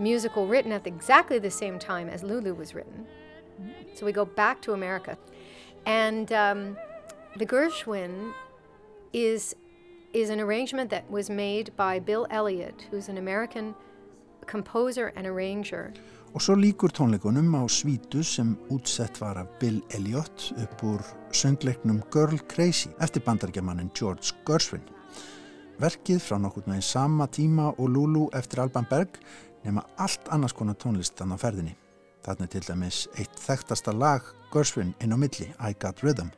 musical 0.00 0.48
written 0.48 0.72
at 0.72 0.88
exactly 0.88 1.38
the 1.38 1.52
same 1.52 1.78
time 1.78 2.08
as 2.08 2.24
Lulu 2.24 2.52
was 2.52 2.74
written. 2.74 3.06
So 3.94 4.04
we 4.04 4.10
go 4.10 4.24
back 4.24 4.60
to 4.62 4.72
America. 4.72 5.16
And 5.86 6.32
um, 6.32 6.76
the 7.36 7.46
Gershwin 7.46 8.32
is, 9.12 9.54
is 10.12 10.30
an 10.30 10.40
arrangement 10.40 10.90
that 10.90 11.08
was 11.08 11.30
made 11.30 11.70
by 11.76 12.00
Bill 12.00 12.26
Elliott, 12.28 12.88
who's 12.90 13.08
an 13.08 13.18
American 13.18 13.76
composer 14.46 15.12
and 15.14 15.28
arranger. 15.28 15.92
Og 16.34 16.42
svo 16.42 16.54
líkur 16.58 16.90
tónleikunum 16.90 17.54
á 17.54 17.62
svítu 17.70 18.24
sem 18.24 18.56
útsett 18.68 19.20
var 19.20 19.38
af 19.38 19.46
Bill 19.60 19.80
Elliot 19.90 20.52
upp 20.58 20.82
úr 20.82 21.00
söngleiknum 21.34 22.00
Girl 22.12 22.38
Crazy 22.48 22.90
eftir 23.00 23.22
bandargemannin 23.26 23.90
George 23.94 24.34
Gershwin. 24.46 24.82
Verkið 25.78 26.22
frá 26.24 26.38
nokkurnu 26.40 26.78
í 26.78 26.82
sama 26.82 27.28
tíma 27.30 27.70
og 27.76 27.92
Lulu 27.94 28.28
eftir 28.34 28.62
Alban 28.64 28.88
Berg 28.90 29.20
nema 29.64 29.84
allt 29.96 30.30
annars 30.34 30.54
konar 30.56 30.78
tónlist 30.80 31.18
þannig 31.18 31.38
á 31.38 31.42
ferðinni. 31.44 31.74
Þarna 32.26 32.46
er 32.46 32.52
til 32.52 32.64
dæmis 32.66 33.02
eitt 33.16 33.38
þekktasta 33.40 33.94
lag 33.94 34.26
Gershwin 34.52 34.94
inn 35.00 35.14
á 35.14 35.18
milli, 35.18 35.50
I 35.60 35.76
Got 35.78 36.02
Rhythm. 36.02 36.32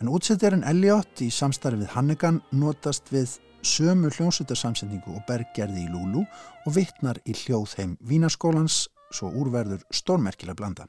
En 0.00 0.10
útsetterinn 0.12 0.66
Elliot 0.68 1.22
í 1.24 1.30
samstarfi 1.32 1.80
við 1.80 1.94
Hannigan 1.94 2.42
notast 2.52 3.08
við 3.14 3.38
sömu 3.64 4.10
hljónsutarsamsendingu 4.12 5.14
og 5.16 5.24
Berg 5.28 5.54
gerði 5.56 5.86
í 5.86 5.92
Lulu 5.92 6.24
og 6.66 6.74
vittnar 6.76 7.20
í 7.24 7.32
hljóðheim 7.32 7.96
Vínaskólans 8.04 8.88
svo 9.14 9.30
úrverður 9.30 9.84
stórmerkilega 9.94 10.58
blanda. 10.58 10.88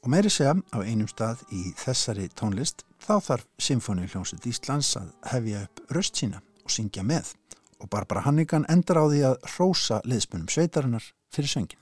Og 0.00 0.08
meiri 0.08 0.30
segja 0.32 0.54
á 0.56 0.78
einum 0.80 1.08
stað 1.10 1.42
í 1.52 1.74
þessari 1.76 2.30
tónlist 2.32 2.86
þá 3.04 3.18
þarf 3.20 3.44
Symfóni 3.60 4.06
hljónsut 4.08 4.46
Íslands 4.48 4.94
að 4.96 5.10
hefja 5.28 5.66
upp 5.66 5.82
röst 5.92 6.16
sína 6.16 6.40
og 6.64 6.72
syngja 6.72 7.04
með. 7.04 7.34
Og 7.80 7.88
Barbara 7.92 8.24
Hannigan 8.24 8.64
endar 8.72 9.00
á 9.00 9.04
því 9.08 9.20
að 9.28 9.36
hrósa 9.54 10.00
liðspunum 10.08 10.48
sveitarinnar 10.48 11.04
fyrir 11.32 11.52
söngin. 11.52 11.80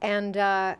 And 0.00 0.36
uh, 0.36 0.76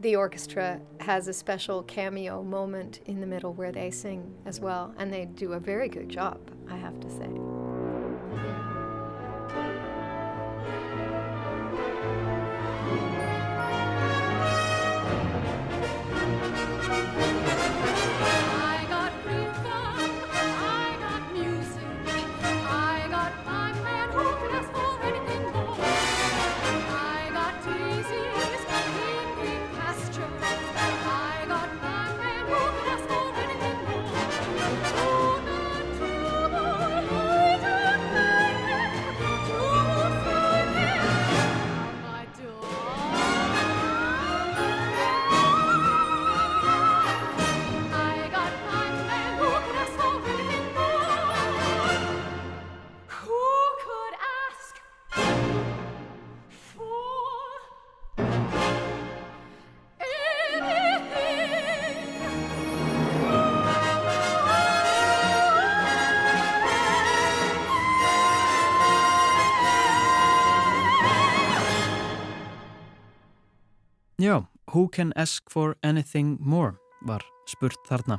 the 0.00 0.16
orchestra 0.16 0.80
has 1.00 1.28
a 1.28 1.32
special 1.32 1.82
cameo 1.82 2.42
moment 2.42 3.00
in 3.06 3.20
the 3.20 3.26
middle 3.26 3.52
where 3.52 3.72
they 3.72 3.90
sing 3.90 4.34
as 4.46 4.60
well. 4.60 4.94
And 4.98 5.12
they 5.12 5.26
do 5.26 5.52
a 5.52 5.60
very 5.60 5.88
good 5.88 6.08
job, 6.08 6.38
I 6.68 6.76
have 6.76 6.98
to 7.00 7.10
say. 7.10 7.30
Já, 74.24 74.42
Who 74.72 74.88
Can 74.88 75.12
Ask 75.16 75.50
For 75.50 75.76
Anything 75.82 76.38
More 76.40 76.72
var 77.04 77.20
spurt 77.44 77.76
þarna. 77.84 78.16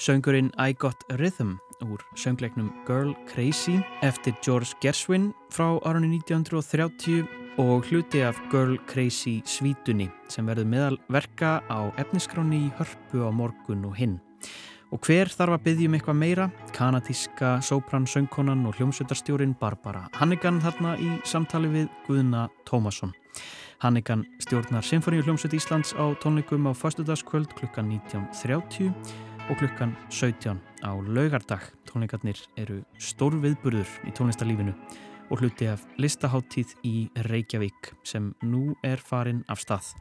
Söngurinn 0.00 0.48
I 0.56 0.72
Got 0.72 0.96
Rhythm 1.18 1.58
úr 1.84 2.00
söngleiknum 2.16 2.70
Girl 2.86 3.12
Crazy 3.28 3.82
eftir 4.00 4.32
George 4.40 4.72
Gershwin 4.80 5.34
frá 5.52 5.76
árunni 5.84 6.22
1930 6.24 7.26
og 7.60 7.84
hluti 7.84 8.22
af 8.24 8.40
Girl 8.48 8.78
Crazy 8.88 9.42
svítunni 9.44 10.08
sem 10.32 10.48
verður 10.48 10.70
meðal 10.72 10.96
verka 11.12 11.60
á 11.68 11.92
efniskráni 12.00 12.62
í 12.70 12.72
hörpu 12.80 13.28
á 13.28 13.30
morgun 13.30 13.84
og 13.90 14.00
hinn. 14.00 14.16
Og 14.88 15.04
hver 15.04 15.28
þarf 15.28 15.58
að 15.58 15.66
byggja 15.68 15.90
um 15.90 15.98
eitthvað 15.98 16.20
meira? 16.22 16.48
Kanadíska, 16.72 17.58
sopran, 17.60 18.08
söngkonan 18.08 18.64
og 18.64 18.80
hljómsveitarstjórin 18.80 19.52
Barbara 19.60 20.06
Hannigan 20.16 20.64
þarna 20.64 20.96
í 20.96 21.12
samtali 21.28 21.68
við 21.76 21.92
Guðna 22.08 22.48
Tómasson. 22.64 23.12
Hannigan 23.78 24.24
stjórnar 24.40 24.84
Sinfoníu 24.84 25.20
hljómsveit 25.22 25.52
Íslands 25.58 25.92
á 25.92 26.04
tónleikum 26.22 26.64
á 26.64 26.72
fastudagskvöld 26.72 27.52
klukkan 27.58 27.90
19.30 27.92 28.88
og 29.50 29.58
klukkan 29.60 29.92
17 30.08 30.56
á 30.80 30.90
laugardag. 30.96 31.60
Tónleikarnir 31.84 32.40
eru 32.56 32.80
stór 32.96 33.36
viðburður 33.36 33.90
í 34.08 34.14
tónlistarlífinu 34.16 34.72
og 35.28 35.42
hluti 35.42 35.68
af 35.68 35.84
listaháttíð 36.00 36.72
í 36.88 36.94
Reykjavík 37.28 37.92
sem 38.00 38.32
nú 38.40 38.72
er 38.80 38.96
farin 38.96 39.44
af 39.48 39.60
stað. 39.60 39.92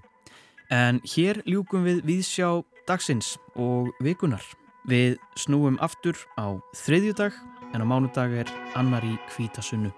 En 0.72 1.02
hér 1.04 1.42
ljúkum 1.44 1.84
við 1.84 2.00
viðsjá 2.08 2.64
dagsins 2.88 3.36
og 3.60 3.92
vikunar. 4.00 4.44
Við 4.88 5.18
snúum 5.36 5.76
aftur 5.84 6.16
á 6.40 6.56
þriðjudag 6.80 7.36
en 7.74 7.84
á 7.84 7.86
mánudag 7.86 8.40
er 8.46 8.56
annar 8.80 9.04
í 9.04 9.18
kvítasunnu. 9.34 9.92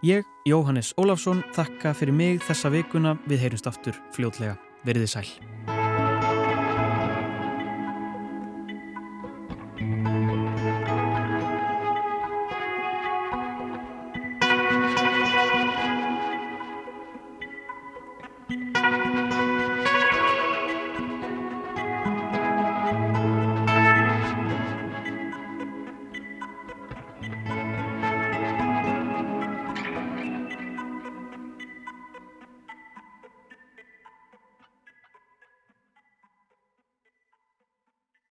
Ég, 0.00 0.22
Jóhannes 0.46 0.92
Ólafsson, 0.94 1.40
þakka 1.56 1.90
fyrir 1.98 2.14
mig 2.14 2.44
þessa 2.46 2.70
vikuna. 2.70 3.16
Við 3.26 3.42
heyrumst 3.42 3.66
aftur 3.66 3.98
fljótlega. 4.14 4.54
Verðið 4.86 5.10
sæl. 5.16 5.77